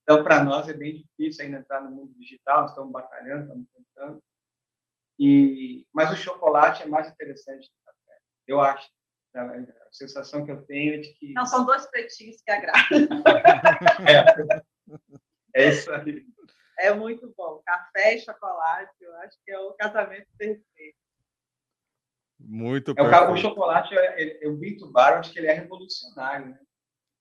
então 0.02 0.22
para 0.22 0.44
nós 0.44 0.68
é 0.68 0.74
bem 0.74 0.98
difícil 0.98 1.44
ainda 1.44 1.58
entrar 1.58 1.80
no 1.82 1.90
mundo 1.90 2.14
digital, 2.14 2.62
nós 2.62 2.70
estamos 2.70 2.92
batalhando, 2.92 3.42
estamos 3.42 3.66
tentando. 3.74 4.22
E 5.18 5.84
mas 5.92 6.12
o 6.12 6.16
chocolate 6.16 6.82
é 6.82 6.86
mais 6.86 7.08
interessante 7.08 7.68
do 7.68 7.84
café, 7.84 8.20
eu 8.46 8.60
acho. 8.60 8.88
A 9.34 9.92
sensação 9.92 10.46
que 10.46 10.50
eu 10.50 10.62
tenho 10.62 10.94
é 10.94 10.98
de 10.98 11.12
que 11.12 11.34
não 11.34 11.44
são 11.44 11.66
dois 11.66 11.86
pretinhos 11.90 12.40
que 12.40 12.50
agradam. 12.50 12.88
é, 14.08 14.24
é 15.56 15.68
isso 15.68 15.90
aí. 15.92 16.24
É 16.78 16.92
muito 16.94 17.32
bom. 17.36 17.62
Café 17.64 18.16
e 18.16 18.20
chocolate, 18.20 18.92
eu 19.00 19.14
acho 19.16 19.36
que 19.44 19.50
é 19.50 19.58
o 19.58 19.72
casamento 19.72 20.26
perfeito. 20.36 20.96
Muito 22.38 22.94
é, 22.96 23.02
o, 23.02 23.32
o 23.32 23.36
chocolate, 23.36 23.94
eu, 23.94 24.52
o 24.52 24.64
eu 24.64 24.98
acho 24.98 25.32
que 25.32 25.38
ele 25.38 25.46
é 25.46 25.54
revolucionário, 25.54 26.50
né? 26.50 26.60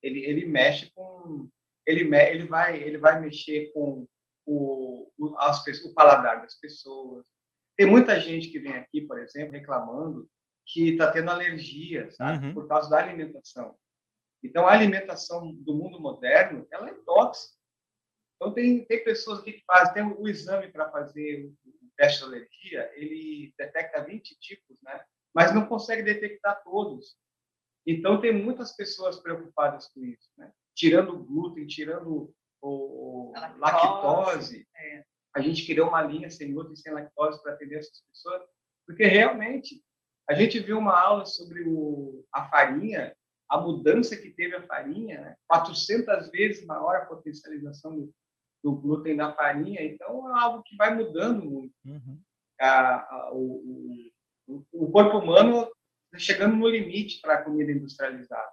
Ele, 0.04 0.26
ele 0.26 0.46
mexe 0.46 0.92
com... 0.94 1.50
Ele, 1.88 2.02
ele, 2.16 2.46
vai, 2.46 2.82
ele 2.82 2.98
vai 2.98 3.20
mexer 3.20 3.72
com 3.72 4.06
o, 4.46 5.10
o, 5.18 5.38
as 5.38 5.64
pessoas, 5.64 5.92
o 5.92 5.96
paladar 5.96 6.42
das 6.42 6.56
pessoas. 6.60 7.26
Tem 7.78 7.86
muita 7.86 8.20
gente 8.20 8.50
que 8.50 8.60
vem 8.60 8.74
aqui, 8.74 9.02
por 9.02 9.20
exemplo, 9.20 9.54
reclamando 9.54 10.28
que 10.66 10.90
está 10.90 11.12
tendo 11.12 11.30
alergia, 11.30 12.10
sabe? 12.12 12.48
Uhum. 12.48 12.54
Por 12.54 12.68
causa 12.68 12.90
da 12.90 12.98
alimentação. 12.98 13.78
Então, 14.44 14.68
a 14.68 14.74
alimentação 14.74 15.54
do 15.54 15.76
mundo 15.76 16.00
moderno, 16.00 16.68
ela 16.72 16.90
é 16.90 16.94
tóxica. 17.06 17.55
Então, 18.36 18.54
tem, 18.54 18.86
tem 18.86 19.04
pessoas 19.04 19.40
aqui 19.40 19.54
que 19.54 19.64
fazem, 19.66 19.94
tem 19.94 20.04
o, 20.04 20.22
o 20.22 20.28
exame 20.28 20.72
para 20.72 20.92
fazer 20.92 21.52
teste 21.96 22.20
de 22.20 22.26
alergia, 22.26 22.92
ele 22.96 23.54
detecta 23.58 24.04
20 24.04 24.38
tipos, 24.40 24.78
né? 24.82 25.04
mas 25.34 25.54
não 25.54 25.66
consegue 25.66 26.04
detectar 26.04 26.62
todos. 26.64 27.16
Então, 27.88 28.20
tem 28.20 28.34
muitas 28.34 28.76
pessoas 28.76 29.20
preocupadas 29.20 29.88
com 29.90 30.04
isso, 30.04 30.30
né? 30.38 30.52
tirando 30.76 31.16
o 31.16 31.24
glúten, 31.24 31.66
tirando 31.66 32.34
o, 32.62 33.30
o 33.30 33.34
lactose. 33.34 33.60
lactose. 33.60 34.68
É. 34.76 35.04
A 35.36 35.42
gente 35.42 35.66
criou 35.66 35.90
uma 35.90 36.02
linha 36.02 36.30
sem 36.30 36.54
glúten 36.54 36.74
e 36.74 36.78
sem 36.78 36.94
lactose 36.94 37.42
para 37.42 37.54
atender 37.54 37.80
essas 37.80 38.02
pessoas, 38.02 38.42
porque 38.86 39.06
realmente 39.06 39.84
a 40.30 40.34
gente 40.34 40.60
viu 40.60 40.78
uma 40.78 41.00
aula 41.00 41.26
sobre 41.26 41.64
o, 41.68 42.26
a 42.34 42.48
farinha, 42.50 43.16
a 43.50 43.60
mudança 43.60 44.18
que 44.18 44.32
teve 44.32 44.56
a 44.56 44.66
farinha, 44.66 45.22
né? 45.22 45.36
400 45.48 46.32
vezes 46.32 46.66
maior 46.66 46.96
a 46.96 47.06
potencialização 47.06 47.96
do, 47.96 48.14
do 48.66 48.76
glúten 48.76 49.16
da 49.16 49.32
farinha, 49.32 49.84
então 49.84 50.28
é 50.28 50.42
algo 50.42 50.64
que 50.64 50.76
vai 50.76 50.96
mudando 50.96 51.46
muito. 51.46 51.76
Uhum. 51.86 52.20
A, 52.60 52.96
a, 52.96 53.32
o, 53.32 54.12
o, 54.48 54.66
o, 54.74 54.92
corpo 54.92 55.20
humano 55.20 55.72
está 56.06 56.18
chegando 56.18 56.56
no 56.56 56.68
limite 56.68 57.22
para 57.22 57.36
a 57.36 57.44
comida 57.44 57.72
industrializada. 57.72 58.52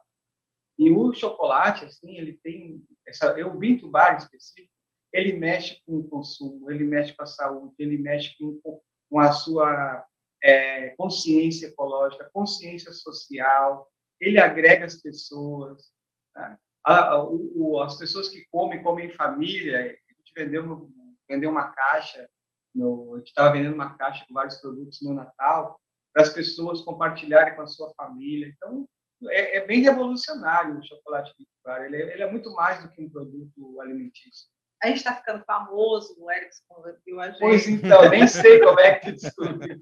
E 0.78 0.90
o 0.90 1.14
chocolate, 1.14 1.86
assim, 1.86 2.18
ele 2.18 2.38
tem 2.42 2.84
essa, 3.08 3.28
eu 3.38 3.56
binto 3.56 3.88
bar 3.88 4.18
específico, 4.18 4.70
ele 5.14 5.32
mexe 5.32 5.80
com 5.86 6.00
o 6.00 6.08
consumo, 6.08 6.70
ele 6.70 6.84
mexe 6.84 7.14
com 7.14 7.22
a 7.22 7.26
saúde, 7.26 7.74
ele 7.78 7.96
mexe 7.96 8.36
com, 8.38 8.60
com 9.08 9.18
a 9.18 9.32
sua 9.32 10.06
é, 10.44 10.90
consciência 10.90 11.68
ecológica, 11.68 12.28
consciência 12.34 12.92
social, 12.92 13.90
ele 14.20 14.38
agrega 14.38 14.84
as 14.84 15.00
pessoas. 15.00 15.90
Tá? 16.34 16.58
A, 16.84 17.14
a, 17.14 17.24
o, 17.24 17.80
as 17.80 17.96
pessoas 17.96 18.28
que 18.28 18.44
comem, 18.50 18.82
comem 18.82 19.06
em 19.06 19.14
família, 19.14 19.96
vendeu, 20.34 20.90
vendeu 21.28 21.50
uma 21.50 21.70
caixa, 21.70 22.28
no, 22.74 23.14
a 23.14 23.18
gente 23.18 23.28
estava 23.28 23.52
vendendo 23.52 23.74
uma 23.74 23.96
caixa 23.96 24.24
com 24.26 24.34
vários 24.34 24.56
produtos 24.56 24.98
no 25.02 25.14
Natal, 25.14 25.78
para 26.12 26.22
as 26.22 26.30
pessoas 26.30 26.82
compartilharem 26.82 27.54
com 27.54 27.62
a 27.62 27.66
sua 27.66 27.92
família. 27.94 28.52
Então, 28.56 28.86
é, 29.28 29.58
é 29.58 29.66
bem 29.66 29.80
revolucionário 29.80 30.78
o 30.78 30.84
chocolate 30.84 31.32
Bitbar. 31.38 31.84
Ele, 31.84 31.96
é, 31.96 32.12
ele 32.14 32.22
é 32.22 32.30
muito 32.30 32.52
mais 32.52 32.82
do 32.82 32.90
que 32.90 33.02
um 33.02 33.10
produto 33.10 33.80
alimentício. 33.80 34.48
A 34.82 34.88
gente 34.88 34.98
está 34.98 35.14
ficando 35.14 35.44
famoso, 35.44 36.16
o 36.18 36.30
Erickson 36.30 36.64
converteu 36.68 37.20
a 37.20 37.30
gente. 37.30 37.38
Pois 37.38 37.68
então, 37.68 38.08
nem 38.10 38.26
sei 38.26 38.60
como 38.60 38.80
é 38.80 38.96
que 38.96 39.12
descobriu. 39.12 39.80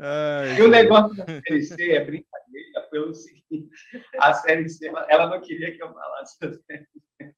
Ai, 0.00 0.58
e 0.58 0.62
o 0.62 0.68
negócio 0.68 1.16
da 1.16 1.24
Série 1.26 1.62
C 1.62 1.92
é 1.92 2.04
brincadeira 2.04 2.82
pelo 2.90 3.14
seguinte: 3.14 3.70
a 4.18 4.34
Série 4.34 4.68
C, 4.68 4.92
ela 5.08 5.28
não 5.28 5.40
queria 5.40 5.74
que 5.74 5.82
eu 5.82 5.92
falasse 5.92 6.38
da 6.40 6.52
Série 6.52 6.86
C 7.20 7.34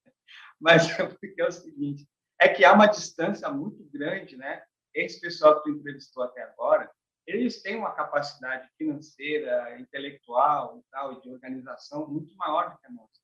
mas 0.65 0.89
é 0.99 1.17
é 1.39 1.47
o 1.47 1.53
seguinte, 1.53 2.09
é 2.41 2.49
que 2.49 2.65
há 2.65 2.73
uma 2.73 2.87
distância 2.87 3.51
muito 3.51 3.85
grande, 3.93 4.35
né? 4.35 4.65
Esse 4.95 5.21
pessoal 5.21 5.57
que 5.57 5.65
tu 5.65 5.77
entrevistou 5.77 6.23
até 6.23 6.43
agora, 6.43 6.91
eles 7.27 7.61
têm 7.61 7.77
uma 7.77 7.93
capacidade 7.93 8.67
financeira, 8.79 9.79
intelectual 9.79 10.79
e 10.79 10.83
tal, 10.91 11.21
de 11.21 11.29
organização 11.29 12.09
muito 12.09 12.35
maior 12.37 12.71
do 12.71 12.79
que 12.79 12.87
a 12.87 12.91
nossa. 12.91 13.21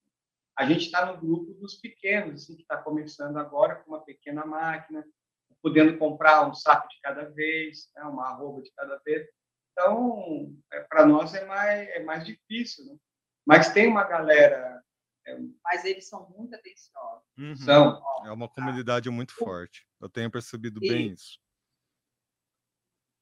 A 0.59 0.67
gente 0.67 0.85
está 0.85 1.07
no 1.07 1.19
grupo 1.19 1.55
dos 1.55 1.77
pequenos, 1.77 2.43
assim, 2.43 2.57
que 2.57 2.63
está 2.63 2.77
começando 2.77 3.39
agora 3.39 3.77
com 3.77 3.93
uma 3.93 4.05
pequena 4.05 4.45
máquina, 4.45 5.03
podendo 5.63 5.97
comprar 5.97 6.47
um 6.47 6.53
saco 6.53 6.89
de 6.89 7.01
cada 7.01 7.25
vez, 7.31 7.91
né, 7.95 8.03
uma 8.03 8.29
arroba 8.29 8.61
de 8.61 8.71
cada 8.73 8.99
vez. 8.99 9.27
Então, 9.73 10.55
é, 10.73 10.81
para 10.81 11.07
nós 11.07 11.35
é 11.35 11.47
mais, 11.47 11.89
é 11.89 12.01
mais 12.01 12.27
difícil. 12.27 12.85
Né? 12.85 12.97
Mas 13.47 13.73
tem 13.73 13.87
uma 13.87 14.05
galera 14.05 14.70
Mas 15.63 15.85
eles 15.85 16.09
são 16.09 16.29
muito 16.31 16.55
atenciosos. 16.55 17.25
Uhum. 17.39 17.57
São. 17.57 18.03
É 18.25 18.33
uma 18.33 18.49
comunidade 18.49 19.09
muito 19.11 19.35
forte. 19.35 19.87
Eu 20.01 20.09
tenho 20.09 20.31
percebido 20.31 20.81
e, 20.83 20.89
bem 20.89 21.13
isso. 21.13 21.41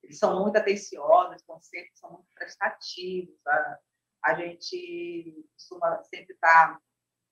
Eles 0.03 0.19
são 0.19 0.41
muito 0.43 0.57
atenciosos, 0.57 1.37
estão 1.37 1.61
sempre, 1.61 1.91
são 1.95 2.13
muito 2.13 2.29
prestativos. 2.35 3.47
A, 3.47 3.79
a 4.25 4.35
gente 4.35 5.47
costuma 5.55 6.03
sempre 6.05 6.35
estar 6.35 6.75
tá 6.75 6.83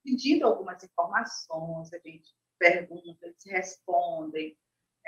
pedindo 0.05 0.47
algumas 0.47 0.83
informações, 0.83 1.93
a 1.93 1.99
gente 1.99 2.35
pergunta, 2.59 3.27
eles 3.27 3.45
respondem. 3.47 4.57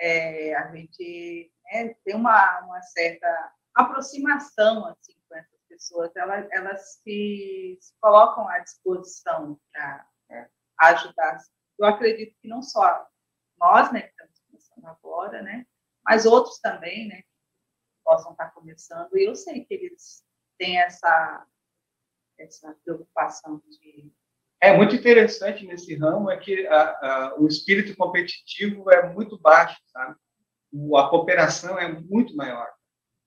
É, 0.00 0.54
a 0.54 0.72
gente 0.74 1.52
né, 1.64 1.94
tem 2.04 2.14
uma, 2.14 2.60
uma 2.60 2.80
certa 2.82 3.52
aproximação 3.74 4.86
assim, 4.86 5.17
pessoas 5.78 6.14
elas, 6.16 6.46
elas 6.50 7.00
se, 7.02 7.78
se 7.80 7.94
colocam 8.00 8.48
à 8.48 8.58
disposição 8.58 9.58
para 9.72 10.06
né, 10.28 10.50
ajudar. 10.80 11.38
Eu 11.78 11.86
acredito 11.86 12.36
que 12.42 12.48
não 12.48 12.62
só 12.62 13.06
nós, 13.56 13.92
né, 13.92 14.02
que 14.02 14.10
estamos 14.10 14.40
começando 14.40 14.84
agora, 14.86 15.40
né, 15.40 15.64
mas 16.04 16.26
outros 16.26 16.58
também, 16.58 17.08
né, 17.08 17.22
possam 18.04 18.32
estar 18.32 18.50
começando. 18.50 19.16
E 19.16 19.28
eu 19.28 19.34
sei 19.34 19.64
que 19.64 19.74
eles 19.74 20.24
têm 20.58 20.78
essa 20.78 21.46
essa 22.38 22.72
preocupação 22.84 23.60
de 23.66 24.12
é 24.60 24.76
muito 24.76 24.94
interessante 24.94 25.64
nesse 25.64 25.94
ramo 25.96 26.30
é 26.30 26.36
que 26.36 26.66
a, 26.66 26.82
a, 26.82 27.34
o 27.38 27.46
espírito 27.46 27.96
competitivo 27.96 28.90
é 28.90 29.12
muito 29.12 29.38
baixo, 29.38 29.80
sabe? 29.86 30.16
a 30.96 31.08
cooperação 31.08 31.78
é 31.78 31.88
muito 31.88 32.34
maior. 32.36 32.68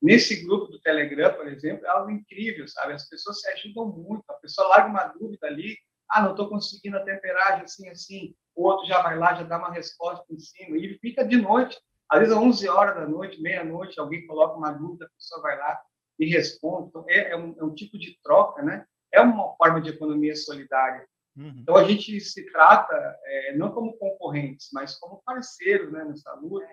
Nesse 0.02 0.44
grupo 0.44 0.68
do 0.68 0.82
Telegram, 0.82 1.34
por 1.34 1.48
exemplo, 1.48 1.86
é 1.86 1.90
algo 1.90 2.10
incrível, 2.10 2.68
sabe? 2.68 2.94
As 2.94 3.08
pessoas 3.08 3.40
se 3.40 3.48
ajudam 3.52 3.88
muito. 3.88 4.24
A 4.30 4.34
pessoa 4.34 4.68
larga 4.70 4.88
uma 4.88 5.08
dúvida 5.08 5.46
ali, 5.46 5.78
ah, 6.10 6.24
não 6.24 6.32
estou 6.32 6.50
conseguindo 6.50 6.98
a 6.98 7.04
temperagem 7.04 7.64
assim, 7.64 7.88
assim. 7.90 8.36
O 8.56 8.64
outro 8.64 8.88
já 8.88 9.02
vai 9.02 9.18
lá, 9.18 9.36
já 9.36 9.44
dá 9.44 9.58
uma 9.58 9.72
resposta 9.72 10.26
em 10.32 10.40
cima. 10.40 10.76
E 10.78 10.98
fica 11.00 11.24
de 11.24 11.38
noite, 11.38 11.80
às 12.10 12.20
vezes 12.20 12.36
11 12.36 12.68
horas 12.68 12.96
da 12.96 13.08
noite, 13.08 13.42
meia-noite, 13.42 14.00
alguém 14.00 14.26
coloca 14.26 14.58
uma 14.58 14.72
dúvida, 14.72 15.06
a 15.06 15.10
pessoa 15.10 15.42
vai 15.42 15.58
lá 15.58 15.80
e 16.20 16.26
responde. 16.26 16.90
Então, 16.90 17.06
é, 17.08 17.32
é, 17.32 17.38
um, 17.38 17.56
é 17.58 17.64
um, 17.64 17.74
tipo 17.74 17.98
de 17.98 18.20
troca, 18.24 18.62
né? 18.64 18.86
É 19.14 19.22
uma 19.22 19.56
forma 19.56 19.80
de 19.80 19.92
economia 19.92 20.36
solidária. 20.36 21.08
Uhum. 21.38 21.54
Então, 21.58 21.76
a 21.76 21.84
gente 21.84 22.20
se 22.20 22.52
trata 22.52 22.94
é, 23.24 23.56
não 23.56 23.72
como 23.72 23.98
concorrentes, 23.98 24.70
mas 24.74 24.98
como 24.98 25.22
parceiros 25.24 25.92
né, 25.92 26.04
nessa 26.04 26.34
luta. 26.34 26.68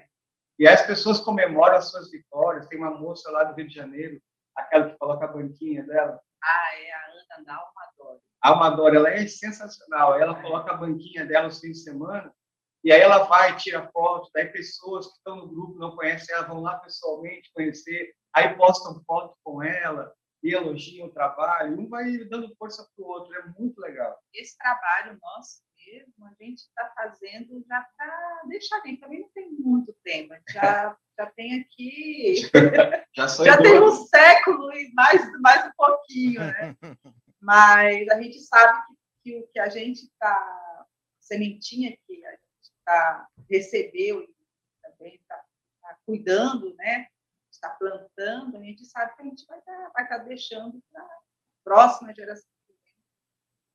E 0.58 0.66
as 0.66 0.82
pessoas 0.86 1.20
comemoram 1.20 1.76
as 1.76 1.90
suas 1.90 2.10
vitórias. 2.10 2.66
Tem 2.66 2.78
uma 2.78 2.90
moça 2.90 3.30
lá 3.30 3.44
do 3.44 3.54
Rio 3.54 3.68
de 3.68 3.74
Janeiro, 3.74 4.20
aquela 4.56 4.90
que 4.90 4.98
coloca 4.98 5.24
a 5.24 5.32
banquinha 5.32 5.84
dela. 5.84 6.20
Ah, 6.42 6.76
é 6.76 6.92
a 6.92 7.04
Ana 7.06 7.44
da 7.44 7.54
Almadora. 7.56 8.20
A 8.42 8.48
Almadora, 8.50 8.96
ela 8.96 9.10
é 9.10 9.26
sensacional. 9.26 10.18
Ela 10.18 10.40
coloca 10.40 10.72
a 10.72 10.76
banquinha 10.76 11.24
dela 11.24 11.48
no 11.48 11.54
fim 11.54 11.70
de 11.70 11.78
semana 11.78 12.32
e 12.84 12.92
aí 12.92 13.00
ela 13.00 13.24
vai, 13.24 13.56
tira 13.56 13.88
foto, 13.92 14.30
daí 14.32 14.46
pessoas 14.46 15.08
que 15.08 15.12
estão 15.14 15.36
no 15.36 15.48
grupo 15.48 15.78
não 15.78 15.96
conhecem 15.96 16.34
ela 16.34 16.46
vão 16.46 16.60
lá 16.60 16.78
pessoalmente 16.78 17.50
conhecer, 17.52 18.14
aí 18.32 18.54
postam 18.56 19.02
foto 19.04 19.36
com 19.42 19.62
ela. 19.62 20.14
e 20.40 20.54
elogiam 20.54 21.08
o 21.08 21.12
trabalho, 21.12 21.78
um 21.78 21.88
vai 21.88 22.16
dando 22.30 22.54
força 22.56 22.88
para 22.94 23.04
o 23.04 23.08
outro, 23.08 23.34
é 23.34 23.44
muito 23.58 23.80
legal. 23.80 24.16
Esse 24.32 24.56
trabalho 24.56 25.18
nosso 25.20 25.60
mesmo, 25.90 26.26
a 26.26 26.44
gente 26.44 26.58
está 26.58 26.92
fazendo 26.94 27.64
já 27.66 27.86
para 27.96 28.42
deixar 28.48 28.80
bem, 28.82 28.96
também 28.96 29.20
não 29.20 29.28
tem 29.30 29.50
muito 29.52 29.92
tempo, 30.04 30.34
já, 30.50 30.96
já 31.18 31.26
tem 31.32 31.60
aqui, 31.60 32.42
já, 33.16 33.26
já 33.44 33.56
tem 33.56 33.80
um 33.80 33.90
século 33.90 34.72
e 34.72 34.92
mais, 34.92 35.40
mais 35.40 35.66
um 35.66 35.72
pouquinho, 35.76 36.40
né? 36.40 36.76
Mas 37.40 38.08
a 38.08 38.20
gente 38.20 38.40
sabe 38.40 38.78
que, 39.22 39.32
que 39.32 39.38
o 39.38 39.48
que 39.48 39.60
a 39.60 39.68
gente 39.68 40.04
está, 40.04 40.86
sementinha 41.20 41.96
que 42.06 42.26
a 42.26 42.30
gente 42.30 42.72
tá, 42.84 43.28
recebeu 43.48 44.22
e 44.22 44.34
também 44.82 45.14
está 45.14 45.36
tá 45.82 45.98
cuidando, 46.04 46.74
né? 46.74 47.06
está 47.50 47.70
plantando, 47.70 48.56
a 48.56 48.60
gente 48.60 48.84
sabe 48.86 49.16
que 49.16 49.22
a 49.22 49.24
gente 49.24 49.44
vai 49.46 49.58
estar, 49.58 49.76
tá, 49.76 49.90
vai 49.92 50.08
tá 50.08 50.18
deixando 50.18 50.80
para 50.92 51.02
a 51.02 51.20
próxima 51.64 52.14
geração. 52.14 52.48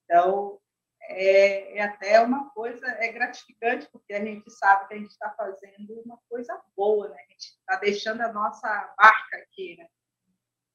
Então, 0.06 0.62
é, 1.10 1.78
é, 1.78 1.82
até 1.82 2.22
uma 2.22 2.50
coisa, 2.52 2.86
é 3.00 3.12
gratificante, 3.12 3.88
porque 3.92 4.14
a 4.14 4.24
gente 4.24 4.50
sabe 4.52 4.88
que 4.88 4.94
a 4.94 4.98
gente 4.98 5.12
está 5.12 5.30
fazendo 5.32 6.02
uma 6.06 6.18
coisa 6.30 6.60
boa, 6.76 7.10
né? 7.10 7.16
A 7.16 7.32
gente 7.32 7.46
está 7.46 7.76
deixando 7.78 8.22
a 8.22 8.32
nossa 8.32 8.68
marca 8.98 9.38
aqui, 9.38 9.76
né? 9.78 9.88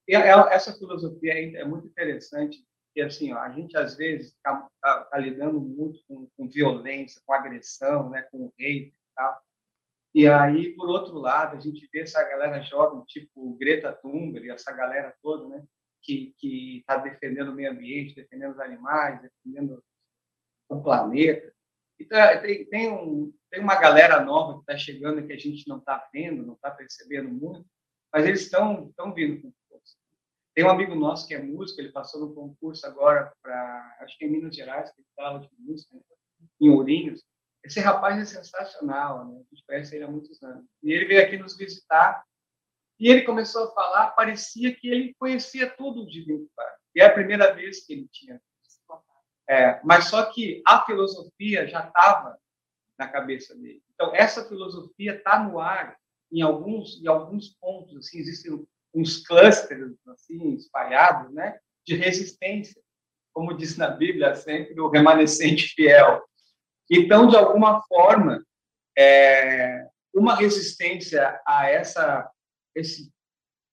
E 0.07 0.15
essa 0.15 0.73
filosofia 0.73 1.59
é 1.59 1.65
muito 1.65 1.87
interessante, 1.87 2.65
porque 2.87 3.03
assim, 3.03 3.33
ó, 3.33 3.39
a 3.39 3.51
gente 3.51 3.77
às 3.77 3.95
vezes 3.97 4.29
está 4.29 4.67
tá, 4.81 5.05
tá 5.05 5.19
lidando 5.19 5.61
muito 5.61 6.01
com, 6.07 6.27
com, 6.37 6.49
violência, 6.49 7.21
com 7.27 7.35
agressão, 7.35 8.09
né, 8.09 8.23
com 8.23 8.51
hate 8.59 8.87
e 8.87 8.95
tal. 9.15 9.43
E 10.15 10.27
aí, 10.27 10.75
por 10.75 10.89
outro 10.89 11.19
lado, 11.19 11.57
a 11.57 11.61
gente 11.61 11.87
vê 11.93 12.01
essa 12.01 12.23
galera 12.25 12.63
jovem, 12.63 13.05
tipo 13.05 13.55
Greta 13.59 13.93
Thunberg, 13.93 14.51
essa 14.51 14.73
galera 14.73 15.15
toda, 15.23 15.47
né, 15.49 15.63
que 16.01 16.79
está 16.79 16.97
defendendo 16.97 17.51
o 17.51 17.55
meio 17.55 17.71
ambiente, 17.71 18.15
defendendo 18.15 18.53
os 18.53 18.61
animais, 18.61 19.21
defendendo 19.21 19.85
o 20.69 20.83
planeta. 20.83 21.53
Então, 22.01 22.19
tem, 22.41 22.65
tem, 22.67 22.93
um, 22.93 23.33
tem 23.51 23.61
uma 23.61 23.77
galera 23.77 24.25
nova 24.25 24.55
que 24.55 24.61
está 24.61 24.77
chegando 24.77 25.27
que 25.27 25.33
a 25.33 25.39
gente 25.39 25.67
não 25.67 25.79
está 25.79 26.09
vendo, 26.13 26.47
não 26.47 26.55
está 26.55 26.71
percebendo 26.71 27.29
muito, 27.29 27.67
mas 28.13 28.27
eles 28.27 28.43
estão 28.43 28.89
estão 28.89 29.13
vindo 29.13 29.43
com 29.43 29.53
força. 29.69 29.97
Tem 30.55 30.65
um 30.65 30.71
amigo 30.71 30.95
nosso 30.95 31.27
que 31.27 31.35
é 31.35 31.43
músico, 31.43 31.81
ele 31.81 31.93
passou 31.93 32.21
no 32.21 32.35
concurso 32.35 32.87
agora 32.87 33.33
para, 33.43 33.97
acho 34.01 34.17
que 34.17 34.25
é 34.25 34.29
em 34.29 34.31
Minas 34.31 34.55
Gerais, 34.55 34.91
que 34.93 35.03
fala 35.17 35.41
de 35.41 35.49
música, 35.59 35.95
né, 35.95 36.03
em 36.61 36.71
Ourinhos, 36.71 37.25
esse 37.65 37.81
rapaz 37.81 38.19
é 38.19 38.25
sensacional, 38.25 39.27
né? 39.27 39.35
a 39.35 39.55
gente 39.55 39.67
conhece 39.67 39.95
ele 39.95 40.05
há 40.05 40.11
muitos 40.11 40.43
anos. 40.43 40.65
E 40.83 40.93
ele 40.93 41.07
veio 41.07 41.23
aqui 41.23 41.37
nos 41.37 41.57
visitar 41.57 42.25
e 42.99 43.09
ele 43.09 43.23
começou 43.23 43.65
a 43.65 43.75
falar, 43.75 44.11
parecia 44.13 44.75
que 44.75 44.89
ele 44.89 45.15
conhecia 45.19 45.69
tudo 45.77 46.07
de 46.07 46.21
Linkin 46.21 46.49
Park. 46.57 46.79
E 46.95 47.01
é 47.01 47.05
a 47.05 47.13
primeira 47.13 47.53
vez 47.55 47.85
que 47.85 47.93
ele 47.93 48.09
tinha. 48.11 48.41
É, 49.49 49.81
mas 49.83 50.07
só 50.07 50.25
que 50.31 50.63
a 50.67 50.85
filosofia 50.85 51.67
já 51.67 51.87
estava 51.87 52.39
na 52.99 53.09
cabeça 53.09 53.55
dele. 53.55 53.83
Então, 53.95 54.15
essa 54.15 54.45
filosofia 54.47 55.17
está 55.17 55.43
no 55.43 55.59
ar 55.59 55.97
em 56.31 56.43
alguns, 56.43 57.01
em 57.03 57.07
alguns 57.07 57.49
pontos. 57.61 57.97
Assim, 57.97 58.19
existem 58.19 58.67
uns 58.95 59.27
clusters 59.27 59.95
assim, 60.09 60.55
espalhados 60.55 61.33
né, 61.33 61.59
de 61.87 61.97
resistência. 61.97 62.81
Como 63.33 63.57
diz 63.57 63.77
na 63.77 63.89
Bíblia 63.89 64.35
sempre, 64.35 64.79
o 64.81 64.89
remanescente 64.89 65.69
fiel. 65.75 66.23
Então, 66.91 67.29
de 67.29 67.37
alguma 67.37 67.83
forma, 67.83 68.45
é, 68.97 69.87
uma 70.13 70.35
resistência 70.35 71.41
a 71.47 71.69
essa, 71.69 72.31
esse, 72.75 73.11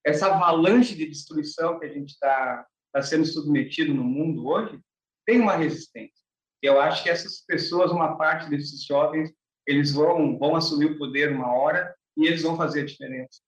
essa 0.05 0.27
avalanche 0.27 0.95
de 0.95 1.07
destruição 1.07 1.79
que 1.79 1.85
a 1.85 1.89
gente 1.89 2.11
está 2.11 2.65
tá 2.93 3.01
sendo 3.01 3.25
submetido 3.25 3.93
no 3.93 4.03
mundo 4.03 4.47
hoje, 4.47 4.79
tem 5.25 5.39
uma 5.39 5.55
resistência. 5.55 6.23
Eu 6.61 6.79
acho 6.79 7.03
que 7.03 7.09
essas 7.09 7.41
pessoas, 7.45 7.91
uma 7.91 8.17
parte 8.17 8.49
desses 8.49 8.83
jovens, 8.83 9.31
eles 9.67 9.91
vão, 9.91 10.37
vão 10.37 10.55
assumir 10.55 10.85
o 10.85 10.97
poder 10.97 11.31
uma 11.31 11.53
hora 11.53 11.95
e 12.17 12.25
eles 12.25 12.41
vão 12.41 12.55
fazer 12.55 12.81
a 12.81 12.85
diferença. 12.85 13.41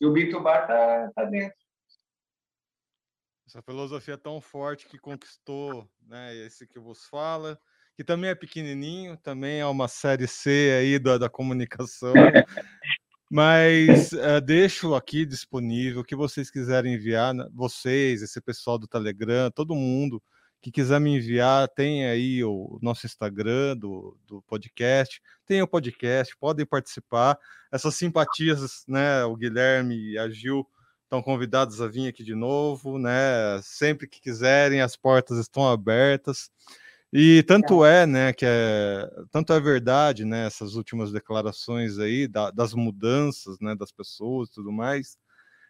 E 0.00 0.06
o 0.06 0.12
Bitubar 0.12 0.62
está 0.62 1.10
tá 1.14 1.24
dentro. 1.24 1.56
Essa 3.46 3.62
filosofia 3.62 4.14
é 4.14 4.18
tão 4.18 4.40
forte 4.40 4.88
que 4.88 4.98
conquistou 4.98 5.88
né, 6.00 6.34
esse 6.34 6.66
que 6.66 6.80
vos 6.80 7.04
fala, 7.06 7.58
que 7.94 8.02
também 8.02 8.30
é 8.30 8.34
pequenininho, 8.34 9.16
também 9.16 9.60
é 9.60 9.66
uma 9.66 9.86
série 9.86 10.26
C 10.26 10.76
aí 10.78 10.98
da, 10.98 11.16
da 11.16 11.30
comunicação. 11.30 12.12
Mas 13.30 14.12
uh, 14.12 14.40
deixo 14.44 14.94
aqui 14.94 15.24
disponível 15.24 16.00
o 16.00 16.04
que 16.04 16.14
vocês 16.14 16.50
quiserem 16.50 16.94
enviar, 16.94 17.34
né, 17.34 17.48
vocês, 17.52 18.22
esse 18.22 18.40
pessoal 18.40 18.78
do 18.78 18.88
Telegram, 18.88 19.50
todo 19.50 19.74
mundo 19.74 20.22
que 20.60 20.70
quiser 20.72 21.00
me 21.00 21.16
enviar, 21.16 21.68
tem 21.68 22.06
aí 22.06 22.42
o 22.42 22.78
nosso 22.82 23.06
Instagram 23.06 23.76
do, 23.76 24.16
do 24.26 24.42
podcast, 24.42 25.20
tem 25.46 25.62
o 25.62 25.68
podcast, 25.68 26.36
podem 26.36 26.66
participar. 26.66 27.38
Essas 27.70 27.94
simpatias, 27.94 28.84
né? 28.88 29.24
O 29.24 29.36
Guilherme 29.36 30.12
e 30.12 30.18
a 30.18 30.28
Gil 30.28 30.66
estão 31.04 31.22
convidados 31.22 31.80
a 31.80 31.86
vir 31.86 32.08
aqui 32.08 32.24
de 32.24 32.34
novo, 32.34 32.98
né? 32.98 33.60
Sempre 33.62 34.08
que 34.08 34.20
quiserem, 34.20 34.80
as 34.80 34.96
portas 34.96 35.38
estão 35.38 35.68
abertas. 35.68 36.50
E 37.12 37.42
tanto 37.44 37.84
é, 37.84 38.04
né, 38.04 38.32
que 38.32 38.44
é, 38.44 39.08
tanto 39.30 39.52
é 39.52 39.60
verdade, 39.60 40.24
né, 40.24 40.46
essas 40.46 40.74
últimas 40.74 41.12
declarações 41.12 41.98
aí 41.98 42.26
da, 42.26 42.50
das 42.50 42.74
mudanças, 42.74 43.58
né, 43.60 43.74
das 43.74 43.92
pessoas 43.92 44.48
e 44.48 44.52
tudo 44.52 44.72
mais. 44.72 45.16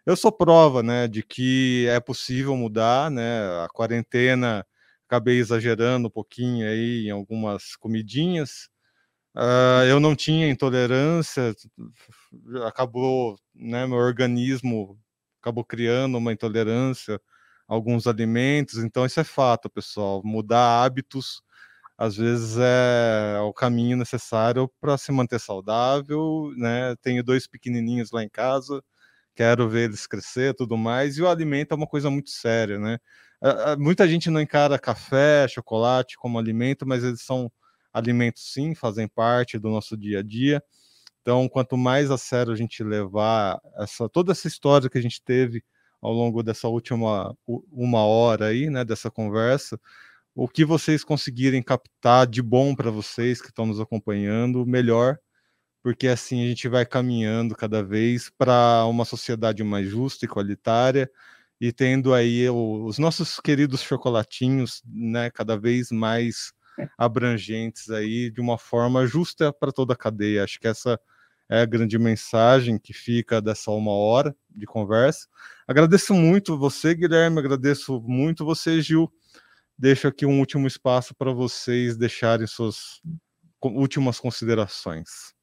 Eu 0.06 0.16
sou 0.16 0.32
prova, 0.32 0.82
né, 0.82 1.06
de 1.06 1.22
que 1.22 1.86
é 1.88 2.00
possível 2.00 2.56
mudar, 2.56 3.10
né, 3.10 3.40
a 3.62 3.68
quarentena 3.68 4.66
acabei 5.06 5.38
exagerando 5.38 6.08
um 6.08 6.10
pouquinho 6.10 6.68
aí 6.68 7.06
em 7.06 7.10
algumas 7.10 7.76
comidinhas. 7.76 8.68
Uh, 9.36 9.84
eu 9.88 10.00
não 10.00 10.16
tinha 10.16 10.48
intolerância, 10.50 11.54
acabou, 12.66 13.38
né, 13.54 13.86
meu 13.86 13.98
organismo 13.98 14.98
acabou 15.40 15.64
criando 15.64 16.18
uma 16.18 16.32
intolerância 16.32 17.20
alguns 17.68 18.06
alimentos. 18.06 18.78
Então, 18.78 19.04
isso 19.06 19.20
é 19.20 19.24
fato, 19.24 19.68
pessoal. 19.70 20.22
Mudar 20.24 20.84
hábitos, 20.84 21.42
às 21.98 22.16
vezes, 22.16 22.58
é 22.58 23.38
o 23.40 23.52
caminho 23.52 23.96
necessário 23.96 24.70
para 24.80 24.98
se 24.98 25.12
manter 25.12 25.40
saudável. 25.40 26.52
Né? 26.56 26.94
Tenho 27.02 27.24
dois 27.24 27.46
pequenininhos 27.46 28.10
lá 28.12 28.22
em 28.24 28.28
casa, 28.28 28.82
quero 29.34 29.68
ver 29.68 29.86
eles 29.86 30.06
crescer 30.06 30.54
tudo 30.54 30.76
mais. 30.76 31.18
E 31.18 31.22
o 31.22 31.28
alimento 31.28 31.72
é 31.72 31.76
uma 31.76 31.86
coisa 31.88 32.10
muito 32.10 32.30
séria, 32.30 32.78
né? 32.78 32.98
Muita 33.78 34.08
gente 34.08 34.30
não 34.30 34.40
encara 34.40 34.78
café, 34.78 35.46
chocolate 35.48 36.16
como 36.16 36.38
alimento, 36.38 36.86
mas 36.86 37.04
eles 37.04 37.22
são 37.22 37.50
alimentos 37.92 38.52
sim, 38.52 38.74
fazem 38.74 39.08
parte 39.08 39.58
do 39.58 39.68
nosso 39.70 39.96
dia 39.96 40.20
a 40.20 40.22
dia. 40.22 40.62
Então, 41.22 41.48
quanto 41.48 41.76
mais 41.76 42.10
a 42.10 42.18
sério 42.18 42.52
a 42.52 42.56
gente 42.56 42.84
levar 42.84 43.60
essa 43.78 44.08
toda 44.08 44.32
essa 44.32 44.46
história 44.48 44.88
que 44.88 44.98
a 44.98 45.02
gente 45.02 45.22
teve 45.22 45.62
ao 46.00 46.12
longo 46.12 46.42
dessa 46.42 46.68
última 46.68 47.36
uma 47.72 48.04
hora 48.04 48.46
aí, 48.46 48.70
né, 48.70 48.84
dessa 48.84 49.10
conversa, 49.10 49.80
o 50.34 50.48
que 50.48 50.64
vocês 50.64 51.02
conseguirem 51.04 51.62
captar 51.62 52.26
de 52.26 52.42
bom 52.42 52.74
para 52.76 52.90
vocês 52.90 53.40
que 53.40 53.48
estão 53.48 53.66
nos 53.66 53.80
acompanhando, 53.80 54.66
melhor, 54.66 55.18
porque 55.82 56.08
assim 56.08 56.44
a 56.44 56.48
gente 56.48 56.68
vai 56.68 56.86
caminhando 56.86 57.56
cada 57.56 57.82
vez 57.82 58.30
para 58.38 58.86
uma 58.86 59.04
sociedade 59.04 59.64
mais 59.64 59.88
justa 59.88 60.24
e 60.26 60.28
qualitária 60.28 61.10
e 61.60 61.72
tendo 61.72 62.12
aí 62.12 62.48
os 62.50 62.98
nossos 62.98 63.40
queridos 63.40 63.82
chocolatinhos, 63.82 64.82
né, 64.86 65.30
cada 65.30 65.58
vez 65.58 65.90
mais 65.90 66.52
abrangentes 66.98 67.90
aí 67.90 68.30
de 68.30 68.40
uma 68.40 68.58
forma 68.58 69.06
justa 69.06 69.52
para 69.52 69.72
toda 69.72 69.94
a 69.94 69.96
cadeia. 69.96 70.44
Acho 70.44 70.60
que 70.60 70.68
essa 70.68 71.00
é 71.48 71.62
a 71.62 71.66
grande 71.66 71.98
mensagem 71.98 72.78
que 72.78 72.92
fica 72.92 73.40
dessa 73.40 73.70
uma 73.70 73.92
hora 73.92 74.36
de 74.50 74.66
conversa. 74.66 75.26
Agradeço 75.66 76.12
muito 76.14 76.58
você, 76.58 76.94
Guilherme, 76.94 77.38
agradeço 77.38 78.00
muito 78.02 78.44
você, 78.44 78.80
Gil. 78.82 79.10
Deixo 79.78 80.08
aqui 80.08 80.26
um 80.26 80.38
último 80.40 80.66
espaço 80.66 81.14
para 81.14 81.32
vocês 81.32 81.96
deixarem 81.96 82.46
suas 82.46 83.00
últimas 83.62 84.18
considerações. 84.18 85.35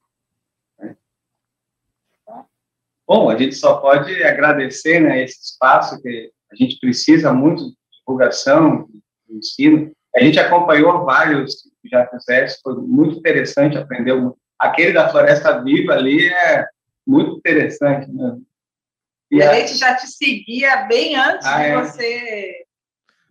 Bom, 3.07 3.29
a 3.29 3.37
gente 3.37 3.55
só 3.55 3.77
pode 3.77 4.23
agradecer 4.23 4.99
né, 4.99 5.23
esse 5.23 5.39
espaço 5.41 6.01
que 6.01 6.31
a 6.51 6.55
gente 6.55 6.79
precisa 6.79 7.33
muito 7.33 7.65
de 7.65 7.75
divulgação, 7.99 8.87
de 9.27 9.37
ensino. 9.37 9.91
A 10.15 10.21
gente 10.21 10.39
acompanhou 10.39 11.03
vários 11.03 11.55
já 11.89 12.07
fizeram, 12.07 12.47
foi 12.61 12.75
muito 12.75 13.17
interessante, 13.17 13.77
aprendeu 13.77 14.37
aquele 14.59 14.93
da 14.93 15.09
Floresta 15.09 15.61
Viva 15.61 15.93
ali 15.93 16.27
é 16.27 16.65
muito 17.05 17.37
interessante. 17.37 18.09
Né? 18.11 18.37
E 19.31 19.41
a, 19.41 19.51
a 19.51 19.53
gente 19.55 19.75
já 19.75 19.95
te 19.95 20.07
seguia 20.07 20.83
bem 20.87 21.15
antes 21.15 21.45
ah, 21.45 21.57
de 21.57 21.63
é. 21.65 21.81
você. 21.81 22.65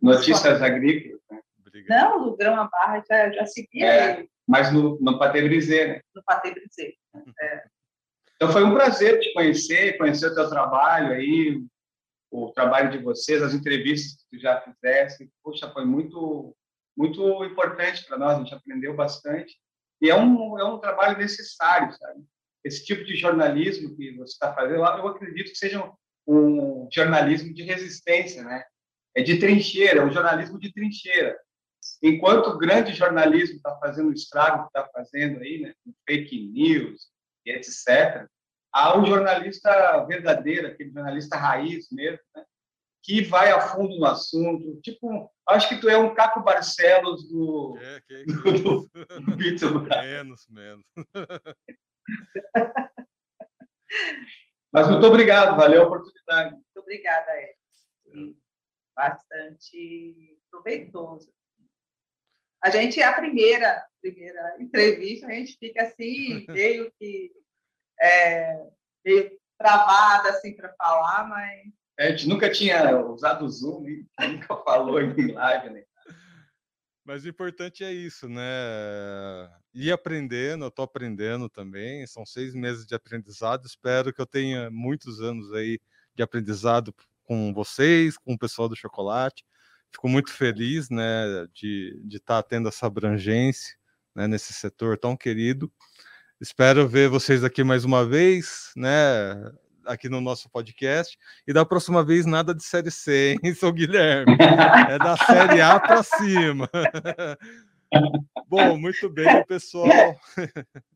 Notícias 0.00 0.60
Agrícolas. 0.60 1.20
Né? 1.30 1.40
Não, 1.88 2.26
no 2.26 2.36
Grão 2.36 2.54
a 2.60 2.68
Barra 2.68 3.02
já, 3.08 3.30
já 3.30 3.46
seguia 3.46 3.86
é, 3.86 4.12
ele. 4.12 4.30
Mas 4.46 4.72
no, 4.72 4.98
no 5.00 5.18
Patebrizê, 5.18 5.86
né? 5.86 6.00
No 6.14 6.22
Patebrizê. 6.24 6.94
É. 7.40 7.64
Então 8.42 8.52
foi 8.52 8.64
um 8.64 8.74
prazer 8.74 9.20
te 9.20 9.32
conhecer, 9.32 9.96
conhecer 9.96 10.26
o 10.26 10.34
teu 10.34 10.50
trabalho 10.50 11.12
aí. 11.12 11.64
o 12.28 12.50
trabalho 12.50 12.90
de 12.90 12.98
vocês, 12.98 13.40
as 13.40 13.54
entrevistas 13.54 14.16
que 14.16 14.36
tu 14.36 14.42
já 14.42 14.60
fizeste. 14.62 15.30
Poxa, 15.44 15.70
foi 15.70 15.84
muito, 15.84 16.52
muito 16.96 17.44
importante 17.44 18.04
para 18.04 18.18
nós, 18.18 18.34
a 18.34 18.38
gente 18.40 18.52
aprendeu 18.52 18.96
bastante. 18.96 19.56
E 20.00 20.10
é 20.10 20.16
um, 20.16 20.58
é 20.58 20.64
um 20.64 20.80
trabalho 20.80 21.18
necessário, 21.18 21.92
sabe? 21.96 22.24
Esse 22.64 22.84
tipo 22.84 23.04
de 23.04 23.14
jornalismo 23.14 23.94
que 23.94 24.10
você 24.16 24.32
está 24.32 24.52
fazendo, 24.52 24.74
eu 24.74 25.06
acredito 25.06 25.52
que 25.52 25.58
seja 25.58 25.94
um, 26.26 26.34
um 26.34 26.88
jornalismo 26.92 27.54
de 27.54 27.62
resistência, 27.62 28.42
né? 28.42 28.64
É 29.14 29.22
de 29.22 29.38
trincheira, 29.38 30.00
é 30.00 30.04
um 30.04 30.10
jornalismo 30.10 30.58
de 30.58 30.72
trincheira. 30.72 31.38
Enquanto 32.02 32.48
o 32.48 32.58
grande 32.58 32.92
jornalismo 32.92 33.54
está 33.54 33.78
fazendo 33.78 34.08
o 34.08 34.12
estrago 34.12 34.62
que 34.62 34.76
está 34.76 34.88
fazendo 34.92 35.38
aí, 35.38 35.60
né? 35.60 35.74
Com 35.84 35.94
fake 36.04 36.48
news 36.48 37.12
etc., 37.50 38.26
há 38.72 38.98
um 38.98 39.04
jornalista 39.04 40.04
verdadeiro, 40.06 40.68
aquele 40.68 40.90
jornalista 40.92 41.36
raiz 41.36 41.88
mesmo, 41.90 42.20
né? 42.34 42.44
que 43.02 43.22
vai 43.22 43.50
a 43.50 43.60
fundo 43.60 43.98
no 43.98 44.06
assunto. 44.06 44.80
Tipo, 44.80 45.30
acho 45.48 45.68
que 45.68 45.80
tu 45.80 45.88
é 45.88 45.96
um 45.96 46.14
Caco 46.14 46.40
Barcelos 46.42 47.28
do. 47.28 47.76
É, 47.78 48.00
que 48.06 48.14
é 48.14 48.24
do, 48.24 48.42
do, 48.52 48.88
do 48.88 49.82
Menos, 49.82 50.46
menos. 50.48 50.84
Mas 54.72 54.88
muito 54.88 55.06
obrigado, 55.06 55.56
valeu 55.56 55.82
a 55.82 55.86
oportunidade. 55.86 56.52
Muito 56.54 56.78
obrigada, 56.78 57.30
Edson. 57.42 58.34
Bastante 58.94 60.38
proveitoso. 60.50 61.30
A 62.62 62.70
gente, 62.70 63.00
é 63.00 63.04
a 63.04 63.12
primeira, 63.12 63.84
primeira 64.00 64.56
entrevista, 64.60 65.26
a 65.26 65.32
gente 65.32 65.56
fica 65.58 65.82
assim, 65.82 66.46
meio 66.48 66.92
que 66.98 67.32
é, 68.00 68.56
meio 69.04 69.30
travada 69.58 70.30
assim 70.30 70.54
para 70.54 70.72
falar, 70.74 71.28
mas. 71.28 71.72
É, 71.98 72.08
a 72.08 72.10
gente 72.10 72.28
nunca 72.28 72.50
tinha 72.50 72.98
usado 73.06 73.44
o 73.44 73.48
Zoom, 73.48 73.84
nunca 74.20 74.56
falou 74.64 75.00
em 75.00 75.32
live, 75.32 75.70
né? 75.70 75.84
Mas 77.04 77.24
o 77.24 77.28
importante 77.28 77.82
é 77.82 77.92
isso, 77.92 78.28
né? 78.28 78.42
Ir 79.74 79.90
aprendendo, 79.90 80.64
eu 80.64 80.68
estou 80.68 80.84
aprendendo 80.84 81.48
também. 81.48 82.06
São 82.06 82.24
seis 82.24 82.54
meses 82.54 82.86
de 82.86 82.94
aprendizado. 82.94 83.66
Espero 83.66 84.12
que 84.12 84.20
eu 84.20 84.26
tenha 84.26 84.70
muitos 84.70 85.20
anos 85.20 85.52
aí 85.52 85.80
de 86.14 86.22
aprendizado 86.22 86.94
com 87.24 87.52
vocês, 87.52 88.16
com 88.16 88.34
o 88.34 88.38
pessoal 88.38 88.68
do 88.68 88.76
chocolate. 88.76 89.44
Fico 89.92 90.08
muito 90.08 90.32
feliz, 90.32 90.88
né, 90.88 91.46
de 91.52 92.00
estar 92.10 92.42
tá 92.42 92.48
tendo 92.48 92.68
essa 92.68 92.86
abrangência 92.86 93.76
né, 94.14 94.26
nesse 94.26 94.52
setor 94.52 94.98
tão 94.98 95.16
querido. 95.16 95.70
Espero 96.40 96.88
ver 96.88 97.08
vocês 97.08 97.44
aqui 97.44 97.62
mais 97.62 97.84
uma 97.84 98.04
vez, 98.04 98.72
né? 98.76 98.88
Aqui 99.86 100.08
no 100.08 100.20
nosso 100.20 100.50
podcast. 100.50 101.16
E 101.46 101.52
da 101.52 101.64
próxima 101.64 102.04
vez, 102.04 102.26
nada 102.26 102.54
de 102.54 102.64
série 102.64 102.90
C, 102.90 103.36
hein, 103.42 103.54
seu 103.54 103.72
Guilherme? 103.72 104.36
É 104.88 104.98
da 104.98 105.16
série 105.16 105.60
A 105.60 105.78
para 105.78 106.02
cima. 106.02 106.68
Bom, 108.48 108.76
muito 108.76 109.08
bem, 109.08 109.44
pessoal. 109.46 110.18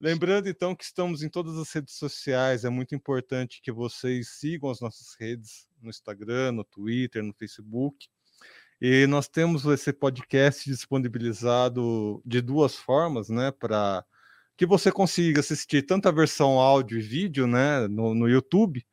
Lembrando 0.00 0.48
então 0.48 0.74
que 0.74 0.84
estamos 0.84 1.22
em 1.22 1.28
todas 1.28 1.56
as 1.56 1.72
redes 1.72 1.94
sociais, 1.94 2.64
é 2.64 2.70
muito 2.70 2.94
importante 2.94 3.60
que 3.62 3.72
vocês 3.72 4.28
sigam 4.38 4.70
as 4.70 4.80
nossas 4.80 5.14
redes 5.18 5.68
no 5.84 5.90
Instagram, 5.90 6.52
no 6.52 6.64
Twitter, 6.64 7.22
no 7.22 7.34
Facebook. 7.34 8.08
E 8.80 9.06
nós 9.06 9.28
temos 9.28 9.64
esse 9.66 9.92
podcast 9.92 10.68
disponibilizado 10.68 12.20
de 12.24 12.40
duas 12.40 12.74
formas, 12.74 13.28
né, 13.28 13.52
para 13.52 14.04
que 14.56 14.66
você 14.66 14.90
consiga 14.90 15.40
assistir 15.40 15.82
tanto 15.82 16.08
a 16.08 16.12
versão 16.12 16.58
áudio 16.58 16.98
e 16.98 17.02
vídeo, 17.02 17.46
né, 17.46 17.86
no, 17.88 18.14
no 18.14 18.28
YouTube, 18.28 18.84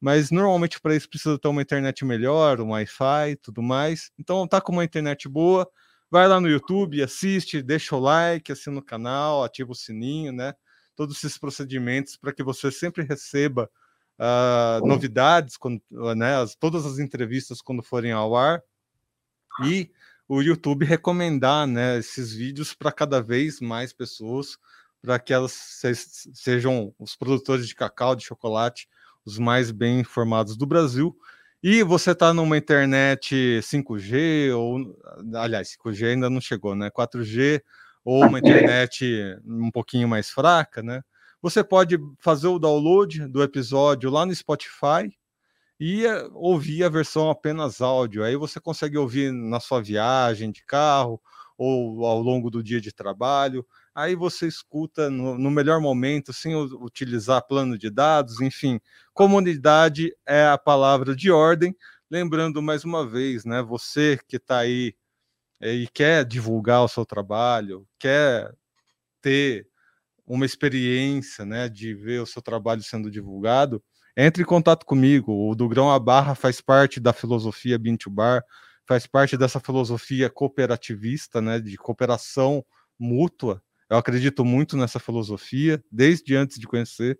mas 0.00 0.30
normalmente 0.30 0.80
para 0.80 0.94
isso 0.94 1.08
precisa 1.08 1.38
ter 1.38 1.48
uma 1.48 1.62
internet 1.62 2.04
melhor, 2.04 2.60
um 2.60 2.70
Wi-Fi 2.70 3.36
tudo 3.42 3.62
mais. 3.62 4.10
Então, 4.18 4.46
tá 4.46 4.60
com 4.60 4.72
uma 4.72 4.84
internet 4.84 5.28
boa, 5.28 5.68
vai 6.10 6.28
lá 6.28 6.40
no 6.40 6.48
YouTube, 6.48 7.02
assiste, 7.02 7.62
deixa 7.62 7.96
o 7.96 8.00
like, 8.00 8.52
assina 8.52 8.78
o 8.78 8.82
canal, 8.84 9.42
ativa 9.42 9.72
o 9.72 9.74
sininho, 9.74 10.32
né? 10.32 10.54
Todos 10.94 11.16
esses 11.16 11.38
procedimentos 11.38 12.16
para 12.16 12.32
que 12.32 12.42
você 12.42 12.70
sempre 12.70 13.02
receba 13.04 13.70
uh, 14.18 14.86
novidades, 14.86 15.56
quando, 15.56 15.80
né, 16.16 16.36
as, 16.36 16.54
todas 16.54 16.86
as 16.86 16.98
entrevistas 16.98 17.60
quando 17.60 17.82
forem 17.82 18.12
ao 18.12 18.36
ar. 18.36 18.62
E 19.64 19.90
o 20.28 20.40
YouTube 20.42 20.84
recomendar 20.84 21.66
né, 21.66 21.98
esses 21.98 22.32
vídeos 22.32 22.74
para 22.74 22.90
cada 22.90 23.20
vez 23.20 23.60
mais 23.60 23.92
pessoas 23.92 24.58
para 25.04 25.18
que 25.18 25.34
elas 25.34 25.52
sejam 26.32 26.94
os 26.98 27.14
produtores 27.14 27.68
de 27.68 27.74
cacau, 27.74 28.16
de 28.16 28.24
chocolate, 28.24 28.88
os 29.24 29.38
mais 29.38 29.70
bem 29.70 30.00
informados 30.00 30.56
do 30.56 30.64
Brasil. 30.64 31.14
E 31.62 31.82
você 31.82 32.12
está 32.12 32.32
numa 32.32 32.56
internet 32.56 33.60
5G, 33.62 34.54
ou 34.56 34.98
aliás, 35.34 35.76
5G 35.76 36.12
ainda 36.12 36.30
não 36.30 36.40
chegou, 36.40 36.74
né? 36.74 36.90
4G, 36.90 37.62
ou 38.02 38.24
uma 38.24 38.38
internet 38.38 39.04
um 39.44 39.70
pouquinho 39.70 40.08
mais 40.08 40.30
fraca, 40.30 40.82
né? 40.82 41.02
Você 41.44 41.62
pode 41.62 41.98
fazer 42.18 42.46
o 42.48 42.58
download 42.58 43.28
do 43.28 43.42
episódio 43.42 44.08
lá 44.08 44.24
no 44.24 44.34
Spotify 44.34 45.12
e 45.78 46.06
eh, 46.06 46.28
ouvir 46.32 46.82
a 46.84 46.88
versão 46.88 47.28
apenas 47.28 47.82
áudio. 47.82 48.24
Aí 48.24 48.34
você 48.34 48.58
consegue 48.58 48.96
ouvir 48.96 49.30
na 49.30 49.60
sua 49.60 49.82
viagem 49.82 50.50
de 50.50 50.64
carro 50.64 51.20
ou 51.58 52.06
ao 52.06 52.18
longo 52.22 52.50
do 52.50 52.62
dia 52.62 52.80
de 52.80 52.92
trabalho 52.92 53.62
aí 53.94 54.14
você 54.14 54.46
escuta 54.46 55.08
no, 55.08 55.38
no, 55.38 55.50
melhor 55.50 55.80
momento, 55.80 56.32
sem 56.32 56.54
utilizar 56.56 57.46
plano 57.46 57.78
de 57.78 57.90
dados, 57.90 58.40
enfim. 58.40 58.80
Comunidade 59.12 60.16
é 60.26 60.46
a 60.46 60.58
palavra 60.58 61.14
de 61.14 61.30
ordem. 61.30 61.76
Lembrando 62.10 62.60
mais 62.60 62.84
uma 62.84 63.06
vez, 63.06 63.44
né? 63.44 63.62
Você 63.62 64.18
que 64.26 64.36
está 64.36 64.58
aí 64.58 64.94
é, 65.60 65.72
e 65.72 65.88
quer 65.88 66.24
divulgar 66.24 66.82
o 66.84 66.88
seu 66.88 67.06
trabalho, 67.06 67.86
quer 67.98 68.52
ter 69.22 69.68
uma 70.26 70.46
experiência, 70.46 71.44
né, 71.44 71.68
de 71.68 71.94
ver 71.94 72.20
o 72.20 72.26
seu 72.26 72.40
trabalho 72.42 72.82
sendo 72.82 73.10
divulgado, 73.10 73.82
entre 74.16 74.42
em 74.42 74.46
contato 74.46 74.86
comigo. 74.86 75.50
O 75.50 75.54
do 75.54 75.68
Grão 75.68 75.98
Barra 76.00 76.34
faz 76.34 76.60
parte 76.60 77.00
da 77.00 77.12
filosofia 77.12 77.78
Bean 77.78 77.96
Bar, 78.10 78.42
faz 78.86 79.06
parte 79.06 79.36
dessa 79.36 79.60
filosofia 79.60 80.30
cooperativista, 80.30 81.40
né, 81.40 81.60
de 81.60 81.76
cooperação 81.76 82.64
mútua 82.98 83.62
eu 83.90 83.98
acredito 83.98 84.44
muito 84.44 84.76
nessa 84.76 84.98
filosofia, 84.98 85.82
desde 85.90 86.34
antes 86.34 86.58
de 86.58 86.66
conhecer 86.66 87.18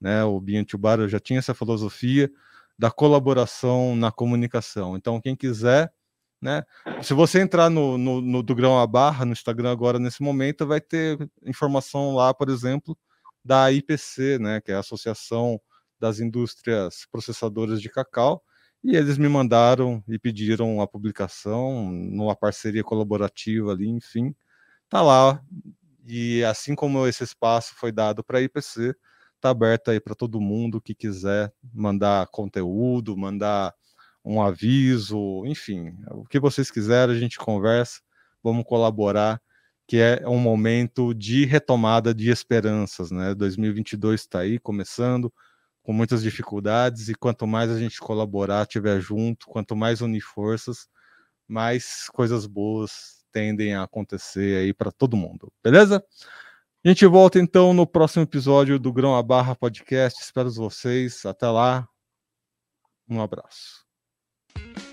né, 0.00 0.22
o 0.24 0.40
Biantubar, 0.40 1.00
eu 1.00 1.08
já 1.08 1.18
tinha 1.20 1.38
essa 1.38 1.54
filosofia 1.54 2.30
da 2.78 2.90
colaboração 2.90 3.96
na 3.96 4.10
comunicação. 4.12 4.96
Então, 4.96 5.20
quem 5.20 5.36
quiser, 5.36 5.92
né, 6.42 6.64
se 7.00 7.14
você 7.14 7.40
entrar 7.40 7.70
no, 7.70 7.96
no, 7.96 8.20
no 8.20 8.42
do 8.42 8.54
Grão 8.54 8.78
a 8.80 8.86
Barra, 8.86 9.24
no 9.24 9.32
Instagram 9.32 9.70
agora, 9.70 10.00
nesse 10.00 10.22
momento, 10.22 10.66
vai 10.66 10.80
ter 10.80 11.16
informação 11.46 12.16
lá, 12.16 12.34
por 12.34 12.48
exemplo, 12.50 12.98
da 13.44 13.70
IPC, 13.70 14.38
né, 14.40 14.60
que 14.60 14.72
é 14.72 14.74
a 14.74 14.80
Associação 14.80 15.60
das 16.00 16.18
Indústrias 16.18 17.06
Processadoras 17.12 17.80
de 17.80 17.88
Cacau, 17.88 18.42
e 18.82 18.96
eles 18.96 19.16
me 19.16 19.28
mandaram 19.28 20.02
e 20.08 20.18
pediram 20.18 20.80
a 20.80 20.88
publicação 20.88 21.92
numa 21.92 22.34
parceria 22.34 22.82
colaborativa 22.82 23.70
ali, 23.70 23.88
enfim, 23.88 24.34
tá 24.88 25.00
lá. 25.00 25.40
E 26.04 26.42
assim 26.44 26.74
como 26.74 27.06
esse 27.06 27.22
espaço 27.22 27.74
foi 27.76 27.92
dado 27.92 28.24
para 28.24 28.38
a 28.38 28.42
IPC, 28.42 28.96
está 29.36 29.50
aberto 29.50 29.92
aí 29.92 30.00
para 30.00 30.16
todo 30.16 30.40
mundo 30.40 30.80
que 30.80 30.94
quiser 30.94 31.52
mandar 31.72 32.26
conteúdo, 32.28 33.16
mandar 33.16 33.72
um 34.24 34.40
aviso, 34.40 35.44
enfim, 35.46 35.94
o 36.10 36.24
que 36.24 36.38
vocês 36.38 36.70
quiserem, 36.70 37.14
a 37.14 37.18
gente 37.18 37.38
conversa, 37.38 38.00
vamos 38.42 38.64
colaborar, 38.64 39.40
que 39.86 39.98
é 39.98 40.22
um 40.28 40.38
momento 40.38 41.12
de 41.12 41.44
retomada 41.44 42.14
de 42.14 42.30
esperanças, 42.30 43.10
né? 43.10 43.34
2022 43.34 44.20
está 44.20 44.40
aí 44.40 44.58
começando 44.58 45.32
com 45.82 45.92
muitas 45.92 46.22
dificuldades 46.22 47.08
e 47.08 47.14
quanto 47.14 47.46
mais 47.46 47.70
a 47.70 47.78
gente 47.78 47.98
colaborar, 47.98 48.66
tiver 48.66 49.00
junto, 49.00 49.46
quanto 49.46 49.74
mais 49.74 50.00
unir 50.00 50.20
forças, 50.20 50.88
mais 51.48 52.08
coisas 52.12 52.46
boas 52.46 53.24
tendem 53.32 53.74
a 53.74 53.82
acontecer 53.82 54.58
aí 54.58 54.72
para 54.72 54.92
todo 54.92 55.16
mundo, 55.16 55.52
beleza? 55.62 56.04
A 56.84 56.88
gente 56.88 57.06
volta 57.06 57.38
então 57.38 57.72
no 57.72 57.86
próximo 57.86 58.24
episódio 58.24 58.76
do 58.76 58.92
Grão 58.92 59.16
a 59.16 59.22
Barra 59.22 59.54
Podcast. 59.54 60.20
Espero 60.20 60.50
vocês. 60.50 61.24
Até 61.24 61.46
lá. 61.48 61.88
Um 63.08 63.20
abraço. 63.20 63.81
Thank 64.54 64.78
you. 64.78 64.91